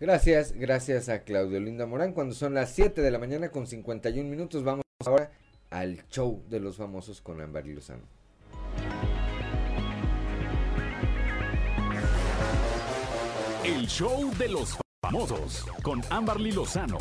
[0.00, 2.12] Gracias, gracias a Claudio Linda Morán.
[2.12, 5.30] Cuando son las 7 de la mañana con 51 minutos, vamos ahora
[5.70, 8.04] al show de los famosos con Ámbar Lozano.
[13.64, 16.98] El show de los famosos con Amberly Lozano.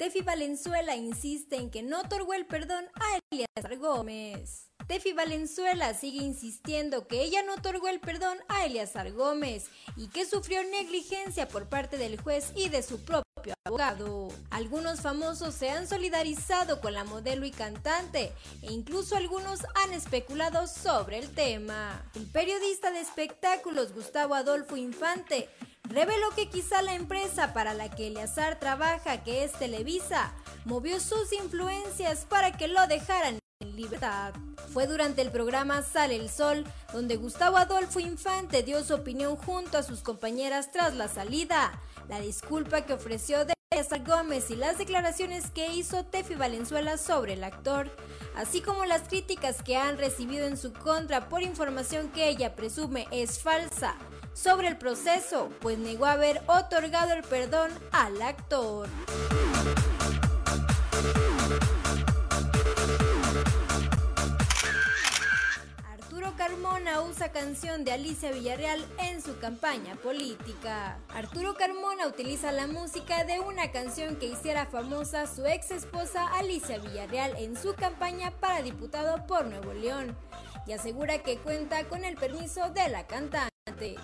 [0.00, 4.70] Tefi Valenzuela insiste en que no otorgó el perdón a Eliazar Gómez.
[4.86, 9.66] Tefi Valenzuela sigue insistiendo que ella no otorgó el perdón a Eliazar Gómez
[9.98, 13.29] y que sufrió negligencia por parte del juez y de su propio
[13.64, 14.28] abogado.
[14.50, 20.66] Algunos famosos se han solidarizado con la modelo y cantante e incluso algunos han especulado
[20.66, 22.04] sobre el tema.
[22.14, 25.48] El periodista de espectáculos Gustavo Adolfo Infante
[25.84, 30.32] reveló que quizá la empresa para la que Eleazar trabaja, que es Televisa,
[30.64, 34.32] movió sus influencias para que lo dejaran en libertad.
[34.72, 39.78] Fue durante el programa Sale el Sol, donde Gustavo Adolfo Infante dio su opinión junto
[39.78, 41.72] a sus compañeras tras la salida,
[42.10, 43.54] la disculpa que ofreció de
[44.04, 47.88] Gómez y las declaraciones que hizo Tefi Valenzuela sobre el actor,
[48.34, 53.06] así como las críticas que han recibido en su contra por información que ella presume
[53.12, 53.94] es falsa
[54.34, 58.88] sobre el proceso, pues negó haber otorgado el perdón al actor.
[66.40, 70.98] Carmona usa canción de Alicia Villarreal en su campaña política.
[71.10, 76.78] Arturo Carmona utiliza la música de una canción que hiciera famosa su ex esposa Alicia
[76.78, 80.16] Villarreal en su campaña para diputado por Nuevo León
[80.66, 83.50] y asegura que cuenta con el permiso de la cantante.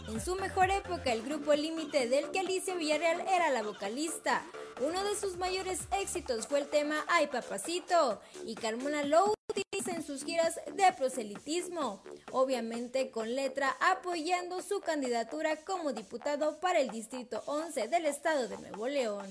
[0.06, 4.42] En su mejor época, el grupo Límite del que Alicia Villarreal era la vocalista.
[4.86, 10.05] Uno de sus mayores éxitos fue el tema Ay Papacito, y Carmona lo utiliza en
[10.05, 12.02] sus giras de proselitismo,
[12.32, 18.59] obviamente con letra apoyando su candidatura como diputado para el Distrito 11 del estado de
[18.59, 19.27] Nuevo León.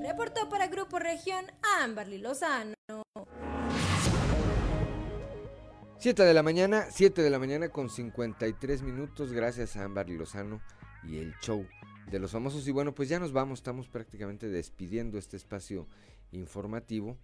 [0.00, 1.44] Reportó para Grupo Región
[1.80, 2.74] Amberly Lozano.
[5.98, 10.60] 7 de la mañana, 7 de la mañana con 53 minutos, gracias a Amberly Lozano
[11.02, 11.66] y el show
[12.10, 12.66] de los famosos.
[12.68, 15.86] Y bueno, pues ya nos vamos, estamos prácticamente despidiendo este espacio
[16.32, 17.16] informativo.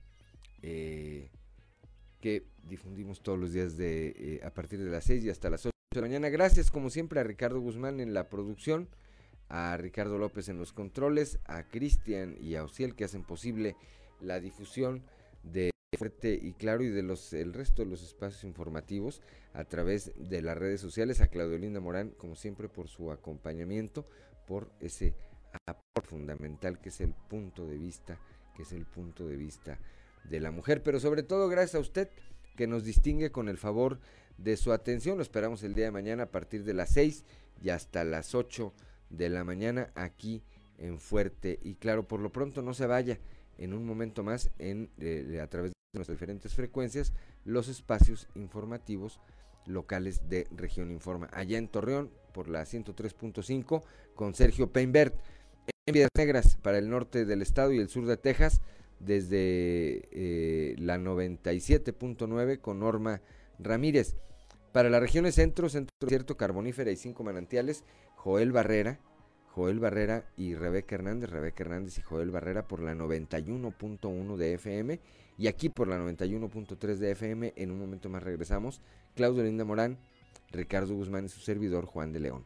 [0.63, 1.31] Eh,
[2.25, 5.67] que difundimos todos los días de eh, a partir de las 6 y hasta las
[5.67, 6.31] 8 de la mañana.
[6.31, 8.89] Gracias como siempre a Ricardo Guzmán en la producción,
[9.51, 13.77] a Ricardo López en los controles, a Cristian y a Ociel que hacen posible
[14.23, 15.03] la difusión
[15.43, 19.21] de Fuerte y Claro y de los el resto de los espacios informativos
[19.53, 24.07] a través de las redes sociales, a Claudio Linda Morán como siempre por su acompañamiento,
[24.47, 25.15] por ese
[25.67, 28.19] aporte fundamental que es el punto de vista,
[28.57, 29.79] que es el punto de vista
[30.25, 32.09] de la mujer, pero sobre todo gracias a usted
[32.57, 33.99] que nos distingue con el favor
[34.39, 35.17] de su atención.
[35.17, 37.25] Lo esperamos el día de mañana a partir de las 6
[37.63, 38.73] y hasta las 8
[39.11, 40.43] de la mañana aquí
[40.79, 41.59] en Fuerte.
[41.63, 43.19] Y claro, por lo pronto no se vaya
[43.59, 47.13] en un momento más en, eh, a través de nuestras diferentes frecuencias
[47.45, 49.21] los espacios informativos
[49.67, 51.29] locales de Región Informa.
[51.33, 53.83] Allá en Torreón por la 103.5
[54.15, 55.15] con Sergio Peinbert.
[55.87, 58.63] En Vidas Negras para el norte del estado y el sur de Texas
[59.01, 63.21] desde eh, la 97.9 con Norma
[63.59, 64.17] Ramírez.
[64.73, 67.85] Para las regiones centro, centro cierto, carbonífera y cinco manantiales,
[68.17, 68.99] Joel Barrera,
[69.55, 75.01] Joel Barrera y Rebeca Hernández, Rebeca Hernández y Joel Barrera por la 91.1 de FM
[75.39, 77.53] y aquí por la 91.3 de FM.
[77.57, 78.81] En un momento más regresamos.
[79.15, 79.99] Claudio Linda Morán,
[80.51, 82.45] Ricardo Guzmán y su servidor Juan de León.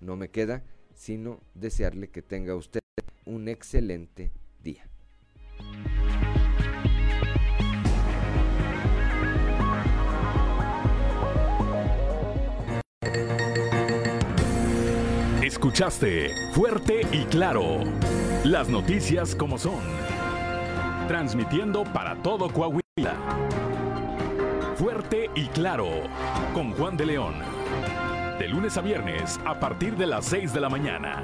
[0.00, 0.62] No me queda
[0.94, 2.80] sino desearle que tenga usted
[3.24, 4.32] un excelente
[4.62, 4.86] día.
[15.42, 17.80] Escuchaste fuerte y claro
[18.44, 19.80] las noticias como son,
[21.08, 23.69] transmitiendo para todo Coahuila.
[24.80, 25.90] Fuerte y claro
[26.54, 27.34] con Juan de León.
[28.38, 31.22] De lunes a viernes a partir de las 6 de la mañana.